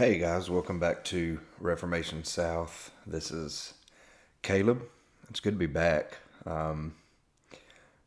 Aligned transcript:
Hey 0.00 0.16
guys, 0.16 0.48
welcome 0.48 0.78
back 0.78 1.04
to 1.04 1.40
Reformation 1.58 2.24
South. 2.24 2.90
This 3.06 3.30
is 3.30 3.74
Caleb. 4.40 4.84
It's 5.28 5.40
good 5.40 5.52
to 5.52 5.58
be 5.58 5.66
back. 5.66 6.16
Um, 6.46 6.94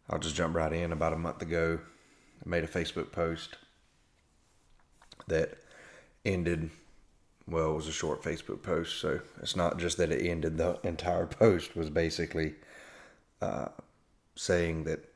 I'll 0.09 0.17
just 0.17 0.35
jump 0.35 0.55
right 0.55 0.73
in. 0.73 0.91
About 0.91 1.13
a 1.13 1.17
month 1.17 1.43
ago, 1.43 1.79
I 2.43 2.49
made 2.49 2.63
a 2.63 2.67
Facebook 2.67 3.11
post 3.11 3.57
that 5.27 5.59
ended, 6.25 6.71
well, 7.47 7.73
it 7.73 7.75
was 7.75 7.87
a 7.87 7.91
short 7.91 8.23
Facebook 8.23 8.63
post, 8.63 8.99
so 8.99 9.19
it's 9.39 9.55
not 9.55 9.77
just 9.77 9.97
that 9.97 10.11
it 10.11 10.25
ended, 10.27 10.57
the 10.57 10.79
entire 10.83 11.25
post 11.27 11.75
was 11.75 11.91
basically 11.91 12.55
uh, 13.39 13.67
saying 14.35 14.85
that 14.85 15.13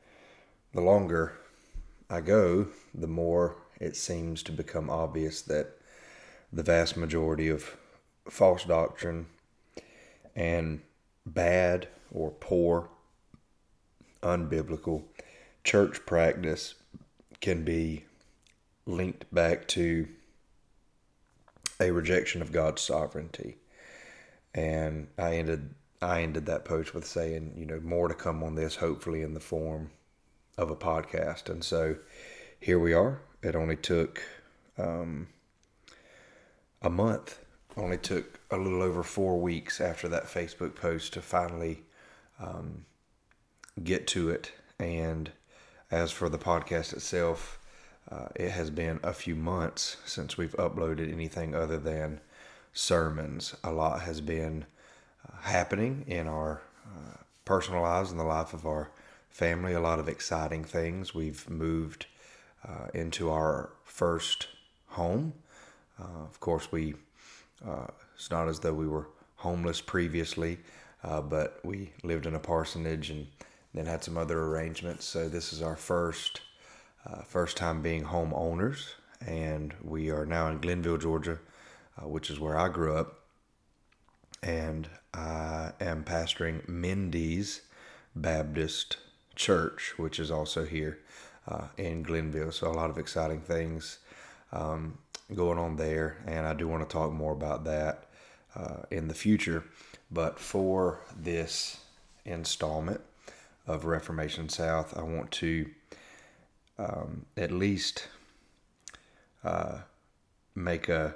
the 0.74 0.80
longer 0.80 1.40
I 2.08 2.20
go, 2.20 2.68
the 2.94 3.08
more 3.08 3.56
it 3.80 3.96
seems 3.96 4.44
to 4.44 4.52
become 4.52 4.88
obvious 4.88 5.42
that 5.42 5.77
the 6.52 6.62
vast 6.62 6.96
majority 6.96 7.48
of 7.48 7.76
false 8.28 8.64
doctrine 8.64 9.26
and 10.34 10.80
bad 11.26 11.88
or 12.10 12.30
poor, 12.30 12.88
unbiblical 14.22 15.04
church 15.64 16.04
practice 16.06 16.74
can 17.40 17.64
be 17.64 18.04
linked 18.86 19.32
back 19.32 19.68
to 19.68 20.08
a 21.80 21.90
rejection 21.90 22.42
of 22.42 22.52
God's 22.52 22.82
sovereignty. 22.82 23.56
And 24.54 25.08
I 25.18 25.36
ended 25.36 25.74
I 26.00 26.22
ended 26.22 26.46
that 26.46 26.64
post 26.64 26.94
with 26.94 27.04
saying, 27.04 27.54
you 27.56 27.66
know, 27.66 27.80
more 27.80 28.06
to 28.06 28.14
come 28.14 28.42
on 28.44 28.54
this, 28.54 28.76
hopefully 28.76 29.22
in 29.22 29.34
the 29.34 29.40
form 29.40 29.90
of 30.56 30.70
a 30.70 30.76
podcast. 30.76 31.48
And 31.48 31.64
so 31.64 31.96
here 32.60 32.78
we 32.78 32.92
are. 32.92 33.20
It 33.42 33.56
only 33.56 33.76
took 33.76 34.22
um, 34.78 35.26
a 36.82 36.90
month. 36.90 37.38
Only 37.76 37.98
took 37.98 38.40
a 38.50 38.56
little 38.56 38.82
over 38.82 39.02
four 39.02 39.40
weeks 39.40 39.80
after 39.80 40.08
that 40.08 40.24
Facebook 40.24 40.74
post 40.74 41.12
to 41.12 41.22
finally 41.22 41.82
um, 42.40 42.84
get 43.82 44.06
to 44.08 44.30
it. 44.30 44.52
And 44.78 45.30
as 45.90 46.10
for 46.10 46.28
the 46.28 46.38
podcast 46.38 46.92
itself, 46.92 47.58
uh, 48.10 48.28
it 48.34 48.50
has 48.50 48.70
been 48.70 49.00
a 49.02 49.12
few 49.12 49.34
months 49.34 49.98
since 50.04 50.36
we've 50.36 50.56
uploaded 50.56 51.12
anything 51.12 51.54
other 51.54 51.78
than 51.78 52.20
sermons. 52.72 53.54
A 53.62 53.72
lot 53.72 54.02
has 54.02 54.20
been 54.20 54.64
uh, 55.28 55.42
happening 55.42 56.04
in 56.06 56.26
our 56.26 56.62
uh, 56.86 57.18
personal 57.44 57.82
lives 57.82 58.10
and 58.10 58.18
the 58.18 58.24
life 58.24 58.54
of 58.54 58.66
our 58.66 58.90
family. 59.30 59.72
A 59.72 59.80
lot 59.80 59.98
of 59.98 60.08
exciting 60.08 60.64
things. 60.64 61.14
We've 61.14 61.48
moved 61.50 62.06
uh, 62.66 62.88
into 62.94 63.30
our 63.30 63.70
first 63.84 64.48
home. 64.88 65.34
Uh, 66.00 66.24
of 66.24 66.38
course, 66.40 66.70
we 66.70 66.94
uh, 67.66 67.86
it's 68.14 68.30
not 68.30 68.48
as 68.48 68.60
though 68.60 68.74
we 68.74 68.86
were 68.86 69.08
homeless 69.36 69.80
previously, 69.80 70.58
uh, 71.02 71.20
but 71.20 71.60
we 71.64 71.92
lived 72.02 72.26
in 72.26 72.34
a 72.34 72.38
parsonage 72.38 73.10
and 73.10 73.26
then 73.74 73.86
had 73.86 74.04
some 74.04 74.16
other 74.16 74.40
arrangements. 74.44 75.04
So 75.04 75.28
this 75.28 75.52
is 75.52 75.62
our 75.62 75.76
first 75.76 76.40
uh, 77.06 77.22
first 77.22 77.56
time 77.56 77.82
being 77.82 78.04
homeowners, 78.04 78.94
and 79.26 79.74
we 79.82 80.10
are 80.10 80.26
now 80.26 80.48
in 80.48 80.60
Glennville, 80.60 81.00
Georgia, 81.00 81.38
which 82.02 82.30
is 82.30 82.38
where 82.38 82.58
I 82.58 82.68
grew 82.68 82.94
up. 82.94 83.14
And 84.42 84.88
I 85.14 85.72
am 85.80 86.04
pastoring 86.04 86.68
Mendes 86.68 87.62
Baptist 88.14 88.98
Church, 89.34 89.94
which 89.96 90.20
is 90.20 90.30
also 90.30 90.64
here 90.64 90.98
uh, 91.48 91.68
in 91.76 92.04
Glennville. 92.04 92.52
So 92.52 92.68
a 92.68 92.72
lot 92.72 92.90
of 92.90 92.98
exciting 92.98 93.40
things 93.40 93.98
um, 94.52 94.98
going 95.34 95.58
on 95.58 95.76
there, 95.76 96.16
and 96.26 96.46
I 96.46 96.54
do 96.54 96.66
want 96.68 96.88
to 96.88 96.92
talk 96.92 97.12
more 97.12 97.32
about 97.32 97.64
that 97.64 98.04
uh, 98.56 98.82
in 98.90 99.08
the 99.08 99.14
future. 99.14 99.64
But 100.10 100.38
for 100.38 101.00
this 101.16 101.78
installment 102.24 103.00
of 103.66 103.84
Reformation 103.84 104.48
South, 104.48 104.96
I 104.96 105.02
want 105.02 105.30
to 105.32 105.66
um, 106.78 107.26
at 107.36 107.50
least 107.50 108.08
uh, 109.44 109.78
make 110.54 110.88
a, 110.88 111.14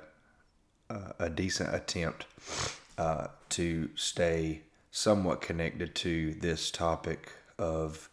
a, 1.19 1.31
decent 1.31 1.75
attempt 1.75 2.27
uh, 2.99 3.29
to 3.51 3.89
stay 3.95 4.61
somewhat 4.91 5.41
connected 5.41 5.95
to 5.95 6.35
this 6.35 6.71
topic 6.71 7.33
of 7.59 8.09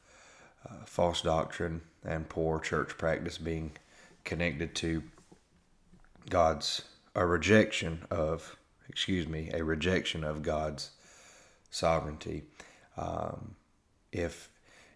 uh, 0.67 0.85
false 0.85 1.21
doctrine 1.21 1.81
and 2.05 2.29
poor 2.29 2.59
church 2.59 2.97
practice 2.97 3.37
being 3.37 3.71
connected 4.23 4.75
to 4.75 5.03
God's 6.29 6.83
a 7.15 7.25
rejection 7.25 8.05
of 8.09 8.55
excuse 8.87 9.27
me 9.27 9.49
a 9.53 9.63
rejection 9.63 10.23
of 10.23 10.41
God's 10.41 10.91
sovereignty. 11.69 12.43
Um, 12.97 13.55
if 14.11 14.49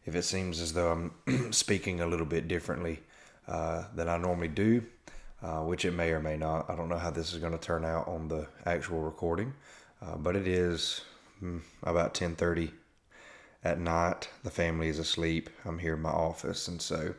if 0.05 0.16
it 0.16 0.23
seems 0.23 0.59
as 0.59 0.73
though 0.73 0.91
I'm 1.27 1.51
speaking 1.53 2.01
a 2.01 2.07
little 2.07 2.25
bit 2.25 2.47
differently 2.47 3.01
uh, 3.47 3.85
than 3.95 4.09
I 4.09 4.17
normally 4.17 4.49
do, 4.49 4.83
uh, 5.41 5.61
which 5.61 5.85
it 5.85 5.91
may 5.91 6.11
or 6.11 6.19
may 6.19 6.38
not. 6.38 6.69
I 6.69 6.75
don't 6.75 6.89
know 6.89 6.97
how 6.97 7.11
this 7.11 7.33
is 7.33 7.39
going 7.39 7.53
to 7.53 7.59
turn 7.59 7.85
out 7.85 8.07
on 8.07 8.27
the 8.27 8.47
actual 8.65 9.01
recording, 9.01 9.53
uh, 10.01 10.17
but 10.17 10.35
it 10.35 10.47
is 10.47 11.01
mm, 11.41 11.61
about 11.83 12.13
10:30 12.13 12.71
at 13.63 13.79
night. 13.79 14.29
The 14.44 14.51
family 14.51 14.89
is 14.89 15.00
asleep. 15.00 15.50
I'm 15.65 15.79
here 15.79 15.94
in 15.95 16.01
my 16.01 16.09
office, 16.09 16.67
and 16.67 16.81
so 16.81 17.15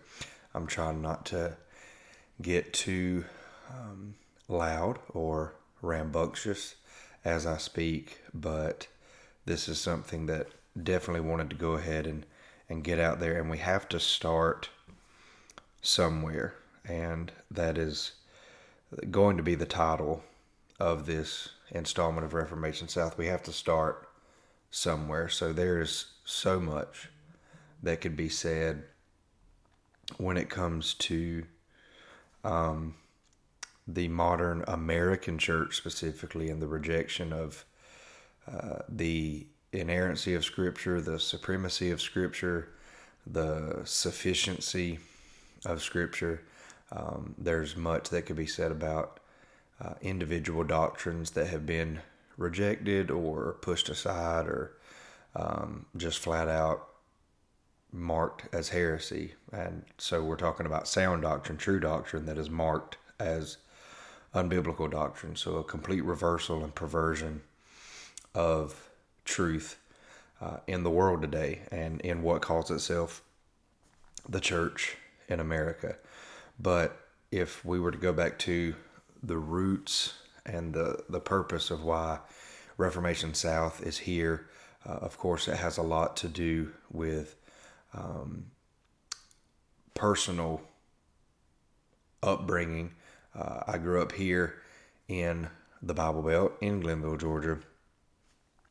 I'm 0.55 0.67
trying 0.67 1.01
not 1.01 1.25
to 1.27 1.57
get 2.43 2.73
too 2.73 3.25
um, 3.71 4.15
loud 4.49 4.99
or 5.11 5.55
rambunctious 5.83 6.77
as 7.25 7.47
I 7.47 7.57
speak, 7.57 8.21
but 8.33 8.87
this 9.47 9.69
is 9.69 9.81
something 9.81 10.27
that 10.27 10.49
definitely 10.81 11.29
wanted 11.29 11.51
to 11.51 11.57
go 11.57 11.73
ahead 11.73 12.07
and, 12.07 12.27
and 12.69 12.85
get 12.85 12.99
out 12.99 13.21
there. 13.21 13.39
And 13.39 13.51
we 13.51 13.59
have 13.59 13.89
to 13.91 14.01
start 14.01 14.69
somewhere. 15.81 16.55
And 16.87 17.33
that 17.51 17.79
is 17.79 18.13
going 19.11 19.37
to 19.37 19.43
be 19.43 19.55
the 19.55 19.67
title 19.67 20.23
of 20.79 21.07
this 21.07 21.51
installment 21.71 22.25
of 22.25 22.35
Reformation 22.35 22.89
South. 22.89 23.17
We 23.17 23.27
have 23.27 23.43
to 23.45 23.53
start 23.53 24.09
somewhere. 24.71 25.29
So 25.29 25.53
there 25.53 25.81
is 25.81 26.07
so 26.25 26.61
much 26.61 27.09
that 27.83 28.01
could 28.01 28.17
be 28.17 28.29
said 28.29 28.85
when 30.19 30.37
it 30.37 30.51
comes 30.51 30.95
to 30.95 31.45
um, 32.43 32.95
the 33.87 34.09
modern 34.09 34.65
American 34.67 35.39
church 35.39 35.77
specifically 35.77 36.49
and 36.49 36.61
the 36.63 36.67
rejection 36.67 37.33
of 37.33 37.65
uh, 38.51 38.79
the 38.89 39.47
inerrancy 39.73 40.35
of 40.35 40.45
Scripture, 40.45 41.01
the 41.01 41.19
supremacy 41.19 41.91
of 41.91 42.01
Scripture, 42.01 42.69
the 43.27 43.83
sufficiency 43.85 44.99
of 45.65 45.83
Scripture. 45.83 46.43
Um, 46.93 47.35
there's 47.39 47.77
much 47.77 48.11
that 48.11 48.23
could 48.23 48.37
be 48.37 48.47
said 48.47 48.71
about 48.71 49.21
uh, 49.81 49.95
individual 50.01 50.65
doctrines 50.65 51.33
that 51.33 51.49
have 51.49 51.67
been 51.67 52.01
rejected 52.37 53.11
or 53.11 53.57
pushed 53.61 53.89
aside 53.89 54.47
or 54.47 54.73
um, 55.35 55.87
just 55.97 56.19
flat 56.19 56.49
out 56.49 56.89
marked 57.93 58.53
as 58.53 58.71
heresy. 58.71 59.35
And 59.53 59.85
so 59.99 60.23
we're 60.23 60.37
talking 60.37 60.67
about 60.67 60.89
sound 60.89 61.23
doctrine, 61.23 61.59
true 61.59 61.81
doctrine 61.81 62.27
that 62.27 62.39
is 62.39 62.51
marked 62.51 62.99
as 63.19 63.59
unbiblical 64.35 64.91
doctrine. 64.91 65.37
So 65.37 65.57
a 65.57 65.65
complete 65.65 66.05
reversal 66.05 66.65
and 66.65 66.75
perversion 66.75 67.43
of 68.35 68.91
truth 69.25 69.79
uh, 70.41 70.59
in 70.67 70.83
the 70.83 70.91
world 70.91 71.23
today 71.23 71.61
and 71.71 72.01
in 72.01 72.23
what 72.23 72.43
calls 72.43 72.71
itself 72.71 73.23
the 74.29 74.41
church 74.41 74.97
in 75.29 75.41
America. 75.41 75.97
But 76.59 76.99
if 77.31 77.65
we 77.65 77.81
were 77.81 77.91
to 77.91 77.99
go 77.99 78.13
back 78.13 78.39
to 78.41 78.75
the 79.23 79.39
roots 79.39 80.15
and 80.45 80.75
the, 80.75 81.03
the 81.09 81.21
purpose 81.21 81.71
of 81.71 81.85
why 81.85 82.19
Reformation 82.77 83.35
South 83.35 83.83
is 83.83 83.99
here, 83.99 84.49
uh, 84.87 84.93
of 84.93 85.17
course, 85.17 85.49
it 85.49 85.57
has 85.57 85.79
a 85.79 85.83
lot 85.83 86.17
to 86.19 86.29
do 86.29 86.73
with 86.91 87.37
um, 87.95 88.47
personal 89.95 90.61
upbringing. 92.23 92.93
Uh, 93.37 93.61
I 93.67 93.79
grew 93.79 94.01
up 94.01 94.13
here 94.13 94.57
in 95.09 95.49
the 95.83 95.95
Bible 95.95 96.23
Belt 96.23 96.53
in 96.61 96.83
Glennville, 96.83 97.21
Georgia. 97.21 97.59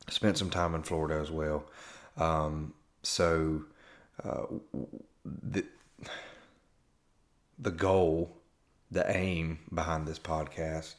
Spent 0.09 0.37
some 0.37 0.49
time 0.49 0.75
in 0.75 0.83
Florida 0.83 1.19
as 1.19 1.31
well. 1.31 1.65
Um, 2.17 2.73
so 3.03 3.63
uh, 4.23 4.45
the 5.25 5.65
the 7.59 7.71
goal, 7.71 8.35
the 8.91 9.09
aim 9.15 9.59
behind 9.73 10.07
this 10.07 10.19
podcast 10.19 10.95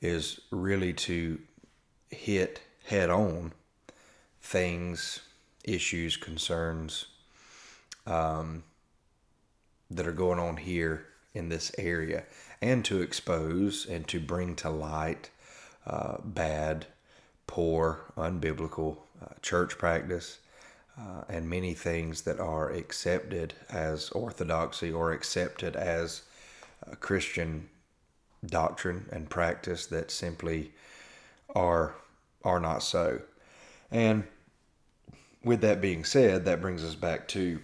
is 0.00 0.40
really 0.50 0.92
to 0.92 1.38
hit 2.10 2.60
head 2.84 3.10
on 3.10 3.52
things, 4.40 5.20
issues, 5.64 6.16
concerns 6.16 7.06
um, 8.06 8.62
that 9.90 10.06
are 10.06 10.12
going 10.12 10.38
on 10.38 10.56
here 10.56 11.06
in 11.34 11.48
this 11.48 11.72
area 11.78 12.24
and 12.60 12.84
to 12.84 13.00
expose 13.00 13.86
and 13.86 14.06
to 14.08 14.20
bring 14.20 14.56
to 14.56 14.70
light 14.70 15.30
uh, 15.86 16.16
bad, 16.24 16.86
poor, 17.46 18.00
unbiblical 18.16 18.98
uh, 19.22 19.34
church 19.42 19.78
practice 19.78 20.38
uh, 20.98 21.22
and 21.28 21.48
many 21.48 21.74
things 21.74 22.22
that 22.22 22.40
are 22.40 22.70
accepted 22.70 23.54
as 23.70 24.10
orthodoxy 24.10 24.92
or 24.92 25.12
accepted 25.12 25.76
as 25.76 26.22
Christian 27.00 27.68
doctrine 28.44 29.06
and 29.12 29.28
practice 29.28 29.86
that 29.86 30.10
simply 30.10 30.72
are 31.54 31.94
are 32.44 32.60
not 32.60 32.82
so. 32.82 33.20
And 33.90 34.24
with 35.42 35.60
that 35.62 35.80
being 35.80 36.04
said, 36.04 36.44
that 36.44 36.60
brings 36.60 36.84
us 36.84 36.94
back 36.94 37.28
to 37.28 37.60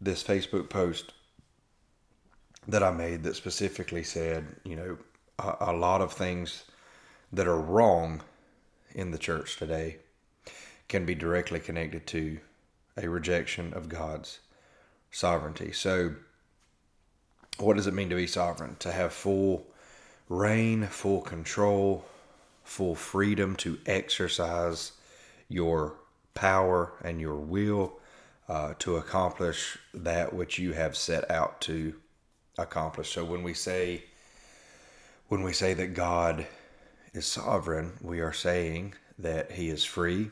this 0.00 0.22
Facebook 0.22 0.68
post 0.68 1.13
that 2.68 2.82
I 2.82 2.90
made 2.90 3.22
that 3.24 3.36
specifically 3.36 4.02
said, 4.02 4.46
you 4.64 4.76
know, 4.76 4.98
a, 5.38 5.72
a 5.72 5.72
lot 5.72 6.00
of 6.00 6.12
things 6.12 6.64
that 7.32 7.46
are 7.46 7.60
wrong 7.60 8.22
in 8.94 9.10
the 9.10 9.18
church 9.18 9.56
today 9.56 9.98
can 10.88 11.04
be 11.04 11.14
directly 11.14 11.60
connected 11.60 12.06
to 12.06 12.38
a 12.96 13.08
rejection 13.08 13.72
of 13.74 13.88
God's 13.88 14.40
sovereignty. 15.10 15.72
So, 15.72 16.14
what 17.58 17.76
does 17.76 17.86
it 17.86 17.94
mean 17.94 18.10
to 18.10 18.16
be 18.16 18.26
sovereign? 18.26 18.76
To 18.80 18.92
have 18.92 19.12
full 19.12 19.66
reign, 20.28 20.86
full 20.86 21.20
control, 21.20 22.04
full 22.64 22.94
freedom 22.94 23.54
to 23.56 23.78
exercise 23.86 24.92
your 25.48 25.96
power 26.34 26.92
and 27.04 27.20
your 27.20 27.36
will 27.36 27.98
uh, 28.48 28.74
to 28.78 28.96
accomplish 28.96 29.78
that 29.92 30.32
which 30.32 30.58
you 30.58 30.72
have 30.72 30.96
set 30.96 31.30
out 31.30 31.60
to 31.62 31.94
accomplish. 32.58 33.10
So 33.12 33.24
when 33.24 33.42
we 33.42 33.54
say 33.54 34.04
when 35.28 35.42
we 35.42 35.52
say 35.52 35.74
that 35.74 35.94
God 35.94 36.46
is 37.12 37.26
sovereign, 37.26 37.94
we 38.02 38.20
are 38.20 38.32
saying 38.32 38.94
that 39.18 39.52
he 39.52 39.70
is 39.70 39.84
free 39.84 40.30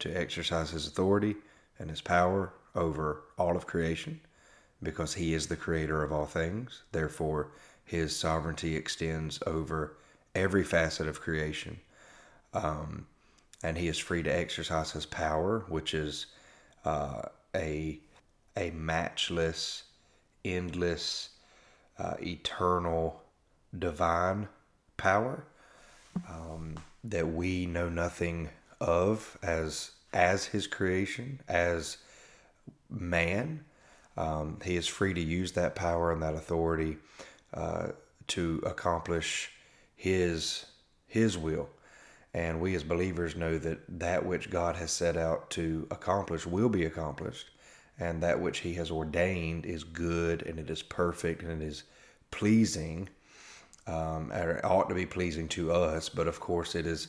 to 0.00 0.10
exercise 0.10 0.70
his 0.70 0.86
authority 0.86 1.36
and 1.78 1.88
his 1.88 2.00
power 2.00 2.52
over 2.74 3.22
all 3.38 3.56
of 3.56 3.66
creation 3.66 4.20
because 4.82 5.14
he 5.14 5.34
is 5.34 5.46
the 5.46 5.56
creator 5.56 6.02
of 6.02 6.12
all 6.12 6.26
things. 6.26 6.82
Therefore, 6.92 7.48
his 7.84 8.14
sovereignty 8.14 8.76
extends 8.76 9.38
over 9.46 9.96
every 10.34 10.64
facet 10.64 11.06
of 11.06 11.20
creation. 11.20 11.78
Um, 12.52 13.06
and 13.62 13.78
he 13.78 13.88
is 13.88 13.98
free 13.98 14.22
to 14.22 14.34
exercise 14.34 14.92
his 14.92 15.06
power, 15.06 15.64
which 15.68 15.94
is 15.94 16.26
uh, 16.84 17.22
a 17.54 17.98
a 18.56 18.70
matchless, 18.70 19.84
endless, 20.44 21.30
uh, 21.98 22.14
eternal, 22.20 23.22
divine 23.76 24.48
power 24.96 25.44
um, 26.28 26.76
that 27.02 27.32
we 27.32 27.66
know 27.66 27.88
nothing 27.88 28.48
of 28.80 29.38
as 29.42 29.92
as 30.12 30.46
his 30.46 30.66
creation, 30.66 31.40
as 31.48 31.98
man. 32.88 33.64
Um, 34.16 34.58
he 34.64 34.76
is 34.76 34.86
free 34.86 35.12
to 35.12 35.20
use 35.20 35.52
that 35.52 35.74
power 35.74 36.12
and 36.12 36.22
that 36.22 36.34
authority 36.34 36.98
uh, 37.52 37.88
to 38.28 38.62
accomplish 38.64 39.50
his 39.96 40.66
his 41.06 41.36
will. 41.36 41.68
And 42.32 42.60
we 42.60 42.74
as 42.74 42.82
believers 42.82 43.36
know 43.36 43.58
that 43.58 43.80
that 44.00 44.26
which 44.26 44.50
God 44.50 44.76
has 44.76 44.90
set 44.90 45.16
out 45.16 45.50
to 45.50 45.86
accomplish 45.90 46.46
will 46.46 46.68
be 46.68 46.84
accomplished, 46.84 47.50
and 47.98 48.22
that 48.22 48.40
which 48.40 48.58
He 48.58 48.74
has 48.74 48.90
ordained 48.90 49.66
is 49.66 49.84
good 49.84 50.42
and 50.42 50.58
it 50.58 50.70
is 50.70 50.82
perfect 50.82 51.42
and 51.42 51.62
it 51.62 51.66
is 51.66 51.84
pleasing. 52.30 53.08
Um, 53.86 54.32
it 54.32 54.64
ought 54.64 54.88
to 54.88 54.94
be 54.94 55.06
pleasing 55.06 55.48
to 55.48 55.72
us, 55.72 56.08
but 56.08 56.26
of 56.26 56.40
course 56.40 56.74
it 56.74 56.86
is 56.86 57.08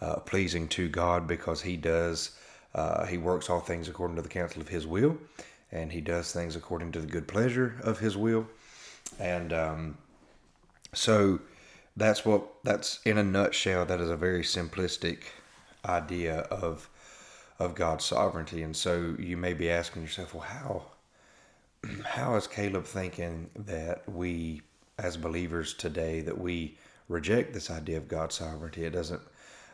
uh, 0.00 0.16
pleasing 0.20 0.68
to 0.68 0.88
God 0.88 1.26
because 1.26 1.62
He 1.62 1.76
does, 1.76 2.32
uh, 2.74 3.06
He 3.06 3.18
works 3.18 3.48
all 3.48 3.60
things 3.60 3.88
according 3.88 4.16
to 4.16 4.22
the 4.22 4.28
counsel 4.28 4.60
of 4.60 4.68
His 4.68 4.86
will, 4.86 5.16
and 5.72 5.92
He 5.92 6.00
does 6.00 6.32
things 6.32 6.56
according 6.56 6.92
to 6.92 7.00
the 7.00 7.06
good 7.06 7.28
pleasure 7.28 7.76
of 7.82 8.00
His 8.00 8.16
will. 8.16 8.46
And 9.18 9.52
um, 9.52 9.98
so, 10.92 11.40
that's 11.96 12.26
what 12.26 12.42
that's 12.62 13.00
in 13.04 13.16
a 13.16 13.24
nutshell 13.24 13.86
that 13.86 14.00
is 14.00 14.10
a 14.10 14.16
very 14.16 14.42
simplistic 14.42 15.20
idea 15.84 16.40
of 16.40 16.90
of 17.58 17.74
God's 17.74 18.04
sovereignty. 18.04 18.62
And 18.62 18.76
so 18.76 19.14
you 19.18 19.36
may 19.36 19.54
be 19.54 19.70
asking 19.70 20.02
yourself 20.02 20.34
well 20.34 20.44
how 20.44 20.84
how 22.04 22.36
is 22.36 22.46
Caleb 22.46 22.84
thinking 22.84 23.50
that 23.56 24.08
we 24.08 24.62
as 24.98 25.16
believers 25.16 25.74
today 25.74 26.20
that 26.22 26.38
we 26.38 26.76
reject 27.08 27.52
this 27.52 27.70
idea 27.70 27.96
of 27.98 28.08
God's 28.08 28.34
sovereignty? 28.34 28.84
It 28.84 28.90
doesn't 28.90 29.22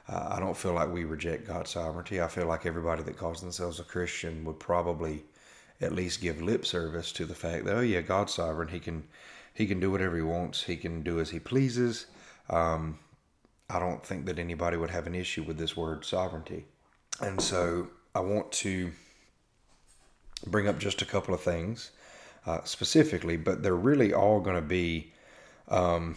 uh, 0.08 0.30
I 0.32 0.40
don't 0.40 0.56
feel 0.56 0.72
like 0.72 0.92
we 0.92 1.04
reject 1.04 1.46
God's 1.46 1.70
sovereignty. 1.70 2.20
I 2.20 2.26
feel 2.26 2.46
like 2.46 2.66
everybody 2.66 3.02
that 3.04 3.16
calls 3.16 3.40
themselves 3.40 3.78
a 3.78 3.84
Christian 3.84 4.44
would 4.44 4.58
probably 4.58 5.24
at 5.80 5.92
least 5.92 6.20
give 6.20 6.42
lip 6.42 6.66
service 6.66 7.12
to 7.12 7.24
the 7.24 7.34
fact 7.34 7.64
that 7.64 7.76
oh 7.76 7.80
yeah 7.80 8.00
God's 8.00 8.34
sovereign. 8.34 8.68
He 8.68 8.80
can 8.80 9.04
he 9.54 9.66
can 9.66 9.80
do 9.80 9.90
whatever 9.90 10.16
he 10.16 10.22
wants. 10.22 10.62
He 10.62 10.76
can 10.76 11.02
do 11.02 11.20
as 11.20 11.30
he 11.30 11.38
pleases. 11.38 12.06
Um, 12.48 12.98
I 13.68 13.78
don't 13.78 14.04
think 14.04 14.26
that 14.26 14.38
anybody 14.38 14.76
would 14.76 14.90
have 14.90 15.06
an 15.06 15.14
issue 15.14 15.42
with 15.42 15.58
this 15.58 15.76
word 15.76 16.04
sovereignty. 16.04 16.66
And 17.20 17.40
so 17.40 17.88
I 18.14 18.20
want 18.20 18.50
to 18.52 18.92
bring 20.46 20.68
up 20.68 20.78
just 20.78 21.02
a 21.02 21.04
couple 21.04 21.34
of 21.34 21.40
things 21.40 21.90
uh, 22.46 22.60
specifically, 22.64 23.36
but 23.36 23.62
they're 23.62 23.74
really 23.74 24.12
all 24.12 24.40
going 24.40 24.56
to 24.56 24.62
be 24.62 25.12
um, 25.68 26.16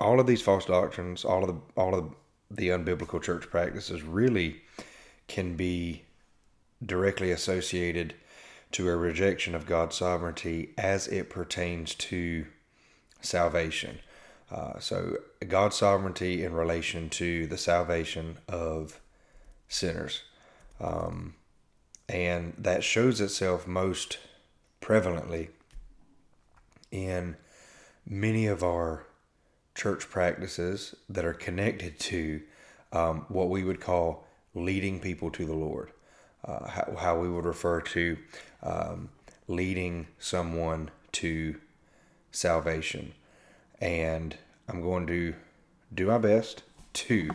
all 0.00 0.20
of 0.20 0.26
these 0.26 0.42
false 0.42 0.66
doctrines, 0.66 1.24
all 1.24 1.42
of 1.42 1.48
the 1.48 1.60
all 1.80 1.94
of 1.94 2.14
the 2.50 2.68
unbiblical 2.68 3.22
church 3.22 3.48
practices 3.48 4.02
really 4.02 4.62
can 5.28 5.56
be 5.56 6.02
directly 6.84 7.30
associated 7.30 8.14
to 8.72 8.88
a 8.88 8.96
rejection 8.96 9.54
of 9.54 9.66
God's 9.66 9.96
sovereignty 9.96 10.70
as 10.78 11.06
it 11.08 11.30
pertains 11.30 11.94
to 11.94 12.46
salvation. 13.20 14.00
Uh, 14.50 14.78
so, 14.80 15.16
God's 15.46 15.76
sovereignty 15.76 16.44
in 16.44 16.52
relation 16.52 17.08
to 17.10 17.46
the 17.46 17.58
salvation 17.58 18.38
of 18.48 19.00
sinners. 19.70 20.22
Um, 20.78 21.34
and 22.08 22.52
that 22.58 22.84
shows 22.84 23.20
itself 23.20 23.66
most 23.66 24.18
prevalently 24.82 25.48
in 26.90 27.36
many 28.06 28.46
of 28.46 28.62
our 28.62 29.06
church 29.74 30.10
practices 30.10 30.94
that 31.08 31.24
are 31.24 31.32
connected 31.32 31.98
to 32.00 32.42
um, 32.92 33.24
what 33.28 33.48
we 33.48 33.64
would 33.64 33.80
call 33.80 34.26
leading 34.54 35.00
people 35.00 35.30
to 35.30 35.46
the 35.46 35.54
Lord. 35.54 35.92
Uh, 36.44 36.68
how, 36.68 36.96
how, 36.98 37.18
we 37.18 37.28
would 37.28 37.44
refer 37.44 37.80
to 37.80 38.16
um, 38.62 39.10
leading 39.46 40.08
someone 40.18 40.90
to 41.12 41.56
salvation 42.32 43.12
and 43.80 44.36
I'm 44.68 44.82
going 44.82 45.06
to 45.08 45.34
do 45.94 46.06
my 46.06 46.18
best 46.18 46.62
to 46.92 47.30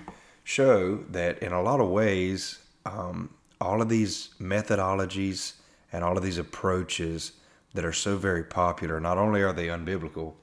show 0.45 0.97
that 1.09 1.39
in 1.39 1.51
a 1.51 1.61
lot 1.61 1.81
of 1.81 1.89
ways, 1.89 2.59
um, 2.85 3.33
all 3.59 3.81
of 3.81 3.89
these 3.89 4.29
methodologies 4.39 5.53
and 5.91 6.03
all 6.03 6.15
of 6.15 6.23
these 6.23 6.37
approaches 6.37 7.33
that 7.73 7.83
are 7.83 7.91
so 7.91 8.15
very 8.15 8.43
popular, 8.43 8.99
not 8.99 9.17
only 9.17 9.41
are 9.41 9.51
they 9.51 9.67
unbiblical, 9.67 10.35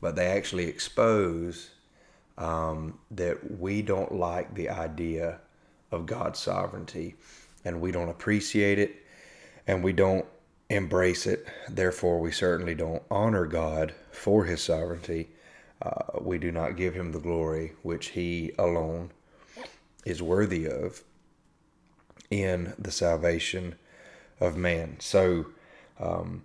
but 0.00 0.16
they 0.16 0.26
actually 0.26 0.64
expose 0.64 1.70
um, 2.38 2.98
that 3.10 3.60
we 3.60 3.82
don't 3.82 4.12
like 4.12 4.54
the 4.54 4.70
idea 4.70 5.38
of 5.92 6.06
God's 6.06 6.40
sovereignty 6.40 7.14
and 7.64 7.80
we 7.80 7.92
don't 7.92 8.08
appreciate 8.08 8.78
it 8.78 9.04
and 9.66 9.84
we 9.84 9.92
don't 9.92 10.24
embrace 10.70 11.26
it. 11.26 11.46
Therefore, 11.68 12.20
we 12.20 12.32
certainly 12.32 12.74
don't 12.74 13.02
honor 13.10 13.44
God 13.44 13.94
for 14.10 14.46
his 14.46 14.62
sovereignty. 14.62 15.28
Uh, 15.82 16.20
we 16.22 16.38
do 16.38 16.50
not 16.50 16.76
give 16.76 16.94
him 16.94 17.12
the 17.12 17.20
glory 17.20 17.74
which 17.82 18.08
he 18.08 18.52
alone 18.58 19.10
is 20.06 20.22
worthy 20.22 20.66
of 20.66 21.02
in 22.30 22.72
the 22.78 22.90
salvation 22.90 23.74
of 24.40 24.56
man. 24.56 24.96
So, 25.00 25.46
um, 26.00 26.44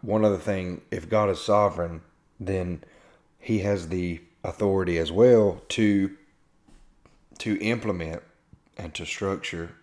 one 0.00 0.24
other 0.24 0.38
thing 0.38 0.80
if 0.90 1.08
God 1.08 1.30
is 1.30 1.40
sovereign, 1.40 2.00
then 2.40 2.82
he 3.38 3.60
has 3.60 3.88
the 3.88 4.20
authority 4.42 4.98
as 4.98 5.12
well 5.12 5.62
to 5.68 6.16
to 7.38 7.58
implement 7.60 8.22
and 8.76 8.92
to 8.94 9.04
structure 9.04 9.76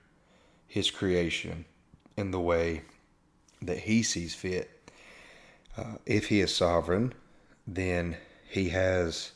his 0.67 0.91
creation 0.91 1.65
in 2.17 2.31
the 2.31 2.39
way 2.39 2.81
that 3.61 3.79
he 3.79 4.03
sees 4.03 4.35
fit. 4.35 4.91
Uh, 5.77 5.95
if 6.05 6.27
he 6.27 6.41
is 6.41 6.55
sovereign, 6.55 7.13
then 7.65 8.17
he 8.49 8.69
has 8.69 9.31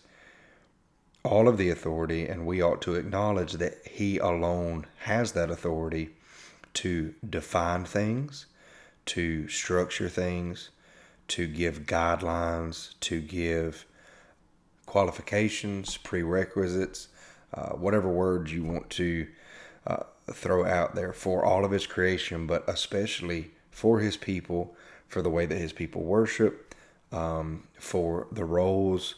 all 1.24 1.48
of 1.48 1.58
the 1.58 1.70
authority, 1.70 2.28
and 2.28 2.46
we 2.46 2.62
ought 2.62 2.82
to 2.82 2.96
acknowledge 2.96 3.54
that 3.54 3.86
he 3.86 4.18
alone 4.18 4.86
has 5.00 5.34
that 5.34 5.52
authority 5.52 6.10
to 6.74 7.14
define 7.28 7.86
things, 7.86 8.48
to 9.06 9.48
structure 9.48 10.10
things, 10.10 10.70
to 11.28 11.48
give 11.48 11.86
guidelines, 11.86 13.00
to 13.02 13.22
give 13.22 13.86
qualifications, 14.86 15.98
prerequisites, 15.98 17.08
uh, 17.54 17.70
whatever 17.70 18.10
words 18.10 18.52
you 18.52 18.64
want 18.64 18.90
to 18.90 19.28
uh, 19.86 20.04
throw 20.32 20.66
out 20.66 20.96
there 20.96 21.14
for 21.14 21.46
all 21.46 21.64
of 21.64 21.72
His 21.72 21.86
creation, 21.86 22.48
but 22.48 22.64
especially 22.68 23.52
for 23.70 24.00
His 24.00 24.18
people, 24.18 24.76
for 25.08 25.22
the 25.22 25.30
way 25.30 25.46
that 25.46 25.58
His 25.58 25.74
people 25.74 26.02
worship, 26.02 26.74
um, 27.12 27.68
for 27.78 28.28
the 28.32 28.46
roles 28.46 29.16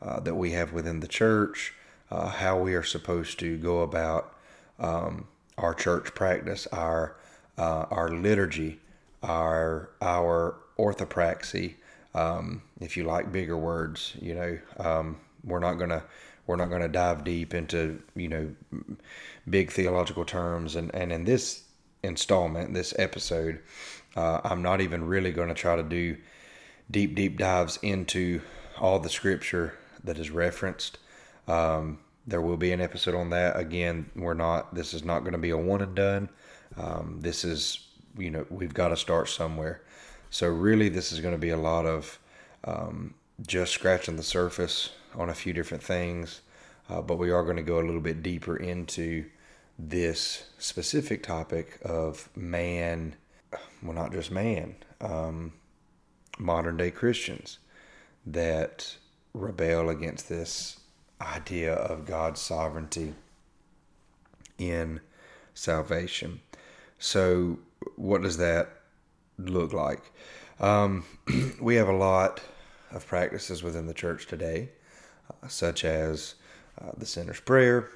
uh, 0.00 0.20
that 0.20 0.34
we 0.34 0.52
have 0.52 0.72
within 0.72 1.00
the 1.00 1.08
church, 1.08 1.74
uh, 2.10 2.28
how 2.28 2.58
we 2.58 2.74
are 2.74 2.82
supposed 2.82 3.38
to 3.38 3.56
go 3.58 3.82
about 3.82 4.34
um, 4.78 5.26
our 5.56 5.74
church 5.74 6.14
practice, 6.14 6.66
our 6.68 7.16
uh, 7.56 7.86
our 7.90 8.08
liturgy, 8.08 8.80
our 9.22 9.90
our 10.00 10.56
orthopraxy. 10.78 11.74
Um, 12.14 12.62
if 12.80 12.96
you 12.96 13.04
like 13.04 13.32
bigger 13.32 13.56
words, 13.56 14.16
you 14.20 14.34
know, 14.34 14.58
um, 14.78 15.16
we're 15.44 15.58
not 15.58 15.74
gonna 15.74 16.04
we're 16.46 16.56
not 16.56 16.70
gonna 16.70 16.88
dive 16.88 17.24
deep 17.24 17.54
into 17.54 18.00
you 18.14 18.28
know 18.28 18.50
big 19.48 19.70
theological 19.70 20.24
terms, 20.24 20.76
and 20.76 20.94
and 20.94 21.12
in 21.12 21.24
this 21.24 21.64
installment, 22.02 22.74
this 22.74 22.94
episode, 22.98 23.60
uh, 24.16 24.40
I'm 24.44 24.62
not 24.62 24.80
even 24.80 25.06
really 25.06 25.32
going 25.32 25.48
to 25.48 25.54
try 25.54 25.76
to 25.76 25.82
do 25.82 26.16
deep 26.90 27.14
deep 27.14 27.38
dives 27.38 27.78
into 27.82 28.40
all 28.80 28.98
the 29.00 29.08
scripture 29.08 29.74
that 30.04 30.18
is 30.18 30.30
referenced. 30.30 30.98
Um, 31.46 31.98
there 32.26 32.40
will 32.40 32.56
be 32.56 32.72
an 32.72 32.80
episode 32.80 33.14
on 33.14 33.30
that. 33.30 33.58
Again, 33.58 34.10
we're 34.14 34.34
not. 34.34 34.74
This 34.74 34.92
is 34.92 35.04
not 35.04 35.20
going 35.20 35.32
to 35.32 35.38
be 35.38 35.50
a 35.50 35.56
one 35.56 35.80
and 35.80 35.94
done. 35.94 36.28
Um, 36.76 37.18
this 37.20 37.44
is 37.44 37.86
you 38.16 38.30
know 38.30 38.46
we've 38.50 38.74
got 38.74 38.88
to 38.88 38.96
start 38.96 39.28
somewhere. 39.28 39.82
So 40.30 40.48
really, 40.48 40.88
this 40.88 41.12
is 41.12 41.20
going 41.20 41.34
to 41.34 41.38
be 41.38 41.50
a 41.50 41.56
lot 41.56 41.86
of 41.86 42.18
um, 42.64 43.14
just 43.46 43.72
scratching 43.72 44.16
the 44.16 44.22
surface 44.22 44.90
on 45.14 45.30
a 45.30 45.34
few 45.34 45.52
different 45.52 45.82
things, 45.82 46.42
uh, 46.90 47.00
but 47.00 47.16
we 47.16 47.30
are 47.30 47.44
going 47.44 47.56
to 47.56 47.62
go 47.62 47.80
a 47.80 47.86
little 47.86 48.00
bit 48.00 48.22
deeper 48.22 48.56
into 48.56 49.24
this 49.78 50.50
specific 50.58 51.22
topic 51.22 51.78
of 51.82 52.28
man. 52.36 53.14
Well, 53.82 53.94
not 53.94 54.12
just 54.12 54.30
man. 54.30 54.76
Um, 55.00 55.54
modern 56.38 56.76
day 56.76 56.90
Christians 56.90 57.58
that 58.26 58.96
rebel 59.34 59.88
against 59.88 60.28
this 60.28 60.80
idea 61.20 61.74
of 61.74 62.06
God's 62.06 62.40
sovereignty 62.40 63.14
in 64.58 65.00
salvation. 65.54 66.40
So, 66.98 67.58
what 67.96 68.22
does 68.22 68.36
that 68.38 68.70
look 69.38 69.72
like? 69.72 70.02
Um, 70.60 71.04
we 71.60 71.76
have 71.76 71.88
a 71.88 71.96
lot 71.96 72.40
of 72.90 73.06
practices 73.06 73.62
within 73.62 73.86
the 73.86 73.94
church 73.94 74.26
today, 74.26 74.70
uh, 75.30 75.48
such 75.48 75.84
as 75.84 76.34
uh, 76.80 76.92
the 76.96 77.06
sinner's 77.06 77.40
prayer, 77.40 77.88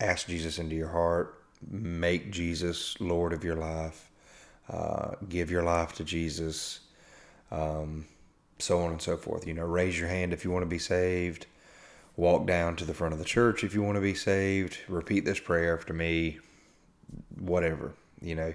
ask 0.00 0.26
Jesus 0.26 0.58
into 0.58 0.74
your 0.74 0.88
heart, 0.88 1.42
make 1.70 2.30
Jesus 2.30 2.98
Lord 3.00 3.32
of 3.32 3.44
your 3.44 3.56
life, 3.56 4.10
uh, 4.68 5.12
give 5.28 5.50
your 5.50 5.62
life 5.62 5.94
to 5.94 6.04
Jesus, 6.04 6.80
um, 7.50 8.06
so 8.58 8.80
on 8.80 8.90
and 8.90 9.02
so 9.02 9.16
forth. 9.16 9.46
You 9.46 9.54
know, 9.54 9.64
raise 9.64 9.98
your 9.98 10.08
hand 10.08 10.32
if 10.32 10.44
you 10.44 10.50
want 10.50 10.62
to 10.62 10.68
be 10.68 10.78
saved, 10.78 11.46
walk 12.16 12.46
down 12.46 12.76
to 12.76 12.84
the 12.84 12.94
front 12.94 13.12
of 13.12 13.18
the 13.18 13.24
church 13.24 13.62
if 13.62 13.74
you 13.74 13.82
want 13.82 13.96
to 13.96 14.00
be 14.00 14.14
saved, 14.14 14.78
repeat 14.88 15.24
this 15.24 15.40
prayer 15.40 15.76
after 15.76 15.92
me, 15.92 16.38
whatever, 17.38 17.94
you 18.20 18.34
know. 18.34 18.54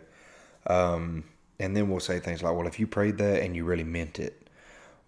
Um, 0.68 1.26
and 1.60 1.76
then 1.76 1.90
we'll 1.90 2.00
say 2.00 2.20
things 2.20 2.42
like, 2.42 2.56
well, 2.56 2.68
if 2.68 2.80
you 2.80 2.88
prayed 2.88 3.18
that 3.20 3.44
and 3.44 3.56
you 3.56 3.66
really 3.66 3.84
meant 3.84 4.20
it, 4.20 4.50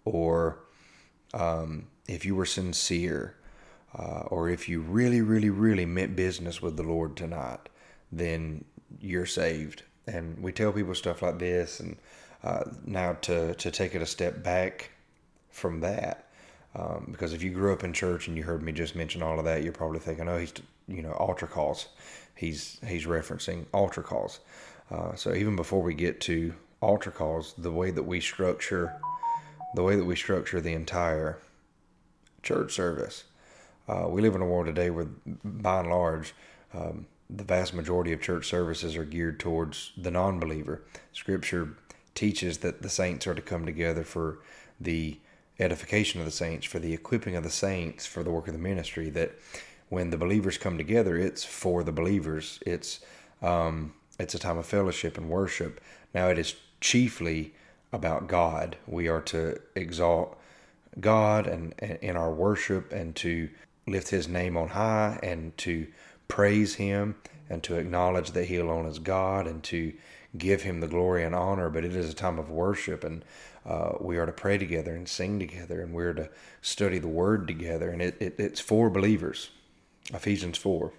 or 0.04 0.58
um, 1.32 1.86
if 2.06 2.24
you 2.24 2.34
were 2.36 2.46
sincere, 2.46 3.34
uh, 3.98 4.22
or 4.26 4.48
if 4.48 4.68
you 4.68 4.80
really, 4.80 5.20
really, 5.20 5.50
really 5.50 5.86
meant 5.86 6.16
business 6.16 6.60
with 6.60 6.76
the 6.76 6.82
Lord 6.82 7.16
tonight, 7.16 7.68
then 8.10 8.64
you're 9.00 9.26
saved. 9.26 9.82
And 10.06 10.42
we 10.42 10.52
tell 10.52 10.72
people 10.72 10.94
stuff 10.94 11.22
like 11.22 11.38
this, 11.38 11.80
and 11.80 11.96
uh, 12.44 12.64
now 12.84 13.14
to 13.22 13.54
to 13.54 13.70
take 13.70 13.94
it 13.94 14.02
a 14.02 14.06
step 14.06 14.42
back 14.42 14.90
from 15.50 15.80
that, 15.80 16.28
um, 16.76 17.08
because 17.10 17.32
if 17.32 17.42
you 17.42 17.50
grew 17.50 17.72
up 17.72 17.82
in 17.82 17.92
church 17.92 18.28
and 18.28 18.36
you 18.36 18.44
heard 18.44 18.62
me 18.62 18.70
just 18.70 18.94
mention 18.94 19.22
all 19.22 19.38
of 19.38 19.44
that, 19.44 19.64
you're 19.64 19.72
probably 19.72 19.98
thinking, 19.98 20.28
oh, 20.28 20.38
he's 20.38 20.52
you 20.86 21.02
know 21.02 21.12
altar 21.12 21.46
calls. 21.46 21.88
He's 22.36 22.78
he's 22.86 23.06
referencing 23.06 23.66
altar 23.72 24.02
calls. 24.02 24.40
Uh, 24.90 25.14
so 25.16 25.34
even 25.34 25.56
before 25.56 25.82
we 25.82 25.94
get 25.94 26.20
to 26.22 26.54
altar 26.80 27.10
calls, 27.10 27.54
the 27.56 27.72
way 27.72 27.90
that 27.90 28.02
we 28.02 28.20
structure 28.20 28.94
the 29.74 29.82
way 29.82 29.96
that 29.96 30.04
we 30.04 30.16
structure 30.16 30.60
the 30.60 30.72
entire 30.72 31.38
church 32.42 32.72
service. 32.72 33.24
Uh, 33.88 34.06
we 34.08 34.22
live 34.22 34.34
in 34.34 34.40
a 34.40 34.46
world 34.46 34.66
today 34.66 34.88
where, 34.88 35.08
by 35.44 35.80
and 35.80 35.90
large, 35.90 36.32
um, 36.72 37.06
the 37.28 37.44
vast 37.44 37.74
majority 37.74 38.12
of 38.12 38.22
church 38.22 38.46
services 38.46 38.96
are 38.96 39.04
geared 39.04 39.40
towards 39.40 39.92
the 39.96 40.10
non 40.10 40.38
believer. 40.38 40.82
Scripture 41.12 41.76
teaches 42.14 42.58
that 42.58 42.82
the 42.82 42.88
saints 42.88 43.26
are 43.26 43.34
to 43.34 43.42
come 43.42 43.66
together 43.66 44.04
for 44.04 44.38
the 44.80 45.18
edification 45.58 46.20
of 46.20 46.26
the 46.26 46.32
saints, 46.32 46.66
for 46.66 46.78
the 46.78 46.92
equipping 46.92 47.36
of 47.36 47.44
the 47.44 47.50
saints 47.50 48.06
for 48.06 48.22
the 48.22 48.30
work 48.30 48.48
of 48.48 48.54
the 48.54 48.60
ministry. 48.60 49.10
That 49.10 49.32
when 49.88 50.10
the 50.10 50.16
believers 50.16 50.58
come 50.58 50.78
together, 50.78 51.16
it's 51.16 51.44
for 51.44 51.82
the 51.84 51.92
believers. 51.92 52.60
It's 52.66 53.00
um, 53.42 53.94
it's 54.18 54.34
a 54.34 54.38
time 54.38 54.58
of 54.58 54.66
fellowship 54.66 55.18
and 55.18 55.28
worship. 55.28 55.80
Now 56.14 56.28
it 56.28 56.38
is 56.38 56.54
chiefly 56.80 57.54
about 57.92 58.26
God. 58.26 58.76
We 58.86 59.08
are 59.08 59.20
to 59.22 59.60
exalt 59.74 60.38
God 61.00 61.46
and, 61.46 61.74
and 61.78 61.98
in 62.00 62.16
our 62.16 62.32
worship 62.32 62.92
and 62.92 63.14
to 63.16 63.48
lift 63.86 64.08
His 64.08 64.28
name 64.28 64.56
on 64.56 64.68
high 64.68 65.18
and 65.22 65.56
to 65.58 65.86
praise 66.28 66.76
Him 66.76 67.16
and 67.50 67.62
to 67.64 67.76
acknowledge 67.76 68.32
that 68.32 68.46
He 68.46 68.56
alone 68.56 68.86
is 68.86 68.98
God 68.98 69.46
and 69.46 69.62
to 69.64 69.92
give 70.36 70.62
Him 70.62 70.80
the 70.80 70.88
glory 70.88 71.24
and 71.24 71.34
honor. 71.34 71.70
But 71.70 71.84
it 71.84 71.94
is 71.94 72.10
a 72.10 72.14
time 72.14 72.38
of 72.38 72.50
worship, 72.50 73.04
and 73.04 73.24
uh, 73.64 73.92
we 74.00 74.16
are 74.18 74.26
to 74.26 74.32
pray 74.32 74.58
together 74.58 74.94
and 74.94 75.08
sing 75.08 75.38
together, 75.38 75.80
and 75.80 75.92
we're 75.94 76.14
to 76.14 76.30
study 76.60 76.98
the 76.98 77.08
Word 77.08 77.46
together. 77.46 77.90
And 77.90 78.02
it, 78.02 78.16
it 78.20 78.34
it's 78.38 78.60
for 78.60 78.90
believers, 78.90 79.50
Ephesians 80.12 80.58
four. 80.58 80.92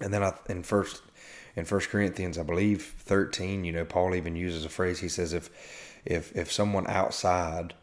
And 0.00 0.12
then 0.12 0.22
I, 0.22 0.34
in 0.48 0.62
first 0.62 1.02
in 1.54 1.64
First 1.64 1.90
Corinthians, 1.90 2.38
I 2.38 2.42
believe 2.42 2.94
thirteen, 2.98 3.64
you 3.64 3.72
know, 3.72 3.84
Paul 3.84 4.14
even 4.14 4.36
uses 4.36 4.64
a 4.64 4.68
phrase. 4.68 5.00
He 5.00 5.08
says, 5.08 5.32
if 5.32 5.50
if 6.04 6.34
if 6.34 6.50
someone 6.50 6.86
outside 6.88 7.74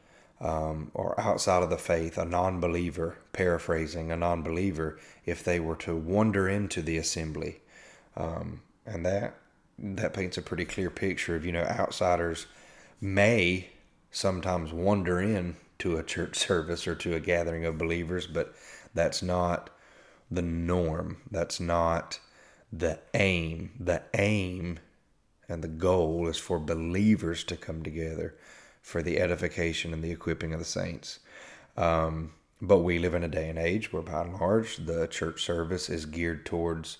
um, 0.41 0.91
or 0.93 1.19
outside 1.19 1.63
of 1.63 1.69
the 1.69 1.77
faith, 1.77 2.17
a 2.17 2.25
non 2.25 2.59
believer, 2.59 3.17
paraphrasing, 3.33 4.11
a 4.11 4.17
non 4.17 4.41
believer, 4.41 4.99
if 5.25 5.43
they 5.43 5.59
were 5.59 5.75
to 5.77 5.95
wander 5.95 6.47
into 6.49 6.81
the 6.81 6.97
assembly. 6.97 7.59
Um, 8.15 8.61
and 8.85 9.05
that 9.05 9.35
that 9.81 10.13
paints 10.13 10.37
a 10.37 10.41
pretty 10.41 10.65
clear 10.65 10.89
picture 10.89 11.35
of, 11.35 11.45
you 11.45 11.51
know, 11.51 11.63
outsiders 11.63 12.47
may 12.99 13.69
sometimes 14.11 14.73
wander 14.73 15.21
in 15.21 15.55
to 15.79 15.97
a 15.97 16.03
church 16.03 16.35
service 16.47 16.87
or 16.87 16.95
to 16.95 17.15
a 17.15 17.19
gathering 17.19 17.65
of 17.65 17.77
believers, 17.77 18.27
but 18.27 18.53
that's 18.93 19.21
not 19.21 19.69
the 20.29 20.41
norm. 20.41 21.17
That's 21.31 21.59
not 21.59 22.19
the 22.71 22.99
aim. 23.13 23.71
The 23.79 24.03
aim 24.13 24.79
and 25.47 25.63
the 25.63 25.67
goal 25.67 26.27
is 26.27 26.37
for 26.37 26.59
believers 26.59 27.43
to 27.45 27.57
come 27.57 27.81
together 27.81 28.35
for 28.81 29.01
the 29.01 29.19
edification 29.19 29.93
and 29.93 30.03
the 30.03 30.11
equipping 30.11 30.53
of 30.53 30.59
the 30.59 30.65
saints. 30.65 31.19
Um, 31.75 32.33
but 32.61 32.79
we 32.79 32.99
live 32.99 33.13
in 33.13 33.23
a 33.23 33.29
day 33.29 33.49
and 33.49 33.57
age 33.57 33.91
where, 33.91 34.01
by 34.01 34.21
and 34.21 34.33
large, 34.33 34.77
the 34.77 35.07
church 35.07 35.43
service 35.43 35.89
is 35.89 36.05
geared 36.05 36.45
towards 36.45 36.97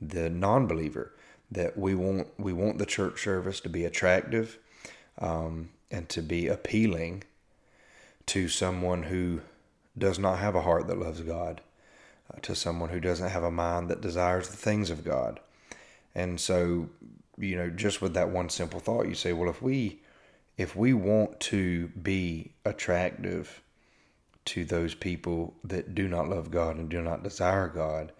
the 0.00 0.30
non-believer. 0.30 1.12
That 1.50 1.76
we 1.76 1.94
want 1.94 2.28
we 2.38 2.52
want 2.52 2.78
the 2.78 2.86
church 2.86 3.22
service 3.22 3.60
to 3.60 3.68
be 3.68 3.84
attractive 3.84 4.58
um, 5.18 5.70
and 5.90 6.08
to 6.10 6.22
be 6.22 6.46
appealing 6.46 7.24
to 8.26 8.48
someone 8.48 9.04
who 9.04 9.40
does 9.98 10.18
not 10.18 10.38
have 10.38 10.54
a 10.54 10.62
heart 10.62 10.86
that 10.86 10.98
loves 10.98 11.20
God, 11.20 11.60
uh, 12.32 12.38
to 12.42 12.54
someone 12.54 12.90
who 12.90 13.00
doesn't 13.00 13.30
have 13.30 13.42
a 13.42 13.50
mind 13.50 13.88
that 13.88 14.00
desires 14.00 14.48
the 14.48 14.56
things 14.56 14.90
of 14.90 15.04
God. 15.04 15.40
And 16.14 16.40
so, 16.40 16.88
you 17.36 17.56
know, 17.56 17.70
just 17.70 18.00
with 18.00 18.14
that 18.14 18.30
one 18.30 18.48
simple 18.48 18.80
thought, 18.80 19.08
you 19.08 19.14
say, 19.14 19.32
well, 19.32 19.50
if 19.50 19.60
we 19.60 20.00
if 20.56 20.76
we 20.76 20.92
want 20.92 21.40
to 21.40 21.88
be 21.88 22.52
attractive 22.64 23.62
to 24.44 24.64
those 24.64 24.94
people 24.94 25.54
that 25.64 25.94
do 25.94 26.06
not 26.06 26.28
love 26.28 26.50
God 26.50 26.76
and 26.76 26.88
do 26.88 27.00
not 27.00 27.22
desire 27.22 27.68
God, 27.68 28.12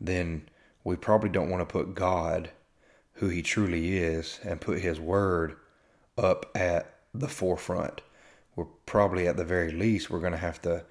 then 0.00 0.48
we 0.84 0.96
probably 0.96 1.28
don't 1.28 1.50
want 1.50 1.60
to 1.60 1.72
put 1.72 1.94
God, 1.94 2.50
who 3.22 3.28
He 3.28 3.40
truly 3.40 3.96
is, 3.98 4.40
and 4.42 4.60
put 4.60 4.80
His 4.80 4.98
Word 4.98 5.54
up 6.18 6.50
at 6.56 6.96
the 7.14 7.28
forefront. 7.28 8.00
We're 8.56 8.64
probably, 8.84 9.28
at 9.28 9.36
the 9.36 9.44
very 9.44 9.70
least, 9.70 10.10
we're 10.10 10.18
going 10.18 10.32
to 10.32 10.38
have 10.38 10.60
to 10.62 10.84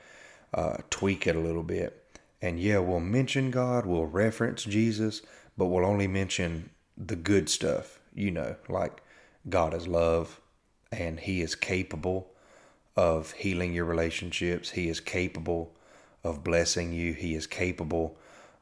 uh, 0.53 0.77
tweak 0.89 1.27
it 1.27 1.35
a 1.35 1.41
little 1.41 1.61
bit. 1.61 2.01
And 2.41 2.57
yeah, 2.57 2.77
we'll 2.77 3.01
mention 3.01 3.51
God, 3.51 3.85
we'll 3.85 4.05
reference 4.05 4.63
Jesus, 4.63 5.21
but 5.57 5.65
we'll 5.65 5.85
only 5.85 6.07
mention 6.07 6.69
the 6.97 7.17
good 7.17 7.49
stuff, 7.49 7.99
you 8.15 8.31
know, 8.31 8.55
like 8.69 9.03
God 9.49 9.73
is 9.73 9.85
love, 9.85 10.39
and 10.89 11.19
he 11.19 11.41
is 11.41 11.53
capable 11.53 12.31
of 12.95 13.33
healing 13.33 13.73
your 13.73 13.83
relationships. 13.83 14.69
He 14.69 14.87
is 14.87 15.01
capable 15.01 15.73
of 16.23 16.45
blessing 16.45 16.93
you. 16.93 17.11
He 17.11 17.35
is 17.35 17.45
capable 17.45 18.15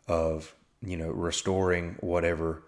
of, 0.08 0.56
you 0.82 0.98
know, 0.98 1.12
restoring 1.12 1.98
whatever 2.00 2.64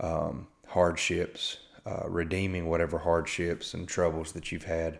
um, 0.00 0.46
hardships, 0.68 1.58
uh, 1.84 2.08
redeeming 2.08 2.68
whatever 2.68 2.98
hardships 2.98 3.74
and 3.74 3.88
troubles 3.88 4.32
that 4.32 4.50
you've 4.52 4.64
had 4.64 4.98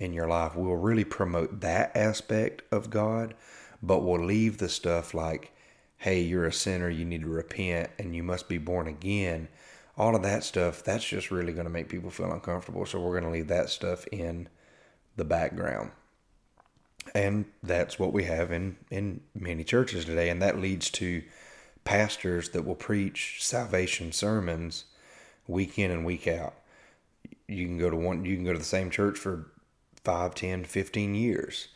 in 0.00 0.12
your 0.12 0.28
life. 0.28 0.54
We'll 0.54 0.76
really 0.76 1.04
promote 1.04 1.60
that 1.60 1.96
aspect 1.96 2.62
of 2.70 2.90
God, 2.90 3.34
but 3.82 4.00
we'll 4.00 4.24
leave 4.24 4.58
the 4.58 4.68
stuff 4.68 5.14
like, 5.14 5.52
hey, 5.96 6.20
you're 6.20 6.46
a 6.46 6.52
sinner, 6.52 6.88
you 6.88 7.04
need 7.04 7.22
to 7.22 7.28
repent, 7.28 7.90
and 7.98 8.14
you 8.14 8.22
must 8.22 8.48
be 8.48 8.58
born 8.58 8.86
again. 8.86 9.48
All 9.96 10.14
of 10.14 10.22
that 10.22 10.44
stuff, 10.44 10.84
that's 10.84 11.04
just 11.04 11.32
really 11.32 11.52
going 11.52 11.66
to 11.66 11.72
make 11.72 11.88
people 11.88 12.10
feel 12.10 12.32
uncomfortable. 12.32 12.86
So 12.86 13.00
we're 13.00 13.20
going 13.20 13.24
to 13.24 13.36
leave 13.36 13.48
that 13.48 13.68
stuff 13.68 14.06
in 14.12 14.48
the 15.16 15.24
background. 15.24 15.90
And 17.14 17.46
that's 17.62 17.98
what 17.98 18.12
we 18.12 18.24
have 18.24 18.52
in, 18.52 18.76
in 18.90 19.22
many 19.34 19.64
churches 19.64 20.04
today. 20.04 20.28
And 20.28 20.40
that 20.42 20.60
leads 20.60 20.90
to 20.90 21.22
pastors 21.88 22.50
that 22.50 22.66
will 22.66 22.74
preach 22.74 23.38
salvation 23.40 24.12
sermons 24.12 24.84
week 25.46 25.78
in 25.78 25.90
and 25.90 26.04
week 26.04 26.28
out. 26.28 26.52
You 27.46 27.64
can 27.64 27.78
go 27.78 27.88
to 27.88 27.96
one 27.96 28.26
you 28.26 28.36
can 28.36 28.44
go 28.44 28.52
to 28.52 28.58
the 28.58 28.64
same 28.76 28.90
church 28.90 29.16
for 29.16 29.46
5, 30.04 30.34
10, 30.34 30.64
15 30.64 31.14
years. 31.14 31.68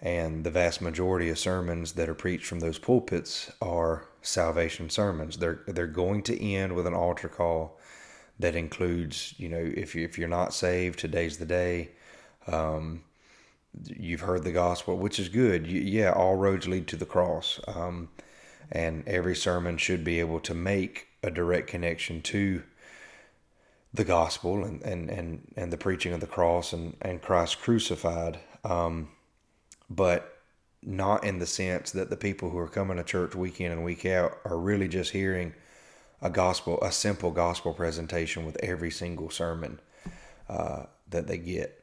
And 0.00 0.44
the 0.44 0.50
vast 0.52 0.80
majority 0.80 1.28
of 1.28 1.40
sermons 1.40 1.94
that 1.94 2.08
are 2.08 2.14
preached 2.14 2.46
from 2.46 2.60
those 2.60 2.78
pulpits 2.78 3.50
are 3.60 4.04
salvation 4.22 4.90
sermons. 4.90 5.38
They're 5.38 5.62
they're 5.66 5.88
going 5.88 6.22
to 6.22 6.40
end 6.40 6.76
with 6.76 6.86
an 6.86 6.94
altar 6.94 7.28
call 7.28 7.80
that 8.38 8.54
includes, 8.54 9.34
you 9.38 9.48
know, 9.48 9.72
if 9.76 9.96
you, 9.96 10.04
if 10.04 10.16
you're 10.16 10.28
not 10.28 10.54
saved, 10.54 11.00
today's 11.00 11.38
the 11.38 11.46
day. 11.46 11.90
Um, 12.46 13.02
you've 13.86 14.20
heard 14.20 14.44
the 14.44 14.52
gospel, 14.52 14.96
which 14.96 15.18
is 15.18 15.28
good. 15.28 15.66
You, 15.66 15.80
yeah, 15.80 16.12
all 16.12 16.36
roads 16.36 16.68
lead 16.68 16.86
to 16.86 16.96
the 16.96 17.04
cross. 17.04 17.58
Um, 17.66 18.08
and 18.70 19.06
every 19.06 19.36
sermon 19.36 19.78
should 19.78 20.04
be 20.04 20.20
able 20.20 20.40
to 20.40 20.54
make 20.54 21.08
a 21.22 21.30
direct 21.30 21.68
connection 21.68 22.20
to 22.22 22.62
the 23.92 24.04
gospel 24.04 24.64
and, 24.64 24.82
and, 24.82 25.08
and, 25.10 25.52
and 25.56 25.72
the 25.72 25.76
preaching 25.76 26.12
of 26.12 26.20
the 26.20 26.26
cross 26.26 26.72
and, 26.72 26.96
and 27.00 27.22
Christ 27.22 27.60
crucified, 27.60 28.38
um, 28.64 29.08
but 29.88 30.38
not 30.82 31.24
in 31.24 31.38
the 31.38 31.46
sense 31.46 31.90
that 31.92 32.10
the 32.10 32.16
people 32.16 32.50
who 32.50 32.58
are 32.58 32.68
coming 32.68 32.98
to 32.98 33.02
church 33.02 33.34
week 33.34 33.60
in 33.60 33.72
and 33.72 33.84
week 33.84 34.06
out 34.06 34.38
are 34.44 34.58
really 34.58 34.88
just 34.88 35.12
hearing 35.12 35.54
a 36.20 36.30
gospel, 36.30 36.78
a 36.82 36.92
simple 36.92 37.30
gospel 37.30 37.72
presentation 37.72 38.44
with 38.44 38.56
every 38.62 38.90
single 38.90 39.30
sermon 39.30 39.80
uh, 40.48 40.84
that 41.08 41.26
they 41.26 41.38
get. 41.38 41.77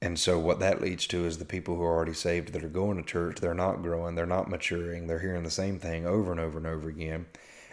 And 0.00 0.18
so 0.18 0.38
what 0.38 0.60
that 0.60 0.80
leads 0.80 1.06
to 1.08 1.26
is 1.26 1.38
the 1.38 1.44
people 1.44 1.76
who 1.76 1.82
are 1.82 1.94
already 1.96 2.14
saved 2.14 2.52
that 2.52 2.62
are 2.62 2.68
going 2.68 2.96
to 2.98 3.02
church, 3.02 3.40
they're 3.40 3.54
not 3.54 3.82
growing, 3.82 4.14
they're 4.14 4.26
not 4.26 4.48
maturing, 4.48 5.06
they're 5.06 5.18
hearing 5.18 5.42
the 5.42 5.50
same 5.50 5.78
thing 5.80 6.06
over 6.06 6.30
and 6.30 6.40
over 6.40 6.58
and 6.58 6.66
over 6.66 6.88
again. 6.88 7.26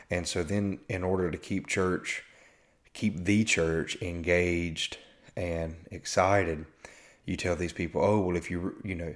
And 0.10 0.28
so 0.28 0.44
then 0.44 0.80
in 0.90 1.04
order 1.04 1.30
to 1.30 1.38
keep 1.38 1.68
church, 1.68 2.24
keep 2.94 3.26
the 3.26 3.44
church 3.44 4.02
engaged 4.02 4.98
and 5.38 5.76
excited, 5.92 6.66
you 7.26 7.36
tell 7.38 7.56
these 7.56 7.74
people, 7.74 8.04
"Oh, 8.04 8.20
well 8.22 8.38
if 8.38 8.50
you, 8.50 8.76
you 8.84 8.96
know, 8.96 9.16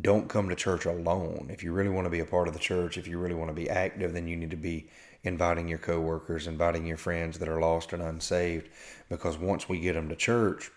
don't 0.00 0.28
come 0.28 0.48
to 0.48 0.56
church 0.56 0.86
alone. 0.86 1.48
If 1.50 1.62
you 1.62 1.72
really 1.72 1.88
want 1.88 2.06
to 2.06 2.10
be 2.10 2.20
a 2.20 2.24
part 2.24 2.48
of 2.48 2.54
the 2.54 2.60
church, 2.60 2.98
if 2.98 3.06
you 3.06 3.18
really 3.18 3.34
want 3.34 3.50
to 3.50 3.54
be 3.54 3.70
active, 3.70 4.12
then 4.12 4.26
you 4.26 4.36
need 4.36 4.50
to 4.50 4.56
be 4.56 4.88
inviting 5.22 5.68
your 5.68 5.78
coworkers, 5.78 6.46
inviting 6.46 6.86
your 6.86 6.96
friends 6.96 7.38
that 7.38 7.48
are 7.48 7.60
lost 7.60 7.92
and 7.92 8.02
unsaved 8.02 8.68
because 9.08 9.38
once 9.38 9.68
we 9.68 9.80
get 9.80 9.94
them 9.94 10.08
to 10.08 10.16
church, 10.16 10.70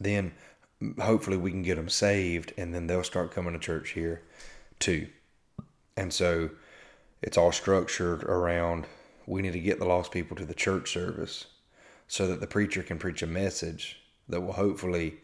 then 0.00 0.32
hopefully 0.98 1.36
we 1.36 1.50
can 1.50 1.62
get 1.62 1.76
them 1.76 1.88
saved 1.88 2.52
and 2.56 2.74
then 2.74 2.86
they'll 2.86 3.04
start 3.04 3.32
coming 3.32 3.52
to 3.52 3.58
church 3.58 3.90
here 3.90 4.22
too. 4.78 5.08
And 5.96 6.12
so 6.12 6.50
it's 7.22 7.36
all 7.36 7.52
structured 7.52 8.24
around 8.24 8.86
we 9.26 9.42
need 9.42 9.52
to 9.52 9.60
get 9.60 9.78
the 9.78 9.84
lost 9.84 10.10
people 10.10 10.36
to 10.36 10.44
the 10.44 10.54
church 10.54 10.92
service 10.92 11.46
so 12.08 12.26
that 12.26 12.40
the 12.40 12.46
preacher 12.46 12.82
can 12.82 12.98
preach 12.98 13.22
a 13.22 13.26
message 13.26 14.00
that 14.28 14.40
will 14.40 14.54
hopefully 14.54 15.18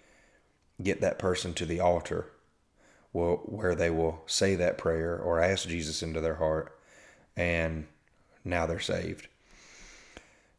get 0.83 1.01
that 1.01 1.19
person 1.19 1.55
to 1.55 1.67
the 1.67 1.81
altar 1.81 2.31
where 3.13 3.75
they 3.75 3.89
will 3.89 4.23
say 4.27 4.55
that 4.55 4.77
prayer 4.77 5.19
or 5.19 5.41
ask 5.41 5.67
Jesus 5.67 6.03
into 6.03 6.21
their 6.21 6.35
heart 6.35 6.79
and 7.35 7.87
now 8.45 8.67
they're 8.67 8.79
saved. 8.79 9.27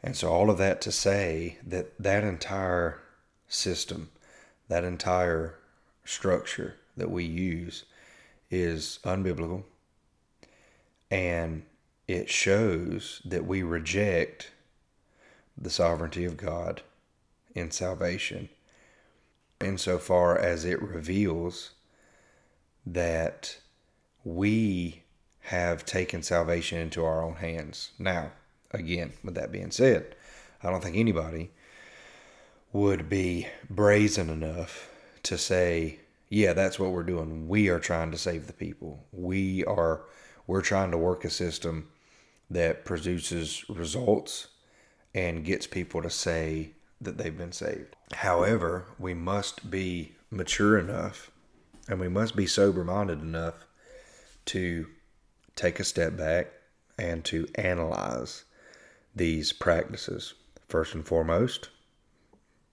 And 0.01 0.15
so 0.15 0.29
all 0.29 0.49
of 0.49 0.57
that 0.57 0.81
to 0.81 0.91
say 0.91 1.59
that 1.65 1.93
that 1.99 2.23
entire 2.23 2.99
system, 3.47 4.09
that 4.67 4.83
entire 4.83 5.55
structure 6.03 6.75
that 6.95 7.11
we 7.11 7.23
use 7.23 7.85
is 8.49 8.99
unbiblical 9.03 9.63
and 11.11 11.63
it 12.07 12.29
shows 12.29 13.21
that 13.25 13.45
we 13.45 13.63
reject 13.63 14.51
the 15.57 15.69
sovereignty 15.69 16.25
of 16.25 16.37
God 16.37 16.81
in 17.55 17.71
salvation 17.71 18.49
insofar 19.59 20.37
as 20.37 20.65
it 20.65 20.81
reveals 20.81 21.71
that 22.85 23.57
we 24.23 25.03
have 25.41 25.85
taken 25.85 26.21
salvation 26.21 26.77
into 26.77 27.03
our 27.03 27.23
own 27.23 27.35
hands. 27.35 27.91
Now, 27.97 28.31
again, 28.71 29.13
with 29.23 29.35
that 29.35 29.51
being 29.51 29.71
said, 29.71 30.15
I 30.61 30.69
don't 30.69 30.83
think 30.83 30.97
anybody 30.97 31.51
would 32.73 33.09
be 33.09 33.47
brazen 33.69 34.29
enough 34.29 34.89
to 35.23 35.37
say, 35.37 35.99
yeah, 36.29 36.53
that's 36.53 36.77
what 36.77 36.91
we're 36.91 37.03
doing. 37.03 37.47
We 37.47 37.69
are 37.69 37.79
trying 37.79 38.11
to 38.11 38.17
save 38.17 38.47
the 38.47 38.53
people. 38.53 39.05
We 39.11 39.63
are 39.65 40.01
we're 40.45 40.61
trying 40.61 40.91
to 40.91 40.97
work 40.97 41.25
a 41.25 41.29
system 41.29 41.89
that 42.49 42.85
produces 42.85 43.65
results 43.69 44.47
and 45.13 45.43
gets 45.43 45.67
people 45.67 46.01
to 46.01 46.09
say 46.09 46.71
that 47.01 47.17
they've 47.17 47.37
been 47.37 47.51
saved. 47.51 47.95
However, 48.13 48.85
we 48.97 49.13
must 49.13 49.69
be 49.69 50.15
mature 50.31 50.77
enough 50.77 51.31
and 51.89 51.99
we 51.99 52.07
must 52.07 52.35
be 52.35 52.47
sober 52.47 52.83
minded 52.83 53.21
enough 53.21 53.65
to 54.45 54.87
take 55.55 55.79
a 55.79 55.83
step 55.83 56.15
back 56.15 56.47
and 56.97 57.23
to 57.25 57.47
analyze 57.55 58.45
these 59.15 59.51
practices. 59.51 60.33
First 60.67 60.95
and 60.95 61.05
foremost, 61.05 61.69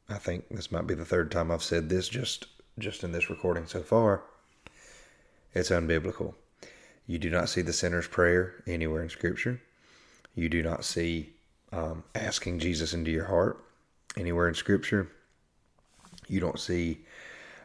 I 0.08 0.18
think 0.18 0.48
this 0.50 0.70
might 0.70 0.86
be 0.86 0.94
the 0.94 1.04
third 1.04 1.30
time 1.30 1.50
I've 1.50 1.62
said 1.62 1.88
this 1.88 2.08
just 2.08 2.46
just 2.78 3.04
in 3.04 3.12
this 3.12 3.30
recording 3.30 3.66
so 3.66 3.82
far. 3.82 4.22
It's 5.54 5.70
unbiblical. 5.70 6.34
You 7.06 7.18
do 7.18 7.30
not 7.30 7.48
see 7.48 7.62
the 7.62 7.72
sinner's 7.72 8.08
prayer 8.08 8.62
anywhere 8.66 9.02
in 9.02 9.08
Scripture. 9.08 9.60
You 10.34 10.48
do 10.48 10.62
not 10.62 10.84
see 10.84 11.32
um, 11.72 12.02
asking 12.14 12.58
Jesus 12.58 12.92
into 12.92 13.10
your 13.10 13.26
heart 13.26 13.64
anywhere 14.16 14.48
in 14.48 14.54
Scripture. 14.54 15.10
You 16.28 16.40
don't 16.40 16.58
see 16.58 16.98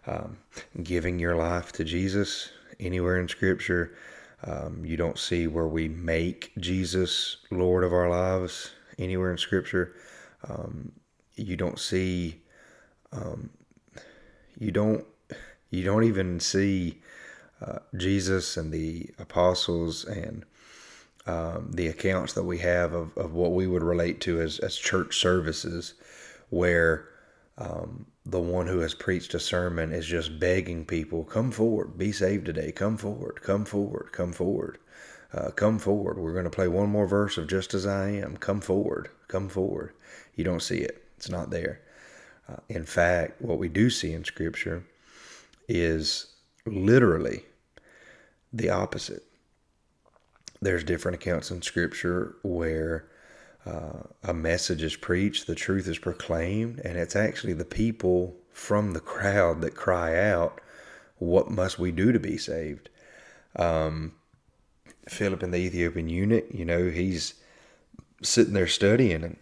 um, 0.06 0.38
giving 0.84 1.19
your 1.19 1.36
life 1.36 1.71
to 1.73 1.84
Jesus 1.84 2.49
anywhere 2.80 3.19
in 3.19 3.28
Scripture. 3.28 3.95
Um, 4.43 4.86
you 4.86 4.97
don't 4.97 5.17
see 5.17 5.47
where 5.47 5.67
we 5.67 5.88
make 5.88 6.52
Jesus 6.60 7.38
Lord 7.49 7.84
of 7.84 7.93
our 7.93 8.10
lives 8.10 8.71
anywhere 8.97 9.32
in 9.32 9.38
Scripture. 9.38 9.95
Um, 10.47 10.91
you 11.39 11.56
don't 11.58 11.80
see 11.80 12.41
um, 13.12 13.49
you 14.58 14.71
don't 14.71 15.06
you 15.69 15.84
don't 15.84 16.04
even 16.04 16.39
see 16.39 16.99
uh, 17.62 17.80
Jesus 17.95 18.58
and 18.58 18.71
the 18.71 19.10
apostles 19.19 20.06
and 20.06 20.45
um, 21.28 21.71
the 21.73 21.88
accounts 21.88 22.34
that 22.34 22.43
we 22.43 22.58
have 22.60 22.93
of, 22.93 23.15
of 23.17 23.34
what 23.34 23.54
we 23.54 23.67
would 23.67 23.84
relate 23.84 24.21
to 24.21 24.41
as, 24.41 24.60
as 24.60 24.75
church 24.75 25.19
services 25.19 25.93
where 26.49 27.10
um, 27.58 28.06
the 28.25 28.39
one 28.39 28.67
who 28.67 28.80
has 28.80 28.93
preached 28.93 29.34
a 29.34 29.39
sermon 29.39 29.91
is 29.91 30.06
just 30.06 30.39
begging 30.39 30.86
people, 30.86 31.23
come 31.23 31.52
forward, 31.52 31.97
be 31.97 32.12
saved 32.12 32.45
today, 32.45 32.71
come 32.71 32.97
forward, 32.97 33.41
come 33.41 33.65
forward, 33.65 34.12
come 34.12 34.32
forward, 34.32 34.78
uh, 35.34 35.52
come 35.52 35.78
forward. 35.78 36.17
We're 36.17 36.34
going 36.34 36.45
to 36.45 36.49
play 36.49 36.67
one 36.67 36.89
more 36.89 37.08
verse 37.08 37.38
of 37.38 37.47
Just 37.47 37.73
As 37.73 37.86
I 37.86 38.10
Am. 38.10 38.38
Come 38.38 38.62
forward, 38.62 39.10
come 39.28 39.49
forward. 39.49 39.93
You 40.36 40.43
don't 40.43 40.62
see 40.62 40.78
it, 40.78 41.04
it's 41.20 41.30
not 41.30 41.50
there. 41.50 41.82
Uh, 42.48 42.56
in 42.70 42.86
fact, 42.86 43.42
what 43.42 43.60
we 43.60 43.68
do 43.68 43.90
see 43.90 44.14
in 44.14 44.24
Scripture 44.24 44.86
is 45.68 46.28
literally 46.66 47.44
the 48.54 48.70
opposite. 48.70 49.24
There's 50.62 50.86
different 50.86 51.16
accounts 51.16 51.52
in 51.52 51.62
Scripture 51.62 52.38
where 52.42 53.06
uh, 53.66 54.04
a 54.24 54.34
message 54.34 54.82
is 54.82 54.96
preached, 54.96 55.46
the 55.46 55.56
truth 55.56 55.90
is 55.90 55.98
proclaimed, 55.98 56.80
and 56.86 56.98
it's 56.98 57.18
actually 57.18 57.52
the 57.52 57.66
people 57.66 58.38
from 58.54 58.94
the 58.94 59.02
crowd 59.02 59.60
that 59.60 59.76
cry 59.76 60.18
out, 60.18 60.62
What 61.18 61.52
must 61.52 61.80
we 61.80 61.92
do 61.92 62.14
to 62.14 62.20
be 62.20 62.38
saved? 62.38 62.88
Um, 63.58 64.14
Philip 65.10 65.44
and 65.44 65.54
the 65.54 65.58
Ethiopian 65.58 66.08
eunuch, 66.08 66.46
you 66.50 66.64
know, 66.64 66.90
he's 66.90 67.34
sitting 68.24 68.54
there 68.54 68.68
studying 68.68 69.22
and 69.26 69.36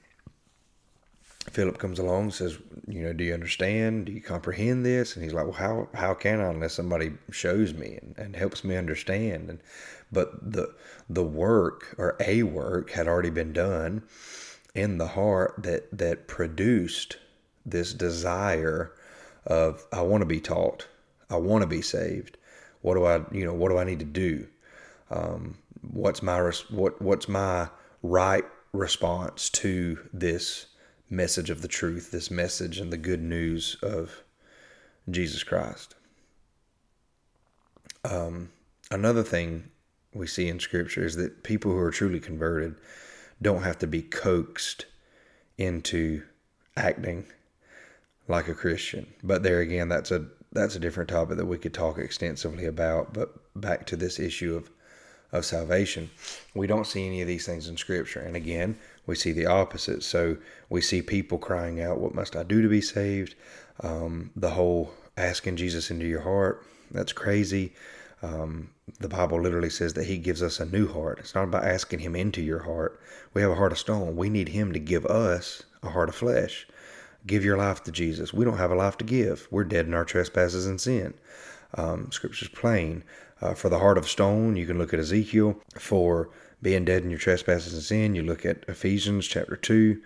Philip 1.49 1.77
comes 1.77 1.99
along 1.99 2.23
and 2.23 2.33
says, 2.33 2.57
you 2.87 3.03
know, 3.03 3.13
do 3.13 3.23
you 3.23 3.33
understand? 3.33 4.05
Do 4.05 4.11
you 4.11 4.21
comprehend 4.21 4.85
this? 4.85 5.15
And 5.15 5.23
he's 5.23 5.33
like, 5.33 5.45
well, 5.45 5.53
how, 5.53 5.89
how 5.93 6.13
can 6.13 6.39
I 6.39 6.49
unless 6.49 6.73
somebody 6.73 7.13
shows 7.31 7.73
me 7.73 7.97
and, 8.01 8.15
and 8.17 8.35
helps 8.35 8.63
me 8.63 8.75
understand? 8.75 9.49
And, 9.49 9.59
but 10.11 10.51
the, 10.51 10.73
the 11.09 11.23
work 11.23 11.95
or 11.97 12.15
a 12.19 12.43
work 12.43 12.91
had 12.91 13.07
already 13.07 13.29
been 13.29 13.53
done 13.53 14.03
in 14.75 14.97
the 14.97 15.07
heart 15.07 15.55
that, 15.59 15.97
that 15.97 16.27
produced 16.27 17.17
this 17.65 17.93
desire 17.93 18.93
of, 19.45 19.85
I 19.91 20.01
want 20.01 20.21
to 20.21 20.27
be 20.27 20.39
taught. 20.39 20.87
I 21.29 21.37
want 21.37 21.61
to 21.61 21.67
be 21.67 21.81
saved. 21.81 22.37
What 22.81 22.93
do 22.93 23.05
I, 23.05 23.21
you 23.31 23.45
know, 23.45 23.53
what 23.53 23.69
do 23.69 23.77
I 23.77 23.83
need 23.83 23.99
to 23.99 24.05
do? 24.05 24.47
Um, 25.09 25.57
what's 25.81 26.21
my, 26.21 26.51
what, 26.69 27.01
what's 27.01 27.27
my 27.27 27.69
right 28.03 28.45
response 28.73 29.49
to 29.49 29.97
this 30.13 30.67
message 31.09 31.49
of 31.49 31.61
the 31.61 31.67
truth, 31.67 32.11
this 32.11 32.29
message 32.29 32.79
and 32.79 32.91
the 32.91 32.97
good 32.97 33.21
news 33.21 33.77
of 33.81 34.23
Jesus 35.09 35.43
Christ. 35.43 35.95
Um, 38.03 38.49
another 38.91 39.23
thing 39.23 39.69
we 40.13 40.27
see 40.27 40.47
in 40.47 40.59
Scripture 40.59 41.05
is 41.05 41.15
that 41.15 41.43
people 41.43 41.71
who 41.71 41.79
are 41.79 41.91
truly 41.91 42.19
converted 42.19 42.75
don't 43.41 43.63
have 43.63 43.77
to 43.79 43.87
be 43.87 44.01
coaxed 44.01 44.85
into 45.57 46.23
acting 46.75 47.25
like 48.27 48.47
a 48.47 48.53
Christian. 48.53 49.07
But 49.23 49.43
there 49.43 49.59
again, 49.59 49.89
that's 49.89 50.11
a 50.11 50.25
that's 50.51 50.75
a 50.75 50.79
different 50.79 51.09
topic 51.09 51.37
that 51.37 51.45
we 51.45 51.57
could 51.57 51.73
talk 51.73 51.97
extensively 51.97 52.65
about. 52.65 53.13
But 53.13 53.29
back 53.59 53.85
to 53.87 53.95
this 53.95 54.19
issue 54.19 54.55
of 54.55 54.69
of 55.31 55.45
salvation, 55.45 56.09
we 56.53 56.67
don't 56.67 56.87
see 56.87 57.05
any 57.05 57.21
of 57.21 57.27
these 57.27 57.45
things 57.45 57.67
in 57.67 57.77
Scripture. 57.77 58.21
And 58.21 58.35
again, 58.35 58.77
we 59.07 59.15
see 59.15 59.31
the 59.31 59.47
opposite. 59.47 60.03
So 60.03 60.37
we 60.69 60.81
see 60.81 61.01
people 61.01 61.39
crying 61.39 61.81
out, 61.81 61.97
What 61.99 62.13
must 62.13 62.35
I 62.35 62.43
do 62.43 62.61
to 62.61 62.67
be 62.67 62.81
saved? 62.81 63.33
Um, 63.79 64.29
the 64.35 64.51
whole 64.51 64.91
asking 65.15 65.55
Jesus 65.55 65.89
into 65.89 66.05
your 66.05 66.21
heart, 66.21 66.63
that's 66.91 67.13
crazy. 67.13 67.73
Um, 68.21 68.69
the 68.99 69.07
Bible 69.07 69.41
literally 69.41 69.69
says 69.69 69.93
that 69.93 70.05
He 70.05 70.17
gives 70.17 70.43
us 70.43 70.59
a 70.59 70.65
new 70.65 70.91
heart. 70.91 71.19
It's 71.19 71.35
not 71.35 71.45
about 71.45 71.65
asking 71.65 71.99
Him 71.99 72.15
into 72.15 72.41
your 72.41 72.63
heart. 72.63 72.99
We 73.33 73.41
have 73.41 73.51
a 73.51 73.55
heart 73.55 73.71
of 73.71 73.77
stone. 73.77 74.15
We 74.15 74.29
need 74.29 74.49
Him 74.49 74.73
to 74.73 74.79
give 74.79 75.05
us 75.05 75.63
a 75.83 75.89
heart 75.89 76.09
of 76.09 76.15
flesh. 76.15 76.67
Give 77.25 77.43
your 77.43 77.57
life 77.57 77.83
to 77.83 77.91
Jesus. 77.91 78.33
We 78.33 78.45
don't 78.45 78.57
have 78.57 78.71
a 78.71 78.75
life 78.75 78.97
to 78.99 79.05
give. 79.05 79.47
We're 79.51 79.65
dead 79.65 79.85
in 79.85 79.93
our 79.93 80.05
trespasses 80.05 80.65
and 80.65 80.79
sin. 80.79 81.13
Um, 81.75 82.11
scripture's 82.11 82.49
plain. 82.49 83.03
Uh, 83.39 83.53
for 83.53 83.69
the 83.69 83.77
heart 83.77 83.97
of 83.97 84.07
stone, 84.07 84.55
you 84.55 84.65
can 84.65 84.79
look 84.79 84.93
at 84.93 84.99
Ezekiel. 84.99 85.59
For 85.77 86.29
being 86.61 86.85
dead 86.85 87.03
in 87.03 87.09
your 87.09 87.19
trespasses 87.19 87.73
and 87.73 87.83
sin. 87.83 88.15
You 88.15 88.23
look 88.23 88.45
at 88.45 88.63
Ephesians 88.67 89.27
chapter 89.27 89.55
2. 89.55 90.01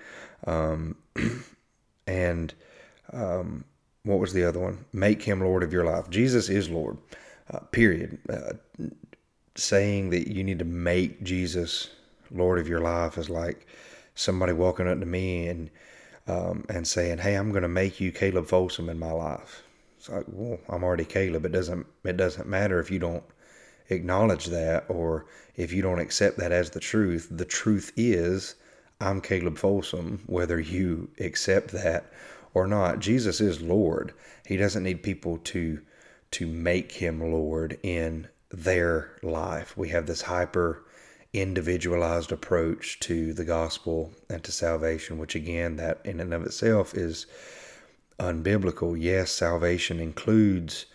Um, 0.47 0.95
and 2.07 2.53
um, 3.13 3.63
what 4.03 4.19
was 4.19 4.33
the 4.33 4.43
other 4.43 4.59
one? 4.59 4.85
Make 4.93 5.23
him 5.23 5.41
Lord 5.41 5.63
of 5.63 5.73
your 5.73 5.85
life. 5.85 6.09
Jesus 6.09 6.49
is 6.49 6.69
Lord, 6.69 6.97
uh, 7.51 7.59
period. 7.59 8.17
Uh, 8.29 8.53
saying 9.55 10.09
that 10.11 10.27
you 10.27 10.43
need 10.43 10.59
to 10.59 10.65
make 10.65 11.23
Jesus 11.23 11.89
Lord 12.31 12.59
of 12.59 12.67
your 12.67 12.79
life 12.79 13.17
is 13.17 13.29
like 13.29 13.67
somebody 14.15 14.53
walking 14.53 14.87
up 14.87 14.99
to 14.99 15.05
me 15.05 15.47
and 15.47 15.69
um, 16.27 16.65
and 16.69 16.87
saying, 16.87 17.17
"Hey, 17.17 17.35
I'm 17.35 17.51
going 17.51 17.63
to 17.63 17.67
make 17.67 17.99
you 17.99 18.11
Caleb 18.11 18.47
Folsom 18.47 18.89
in 18.89 18.99
my 18.99 19.11
life." 19.11 19.63
It's 19.97 20.09
like, 20.09 20.25
well, 20.27 20.59
I'm 20.69 20.83
already 20.83 21.05
Caleb. 21.05 21.45
It 21.45 21.51
doesn't 21.51 21.85
it 22.03 22.17
doesn't 22.17 22.47
matter 22.47 22.79
if 22.79 22.89
you 22.89 22.99
don't 22.99 23.23
acknowledge 23.91 24.45
that 24.47 24.85
or 24.89 25.25
if 25.55 25.71
you 25.71 25.81
don't 25.81 25.99
accept 25.99 26.37
that 26.37 26.51
as 26.51 26.71
the 26.71 26.79
truth, 26.79 27.27
the 27.29 27.45
truth 27.45 27.91
is 27.95 28.55
I'm 28.99 29.19
Caleb 29.19 29.57
Folsom, 29.57 30.21
whether 30.27 30.59
you 30.59 31.09
accept 31.19 31.71
that 31.71 32.11
or 32.53 32.67
not. 32.67 32.99
Jesus 32.99 33.41
is 33.41 33.61
Lord. 33.61 34.13
He 34.45 34.57
doesn't 34.57 34.83
need 34.83 35.03
people 35.03 35.37
to 35.37 35.81
to 36.31 36.47
make 36.47 36.93
him 36.93 37.19
Lord 37.19 37.77
in 37.83 38.27
their 38.49 39.11
life. 39.21 39.75
We 39.75 39.89
have 39.89 40.05
this 40.05 40.21
hyper 40.21 40.83
individualized 41.33 42.31
approach 42.31 42.99
to 43.01 43.33
the 43.33 43.45
gospel 43.45 44.11
and 44.29 44.43
to 44.43 44.51
salvation, 44.51 45.17
which 45.17 45.35
again, 45.35 45.77
that 45.77 45.99
in 46.05 46.19
and 46.19 46.33
of 46.33 46.43
itself 46.43 46.93
is 46.93 47.25
unbiblical. 48.19 48.95
Yes, 48.99 49.31
salvation 49.31 49.99
includes 49.99 50.85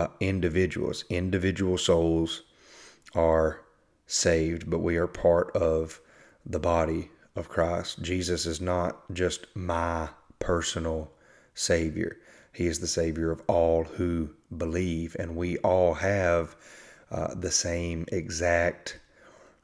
uh, 0.00 0.08
individuals. 0.18 1.04
Individual 1.10 1.76
souls 1.76 2.42
are 3.14 3.60
saved, 4.06 4.70
but 4.70 4.78
we 4.78 4.96
are 4.96 5.06
part 5.06 5.54
of 5.54 6.00
the 6.46 6.58
body 6.58 7.10
of 7.36 7.50
Christ. 7.50 8.00
Jesus 8.00 8.46
is 8.46 8.60
not 8.62 9.12
just 9.12 9.46
my 9.54 10.08
personal 10.38 11.10
Savior, 11.54 12.16
He 12.52 12.66
is 12.66 12.78
the 12.80 12.86
Savior 12.86 13.30
of 13.30 13.42
all 13.46 13.84
who 13.84 14.30
believe, 14.56 15.14
and 15.18 15.36
we 15.36 15.58
all 15.58 15.92
have 15.94 16.56
uh, 17.10 17.34
the 17.34 17.50
same 17.50 18.06
exact 18.08 18.98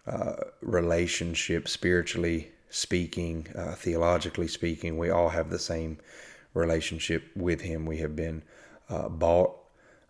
uh, 0.07 0.35
relationship, 0.61 1.66
spiritually 1.66 2.51
speaking, 2.68 3.46
uh, 3.57 3.75
theologically 3.75 4.49
speaking. 4.49 4.99
We 4.99 5.09
all 5.09 5.31
have 5.31 5.49
the 5.49 5.59
same 5.59 5.96
relationship 6.53 7.22
with 7.35 7.62
Him. 7.62 7.87
We 7.87 7.99
have 7.99 8.14
been 8.14 8.42
uh, 8.90 9.09
bought 9.09 9.66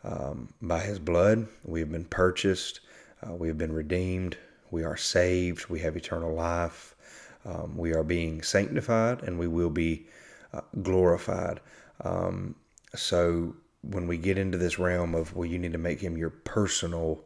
um, 0.06 0.48
by 0.62 0.80
his 0.80 0.98
blood. 0.98 1.46
We 1.64 1.80
have 1.80 1.90
been 1.90 2.04
purchased. 2.04 2.80
Uh, 3.26 3.34
we 3.34 3.48
have 3.48 3.58
been 3.58 3.72
redeemed. 3.72 4.36
We 4.70 4.84
are 4.84 4.96
saved. 4.96 5.68
We 5.68 5.80
have 5.80 5.96
eternal 5.96 6.34
life. 6.34 6.94
Um, 7.44 7.76
we 7.76 7.94
are 7.94 8.02
being 8.02 8.42
sanctified 8.42 9.22
and 9.22 9.38
we 9.38 9.46
will 9.46 9.70
be 9.70 10.06
uh, 10.52 10.62
glorified. 10.82 11.60
Um, 12.02 12.54
so 12.94 13.54
when 13.82 14.06
we 14.06 14.18
get 14.18 14.38
into 14.38 14.58
this 14.58 14.78
realm 14.78 15.14
of, 15.14 15.34
well, 15.34 15.46
you 15.46 15.58
need 15.58 15.72
to 15.72 15.78
make 15.78 16.00
him 16.00 16.16
your 16.16 16.30
personal 16.30 17.22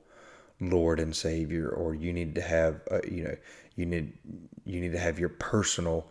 Lord 0.61 1.01
and 1.01 1.15
Savior, 1.17 1.69
or 1.69 1.95
you 1.95 2.13
need 2.13 2.35
to 2.35 2.43
have, 2.43 2.83
uh, 2.91 3.01
you 3.11 3.25
know, 3.25 3.37
you 3.77 3.87
need 3.87 4.13
you 4.67 4.81
need 4.81 4.93
to 4.93 4.99
have 4.99 5.19
your 5.19 5.31
personal 5.31 6.07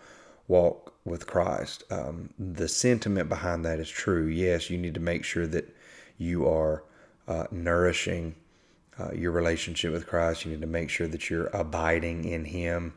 walk 0.48 0.96
with 1.06 1.28
Christ. 1.28 1.84
Um, 1.92 2.32
the 2.40 2.68
sentiment 2.68 3.30
behind 3.30 3.64
that 3.66 3.80
is 3.80 3.90
true. 3.90 4.26
Yes, 4.26 4.70
you 4.72 4.78
need 4.80 4.96
to 4.96 5.00
make 5.00 5.24
sure 5.24 5.46
that 5.48 5.76
you 6.20 6.48
are 6.48 6.84
uh, 7.28 7.46
nourishing 7.50 8.36
uh, 9.00 9.12
your 9.14 9.32
relationship 9.32 9.92
with 9.92 10.06
Christ. 10.06 10.46
You 10.46 10.52
need 10.52 10.62
to 10.62 10.68
make 10.68 10.90
sure 10.90 11.08
that 11.08 11.30
you're 11.30 11.48
abiding 11.48 12.26
in 12.26 12.46
Him 12.46 12.94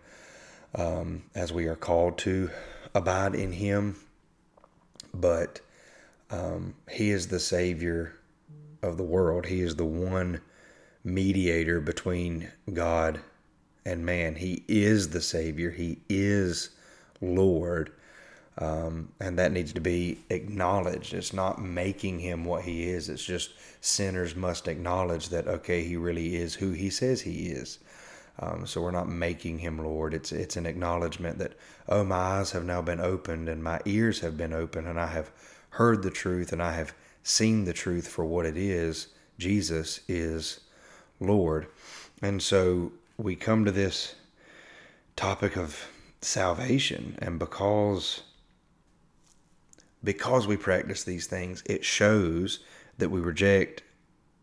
um, 0.75 1.23
as 1.35 1.53
we 1.53 1.67
are 1.67 1.77
called 1.77 2.19
to 2.19 2.51
abide 2.95 3.35
in 3.35 3.53
Him. 3.53 3.97
But 5.15 5.61
um, 6.31 6.75
He 6.91 7.11
is 7.11 7.29
the 7.29 7.41
Savior 7.41 8.15
of 8.83 8.97
the 8.97 9.05
world, 9.05 9.47
He 9.47 9.63
is 9.63 9.77
the 9.77 9.85
one 9.87 10.41
mediator 11.05 11.81
between 11.81 12.51
God 12.73 13.21
and 13.85 14.05
man. 14.05 14.37
He 14.37 14.65
is 14.67 15.11
the 15.11 15.21
Savior, 15.21 15.71
He 15.71 15.99
is 16.09 16.71
Lord. 17.21 17.93
Um, 18.59 19.09
and 19.19 19.39
that 19.39 19.53
needs 19.53 19.73
to 19.73 19.81
be 19.81 20.19
acknowledged. 20.29 21.15
It's 21.15 21.33
not 21.33 21.63
making 21.63 22.21
him 22.21 22.45
what 22.45 22.65
he 22.65 22.89
is. 22.89 23.09
It's 23.09 23.25
just 23.25 23.53
sinners 23.81 24.37
must 24.37 24.69
acknowledge 24.69 25.31
that 25.31 25.49
okay, 25.49 25.85
he 25.85 25.97
really 25.97 26.37
is 26.37 26.55
who 26.55 26.73
he 26.73 26.91
says 26.91 27.23
he 27.23 27.47
is. 27.47 27.79
Um, 28.39 28.67
so 28.67 28.81
we're 28.81 28.91
not 28.91 29.09
making 29.09 29.59
him 29.59 29.79
Lord. 29.79 30.15
It's 30.15 30.33
it's 30.33 30.57
an 30.57 30.67
acknowledgement 30.67 31.39
that 31.39 31.55
oh, 31.89 32.05
my 32.05 32.17
eyes 32.17 32.53
have 32.53 32.65
now 32.65 32.83
been 32.83 33.01
opened 33.01 33.49
and 33.49 33.63
my 33.63 33.81
ears 33.85 34.21
have 34.21 34.37
been 34.37 34.53
opened, 34.53 34.87
and 34.87 35.01
I 35.01 35.07
have 35.07 35.31
heard 35.71 36.03
the 36.03 36.11
truth 36.11 36.53
and 36.53 36.63
I 36.63 36.73
have 36.73 36.95
seen 37.23 37.65
the 37.65 37.73
truth 37.73 38.09
for 38.09 38.25
what 38.25 38.47
it 38.47 38.57
is. 38.57 39.09
Jesus 39.39 40.01
is 40.09 40.61
Lord, 41.21 41.67
and 42.21 42.43
so 42.43 42.93
we 43.17 43.37
come 43.37 43.65
to 43.65 43.71
this 43.71 44.15
topic 45.17 45.57
of 45.57 45.87
salvation, 46.21 47.17
and 47.21 47.39
because 47.39 48.23
because 50.05 50.47
we 50.47 50.57
practice 50.57 51.05
these 51.05 51.27
things, 51.27 51.63
it 51.67 51.85
shows 51.85 52.61
that 52.99 53.11
we 53.11 53.21
reject 53.21 53.83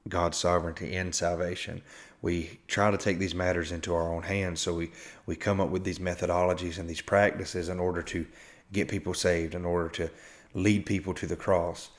God's 0.07 0.37
sovereignty 0.37 0.93
in 0.93 1.13
salvation. 1.13 1.81
We 2.21 2.59
try 2.67 2.91
to 2.91 2.97
take 2.97 3.19
these 3.19 3.35
matters 3.35 3.71
into 3.71 3.93
our 3.93 4.13
own 4.13 4.23
hands, 4.23 4.59
so 4.59 4.73
we, 4.73 4.91
we 5.25 5.35
come 5.35 5.61
up 5.61 5.69
with 5.69 5.83
these 5.83 5.99
methodologies 5.99 6.77
and 6.77 6.89
these 6.89 7.01
practices 7.01 7.69
in 7.69 7.79
order 7.79 8.01
to 8.03 8.25
get 8.71 8.87
people 8.87 9.13
saved, 9.13 9.55
in 9.55 9.65
order 9.65 9.89
to 9.89 10.09
lead 10.53 10.85
people 10.85 11.13
to 11.13 11.27
the 11.27 11.35
cross. 11.35 11.89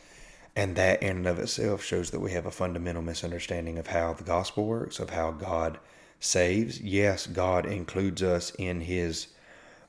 And 0.56 0.76
that 0.76 1.02
in 1.02 1.18
and 1.18 1.26
of 1.26 1.38
itself 1.38 1.82
shows 1.82 2.10
that 2.10 2.20
we 2.20 2.32
have 2.32 2.44
a 2.44 2.50
fundamental 2.50 3.02
misunderstanding 3.02 3.78
of 3.78 3.86
how 3.86 4.12
the 4.12 4.24
gospel 4.24 4.66
works, 4.66 4.98
of 4.98 5.10
how 5.10 5.30
God 5.30 5.78
saves. 6.18 6.80
Yes, 6.80 7.26
God 7.26 7.64
includes 7.64 8.22
us 8.22 8.52
in 8.58 8.80
His 8.80 9.28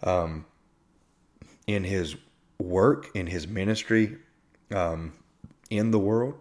um, 0.04 0.46
in 1.68 1.84
His 1.84 2.16
work 2.62 3.10
in 3.14 3.28
his 3.28 3.48
ministry 3.48 4.18
um, 4.74 5.14
in 5.70 5.92
the 5.92 6.00
world. 6.00 6.36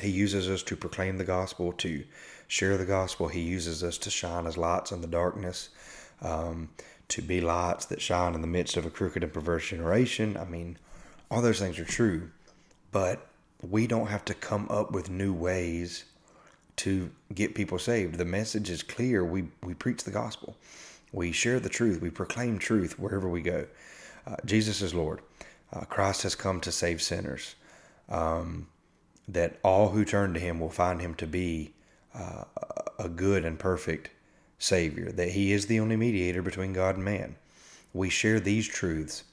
He 0.00 0.10
uses 0.10 0.48
us 0.48 0.62
to 0.64 0.76
proclaim 0.76 1.16
the 1.16 1.24
gospel, 1.24 1.72
to 1.74 2.04
share 2.48 2.76
the 2.76 2.84
gospel. 2.84 3.28
He 3.28 3.40
uses 3.40 3.82
us 3.82 3.98
to 3.98 4.10
shine 4.10 4.46
as 4.46 4.56
lights 4.56 4.92
in 4.92 5.00
the 5.00 5.06
darkness, 5.06 5.70
um, 6.20 6.68
to 7.08 7.22
be 7.22 7.40
lights 7.40 7.86
that 7.86 8.00
shine 8.00 8.34
in 8.34 8.40
the 8.40 8.46
midst 8.46 8.76
of 8.76 8.84
a 8.84 8.90
crooked 8.90 9.22
and 9.22 9.32
perverse 9.32 9.68
generation. 9.68 10.36
I 10.36 10.44
mean, 10.44 10.76
all 11.30 11.40
those 11.40 11.58
things 11.58 11.78
are 11.78 11.84
true, 11.84 12.30
but 12.92 13.26
we 13.62 13.86
don't 13.86 14.08
have 14.08 14.24
to 14.26 14.34
come 14.34 14.66
up 14.70 14.92
with 14.92 15.10
new 15.10 15.32
ways 15.32 16.04
to 16.76 17.10
get 17.34 17.54
people 17.54 17.78
saved. 17.78 18.16
The 18.16 18.24
message 18.24 18.68
is 18.68 18.82
clear. 18.82 19.24
We 19.24 19.48
we 19.62 19.74
preach 19.74 20.04
the 20.04 20.10
gospel. 20.10 20.56
We 21.12 21.32
share 21.32 21.58
the 21.58 21.68
truth. 21.68 22.02
We 22.02 22.10
proclaim 22.10 22.58
truth 22.58 22.98
wherever 22.98 23.28
we 23.28 23.40
go. 23.40 23.66
Uh, 24.26 24.36
Jesus 24.44 24.82
is 24.82 24.94
Lord. 24.94 25.20
Uh, 25.72 25.80
Christ 25.80 26.22
has 26.22 26.34
come 26.34 26.60
to 26.60 26.72
save 26.72 27.02
sinners. 27.02 27.54
Um, 28.08 28.68
that 29.28 29.58
all 29.64 29.88
who 29.88 30.04
turn 30.04 30.34
to 30.34 30.40
Him 30.40 30.60
will 30.60 30.70
find 30.70 31.00
Him 31.00 31.14
to 31.14 31.26
be 31.26 31.72
uh, 32.14 32.44
a 32.98 33.08
good 33.08 33.44
and 33.44 33.58
perfect 33.58 34.10
Savior. 34.58 35.10
That 35.12 35.30
He 35.30 35.52
is 35.52 35.66
the 35.66 35.80
only 35.80 35.96
mediator 35.96 36.42
between 36.42 36.72
God 36.72 36.96
and 36.96 37.04
man. 37.04 37.36
We 37.92 38.08
share 38.10 38.40
these 38.40 38.66
truths 38.68 39.24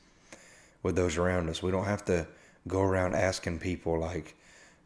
with 0.81 0.95
those 0.95 1.17
around 1.17 1.49
us. 1.49 1.61
We 1.61 1.71
don't 1.71 1.85
have 1.85 2.05
to 2.05 2.27
go 2.67 2.81
around 2.81 3.15
asking 3.15 3.59
people 3.59 3.99
like, 3.99 4.35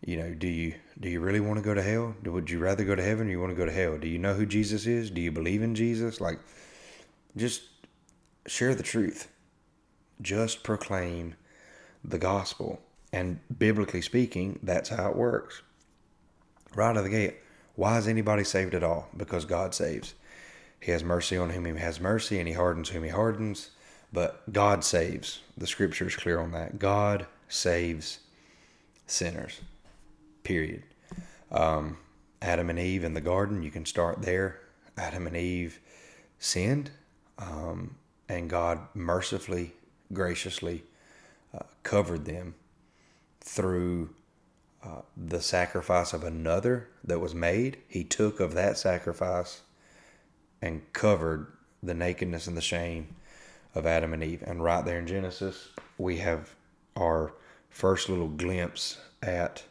you 0.06 0.18
know, 0.18 0.34
do 0.34 0.48
you 0.48 0.76
do 1.00 1.10
you 1.10 1.20
really 1.20 1.40
want 1.40 1.58
to 1.58 1.64
go 1.64 1.74
to 1.74 1.82
hell? 1.82 2.16
Would 2.24 2.50
you 2.50 2.60
rather 2.60 2.84
go 2.84 2.96
to 2.96 3.04
heaven 3.04 3.28
or 3.28 3.32
you 3.32 3.40
want 3.40 3.52
to 3.52 3.58
go 3.58 3.66
to 3.66 3.72
hell? 3.72 3.98
Do 3.98 4.08
you 4.08 4.20
know 4.20 4.34
who 4.34 4.46
Jesus 4.46 4.86
is? 4.86 5.10
Do 5.10 5.22
you 5.22 5.32
believe 5.32 5.64
in 5.64 5.74
Jesus? 5.74 6.22
Like, 6.22 6.40
just 7.36 7.64
share 8.46 8.76
the 8.76 8.84
truth. 8.84 9.28
Just 10.22 10.64
proclaim 10.64 11.36
the 12.04 12.18
gospel. 12.18 12.82
And 13.14 13.40
biblically 13.58 14.02
speaking, 14.02 14.60
that's 14.62 14.90
how 14.90 15.10
it 15.10 15.16
works. 15.16 15.62
Right 16.76 16.90
out 16.90 16.98
of 16.98 17.04
the 17.04 17.10
gate, 17.10 17.38
why 17.76 17.98
is 17.98 18.08
anybody 18.08 18.44
saved 18.44 18.74
at 18.74 18.84
all? 18.84 19.08
Because 19.16 19.46
God 19.46 19.74
saves. 19.74 20.14
He 20.80 20.92
has 20.92 21.04
mercy 21.04 21.38
on 21.38 21.52
whom 21.52 21.66
he 21.66 21.80
has 21.80 22.00
mercy, 22.00 22.40
and 22.40 22.48
he 22.48 22.54
hardens 22.54 22.90
whom 22.90 23.04
he 23.04 23.10
hardens. 23.10 23.72
But 24.12 24.52
God 24.52 24.84
saves. 24.84 25.42
The 25.58 25.68
scripture 25.68 26.08
is 26.08 26.16
clear 26.16 26.40
on 26.40 26.52
that. 26.52 26.80
God 26.80 27.28
saves 27.50 28.20
sinners. 29.06 29.62
Period. 30.44 30.84
Um, 31.52 31.98
Adam 32.42 32.70
and 32.70 32.80
Eve 32.80 33.04
in 33.04 33.14
the 33.14 33.22
garden, 33.22 33.64
you 33.64 33.72
can 33.72 33.86
start 33.86 34.22
there. 34.22 34.60
Adam 34.98 35.28
and 35.28 35.36
Eve 35.36 35.80
sinned, 36.40 36.92
um, 37.38 37.96
and 38.30 38.50
God 38.50 38.80
mercifully, 38.94 39.74
graciously 40.14 40.84
uh, 41.54 41.64
covered 41.84 42.26
them 42.26 42.56
through 43.42 44.10
uh, 44.84 45.02
the 45.16 45.42
sacrifice 45.42 46.14
of 46.14 46.24
another 46.24 46.90
that 47.04 47.20
was 47.20 47.34
made. 47.34 47.78
He 47.88 48.04
took 48.04 48.40
of 48.40 48.54
that 48.54 48.78
sacrifice 48.78 49.62
and 50.62 50.82
covered 50.94 51.48
the 51.82 51.94
nakedness 51.94 52.48
and 52.48 52.58
the 52.58 52.62
shame 52.62 53.16
of 53.76 53.86
Adam 53.86 54.14
and 54.14 54.24
Eve. 54.24 54.44
And 54.46 54.64
right 54.64 54.84
there 54.84 55.00
in 55.00 55.08
Genesis, 55.08 55.70
we 55.98 56.18
have 56.18 56.54
our 56.96 57.34
first 57.70 58.10
little 58.10 58.28
glimpse 58.28 58.98
at 59.22 59.64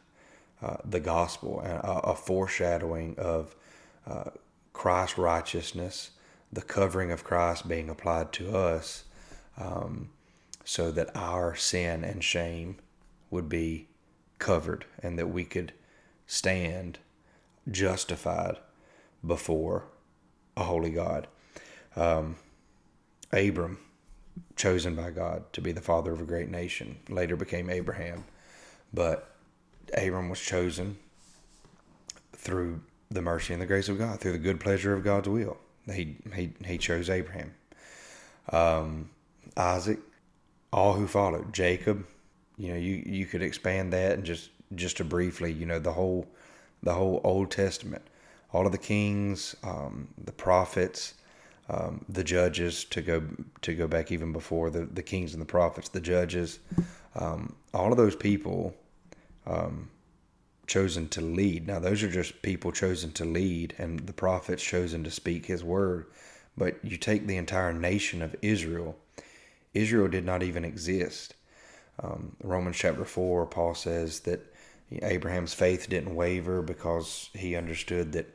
uh, 0.62 0.77
the 0.85 1.01
gospel, 1.01 1.61
a, 1.61 2.11
a 2.11 2.14
foreshadowing 2.14 3.14
of 3.18 3.55
uh, 4.07 4.31
Christ's 4.72 5.18
righteousness, 5.18 6.11
the 6.53 6.62
covering 6.62 7.11
of 7.11 7.25
Christ 7.25 7.68
being 7.68 7.90
applied 7.90 8.33
to 8.35 8.57
us, 8.57 9.05
um, 9.59 10.11
so 10.66 10.90
that 10.90 11.09
our 11.14 11.55
sin 11.55 12.02
and 12.02 12.24
shame 12.24 12.76
would 13.31 13.48
be 13.48 13.87
covered 14.40 14.85
and 15.00 15.16
that 15.16 15.29
we 15.29 15.44
could 15.44 15.72
stand 16.26 16.98
justified 17.70 18.57
before 19.24 19.85
a 20.57 20.64
holy 20.64 20.90
God. 20.90 21.29
Um, 21.94 22.35
Abram, 23.33 23.79
chosen 24.57 24.96
by 24.96 25.11
God 25.11 25.44
to 25.52 25.61
be 25.61 25.70
the 25.70 25.81
father 25.81 26.12
of 26.12 26.20
a 26.20 26.24
great 26.24 26.50
nation, 26.50 26.96
later 27.09 27.37
became 27.37 27.70
Abraham. 27.70 28.24
But 28.92 29.31
Abram 29.96 30.29
was 30.29 30.40
chosen 30.40 30.98
through 32.33 32.81
the 33.09 33.22
mercy 33.22 33.52
and 33.52 33.62
the 33.62 33.66
grace 33.66 33.88
of 33.88 33.98
God, 33.98 34.18
through 34.18 34.33
the 34.33 34.38
good 34.38 34.59
pleasure 34.59 34.92
of 34.92 35.05
God's 35.05 35.29
will. 35.29 35.59
He 35.87 36.16
he 36.35 36.52
he 36.64 36.76
chose 36.76 37.09
Abraham. 37.09 37.55
Um, 38.50 39.11
Isaac, 39.57 40.00
all 40.72 40.94
who 40.94 41.07
followed, 41.07 41.52
Jacob, 41.52 42.07
you 42.57 42.68
know, 42.68 42.76
you 42.79 43.02
you 43.07 43.26
could 43.26 43.42
expand 43.42 43.92
that 43.92 44.12
and 44.12 44.24
just 44.24 44.50
just 44.74 44.96
to 44.98 45.05
briefly, 45.05 45.52
you 45.52 45.66
know, 45.66 45.79
the 45.79 45.92
whole 45.92 46.26
the 46.83 46.94
whole 46.94 47.20
Old 47.24 47.50
Testament, 47.50 48.02
all 48.52 48.66
of 48.66 48.72
the 48.72 48.79
kings, 48.79 49.57
um, 49.62 50.09
the 50.22 50.33
prophets, 50.33 51.14
um, 51.68 52.05
the 52.09 52.24
judges 52.24 52.85
to 52.85 53.00
go 53.00 53.22
to 53.62 53.74
go 53.74 53.87
back 53.87 54.12
even 54.12 54.33
before 54.33 54.70
the 54.70 54.87
the 54.87 55.02
kings 55.02 55.33
and 55.33 55.40
the 55.40 55.46
prophets, 55.46 55.88
the 55.88 56.00
judges, 56.00 56.59
um, 57.14 57.55
all 57.74 57.90
of 57.90 57.96
those 57.96 58.16
people 58.16 58.74
um, 59.46 59.90
chosen 60.66 61.09
to 61.09 61.20
lead. 61.20 61.66
Now, 61.66 61.79
those 61.79 62.02
are 62.02 62.11
just 62.11 62.42
people 62.42 62.72
chosen 62.72 63.12
to 63.12 63.24
lead, 63.24 63.74
and 63.79 64.00
the 64.00 64.12
prophets 64.12 64.62
chosen 64.62 65.05
to 65.05 65.11
speak 65.11 65.46
His 65.46 65.62
word. 65.62 66.07
But 66.57 66.83
you 66.85 66.96
take 66.96 67.26
the 67.26 67.37
entire 67.37 67.72
nation 67.72 68.22
of 68.22 68.35
Israel. 68.42 68.96
Israel 69.77 70.09
did 70.09 70.25
not 70.25 70.43
even 70.43 70.65
exist. 70.65 71.35
Um, 72.03 72.37
Romans 72.43 72.77
chapter 72.77 73.05
four, 73.05 73.47
Paul 73.47 73.75
says 73.75 74.21
that 74.21 74.41
Abraham's 75.03 75.55
faith 75.55 75.89
didn't 75.89 76.15
waver 76.15 76.62
because 76.62 77.31
he 77.35 77.57
understood 77.57 78.12
that 78.12 78.27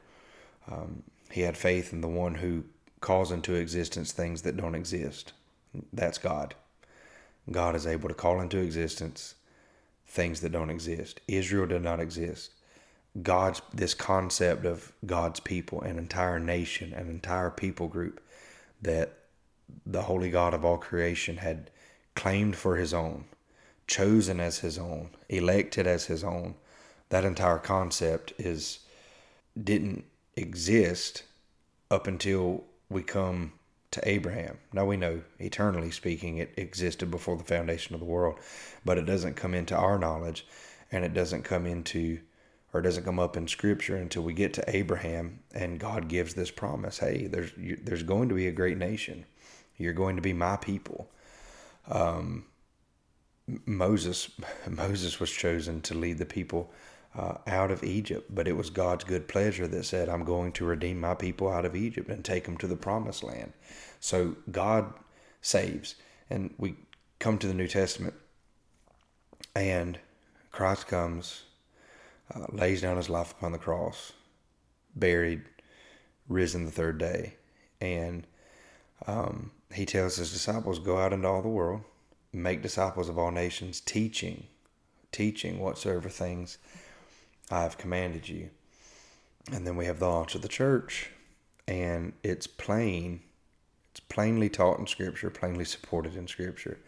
um, 0.71 1.03
he 1.31 1.41
had 1.41 1.57
faith 1.57 1.93
in 1.93 2.01
the 2.01 2.07
one 2.07 2.35
who 2.35 2.63
calls 2.99 3.31
into 3.31 3.55
existence 3.55 4.11
things 4.11 4.41
that 4.43 4.57
don't 4.57 4.75
exist. 4.75 5.33
That's 5.93 6.17
God. 6.17 6.55
God 7.49 7.75
is 7.75 7.87
able 7.87 8.09
to 8.09 8.15
call 8.15 8.41
into 8.41 8.59
existence 8.59 9.35
things 10.05 10.41
that 10.41 10.51
don't 10.51 10.69
exist. 10.69 11.21
Israel 11.27 11.67
did 11.67 11.81
not 11.81 11.99
exist. 11.99 12.51
God's 13.21 13.61
this 13.73 13.93
concept 13.93 14.65
of 14.65 14.91
God's 15.05 15.39
people, 15.39 15.81
an 15.81 15.97
entire 15.97 16.39
nation, 16.39 16.93
an 16.93 17.09
entire 17.09 17.49
people 17.49 17.87
group 17.87 18.21
that 18.81 19.13
the 19.85 20.03
holy 20.03 20.29
God 20.29 20.53
of 20.53 20.65
all 20.65 20.77
creation 20.77 21.37
had 21.37 21.69
claimed 22.15 22.55
for 22.55 22.77
his 22.77 22.93
own, 22.93 23.25
chosen 23.87 24.39
as 24.39 24.59
his 24.59 24.77
own, 24.77 25.09
elected 25.29 25.87
as 25.87 26.05
his 26.05 26.23
own. 26.23 26.55
That 27.09 27.25
entire 27.25 27.57
concept 27.57 28.33
is 28.37 28.79
didn't 29.61 30.05
exist 30.35 31.23
up 31.89 32.07
until 32.07 32.63
we 32.89 33.03
come 33.03 33.53
to 33.91 34.07
Abraham. 34.07 34.57
Now 34.71 34.85
we 34.85 34.95
know, 34.95 35.21
eternally 35.39 35.91
speaking, 35.91 36.37
it 36.37 36.53
existed 36.55 37.11
before 37.11 37.35
the 37.35 37.43
foundation 37.43 37.93
of 37.93 37.99
the 37.99 38.05
world, 38.05 38.39
but 38.85 38.97
it 38.97 39.05
doesn't 39.05 39.35
come 39.35 39.53
into 39.53 39.75
our 39.75 39.99
knowledge 39.99 40.45
and 40.91 41.03
it 41.03 41.13
doesn't 41.13 41.43
come 41.43 41.65
into 41.65 42.19
or 42.73 42.79
it 42.79 42.83
doesn't 42.83 43.03
come 43.03 43.19
up 43.19 43.35
in 43.35 43.47
scripture 43.47 43.97
until 43.97 44.23
we 44.23 44.33
get 44.33 44.53
to 44.53 44.75
Abraham 44.75 45.39
and 45.53 45.79
God 45.79 46.07
gives 46.07 46.33
this 46.33 46.51
promise 46.51 46.99
hey 46.99 47.27
there's 47.27 47.51
there's 47.83 48.03
going 48.03 48.29
to 48.29 48.35
be 48.35 48.47
a 48.47 48.51
great 48.51 48.77
nation 48.77 49.25
you're 49.81 49.93
going 49.93 50.15
to 50.15 50.21
be 50.21 50.33
my 50.33 50.55
people 50.57 51.09
um, 51.89 52.45
Moses 53.65 54.29
Moses 54.69 55.19
was 55.19 55.31
chosen 55.31 55.81
to 55.81 55.93
lead 55.93 56.17
the 56.17 56.25
people 56.25 56.71
uh, 57.17 57.35
out 57.47 57.71
of 57.71 57.83
Egypt, 57.83 58.33
but 58.33 58.47
it 58.47 58.55
was 58.55 58.69
God's 58.69 59.03
good 59.03 59.27
pleasure 59.27 59.67
that 59.67 59.83
said, 59.83 60.07
I'm 60.07 60.23
going 60.23 60.53
to 60.53 60.65
redeem 60.65 60.99
my 60.99 61.13
people 61.13 61.49
out 61.49 61.65
of 61.65 61.75
Egypt 61.75 62.09
and 62.09 62.23
take 62.23 62.45
them 62.45 62.57
to 62.57 62.67
the 62.67 62.77
promised 62.77 63.23
land. 63.23 63.51
So 63.99 64.37
God 64.49 64.93
saves. 65.41 65.95
And 66.29 66.53
we 66.57 66.75
come 67.19 67.37
to 67.39 67.47
the 67.47 67.53
New 67.53 67.67
Testament, 67.67 68.13
and 69.53 69.99
Christ 70.51 70.87
comes, 70.87 71.43
uh, 72.33 72.45
lays 72.49 72.81
down 72.81 72.95
his 72.95 73.09
life 73.09 73.31
upon 73.31 73.51
the 73.51 73.57
cross, 73.57 74.13
buried, 74.95 75.41
risen 76.29 76.63
the 76.63 76.71
third 76.71 76.97
day. 76.97 77.33
And 77.81 78.25
um, 79.07 79.51
he 79.73 79.85
tells 79.85 80.17
his 80.17 80.31
disciples, 80.31 80.79
Go 80.79 80.97
out 80.97 81.13
into 81.13 81.27
all 81.27 81.41
the 81.41 81.47
world, 81.47 81.81
make 82.33 82.61
disciples 82.61 83.09
of 83.09 83.17
all 83.17 83.31
nations, 83.31 83.79
teaching, 83.79 84.47
teaching 85.11 85.59
whatsoever 85.59 86.09
things 86.09 86.57
I 87.49 87.63
have 87.63 87.77
commanded 87.77 88.29
you. 88.29 88.49
And 89.51 89.65
then 89.65 89.75
we 89.75 89.85
have 89.85 89.99
the 89.99 90.07
launch 90.07 90.35
of 90.35 90.41
the 90.41 90.47
church, 90.47 91.09
and 91.67 92.13
it's 92.23 92.47
plain, 92.47 93.21
it's 93.91 93.99
plainly 93.99 94.49
taught 94.49 94.79
in 94.79 94.87
Scripture, 94.87 95.29
plainly 95.29 95.65
supported 95.65 96.15
in 96.15 96.27
Scripture, 96.27 96.79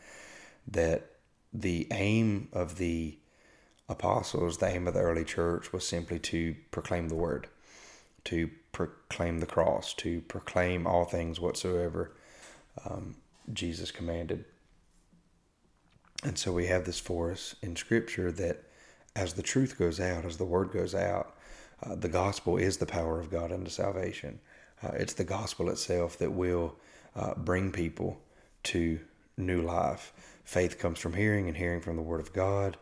that 0.68 1.10
the 1.52 1.88
aim 1.92 2.48
of 2.54 2.78
the 2.78 3.18
apostles, 3.90 4.58
the 4.58 4.68
aim 4.68 4.88
of 4.88 4.94
the 4.94 5.02
early 5.02 5.26
church 5.26 5.74
was 5.74 5.86
simply 5.86 6.20
to 6.20 6.56
proclaim 6.72 7.10
the 7.10 7.16
word, 7.16 7.48
to 8.26 8.50
proclaim 8.72 9.40
the 9.40 9.46
cross, 9.46 9.94
to 9.96 10.22
proclaim 10.22 10.88
all 10.88 11.06
things 11.06 11.40
whatsoever 11.40 12.12
um, 12.86 13.16
Jesus 13.52 13.92
commanded. 13.92 14.46
And 16.24 16.38
so 16.38 16.52
we 16.52 16.68
have 16.68 16.86
this 16.86 17.00
for 17.00 17.32
us 17.32 17.56
in 17.62 17.76
Scripture 17.76 18.32
that 18.32 18.64
as 19.16 19.34
the 19.34 19.44
truth 19.44 19.78
goes 19.78 20.00
out, 20.00 20.26
as 20.26 20.38
the 20.38 20.46
word 20.46 20.72
goes 20.72 20.96
out, 20.96 21.36
uh, 21.84 21.96
the 21.96 22.10
gospel 22.10 22.58
is 22.58 22.78
the 22.78 22.86
power 22.86 23.20
of 23.20 23.30
God 23.30 23.52
unto 23.52 23.70
salvation. 23.70 24.40
Uh, 24.82 24.92
it's 24.94 25.14
the 25.14 25.24
gospel 25.24 25.70
itself 25.70 26.18
that 26.18 26.32
will 26.32 26.76
uh, 27.16 27.34
bring 27.36 27.72
people 27.72 28.20
to 28.64 29.00
new 29.38 29.62
life. 29.62 30.14
Faith 30.44 30.80
comes 30.80 31.00
from 31.00 31.14
hearing, 31.14 31.48
and 31.48 31.58
hearing 31.58 31.82
from 31.82 31.96
the 31.96 32.02
Word 32.02 32.20
of 32.20 32.34
God. 32.34 32.78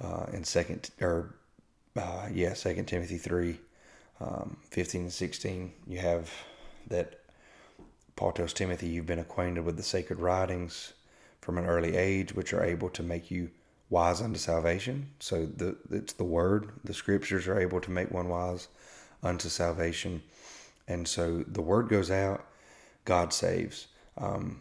Uh, 0.00 0.26
in 0.32 0.44
second 0.44 0.90
or 1.00 1.34
uh, 1.96 2.28
yeah, 2.32 2.54
Second 2.54 2.86
Timothy 2.86 3.18
three, 3.18 3.58
um, 4.20 4.56
15 4.70 5.02
and 5.02 5.12
sixteen, 5.12 5.72
you 5.86 5.98
have 5.98 6.30
that 6.88 7.19
Paul 8.20 8.32
tells 8.32 8.52
Timothy, 8.52 8.86
"You've 8.86 9.06
been 9.06 9.18
acquainted 9.18 9.64
with 9.64 9.78
the 9.78 9.82
sacred 9.82 10.20
writings 10.20 10.92
from 11.40 11.56
an 11.56 11.64
early 11.64 11.96
age, 11.96 12.34
which 12.34 12.52
are 12.52 12.62
able 12.62 12.90
to 12.90 13.02
make 13.02 13.30
you 13.30 13.50
wise 13.88 14.20
unto 14.20 14.38
salvation." 14.38 15.08
So 15.20 15.46
the 15.46 15.78
it's 15.90 16.12
the 16.12 16.24
Word, 16.24 16.70
the 16.84 16.92
Scriptures 16.92 17.48
are 17.48 17.58
able 17.58 17.80
to 17.80 17.90
make 17.90 18.10
one 18.10 18.28
wise 18.28 18.68
unto 19.22 19.48
salvation, 19.48 20.22
and 20.86 21.08
so 21.08 21.44
the 21.48 21.62
Word 21.62 21.88
goes 21.88 22.10
out, 22.10 22.44
God 23.06 23.32
saves. 23.32 23.86
Um, 24.18 24.60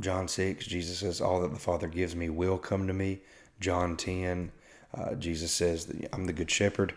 John 0.00 0.26
6, 0.26 0.64
Jesus 0.64 1.00
says, 1.00 1.20
All 1.20 1.42
that 1.42 1.52
the 1.52 1.60
Father 1.60 1.88
gives 1.88 2.16
me 2.16 2.30
will 2.30 2.56
come 2.56 2.86
to 2.86 2.94
me. 2.94 3.20
John 3.60 3.98
10, 3.98 4.50
uh, 4.94 5.14
Jesus 5.16 5.52
says, 5.52 5.92
I'm 6.10 6.24
the 6.24 6.32
good 6.32 6.50
shepherd. 6.50 6.94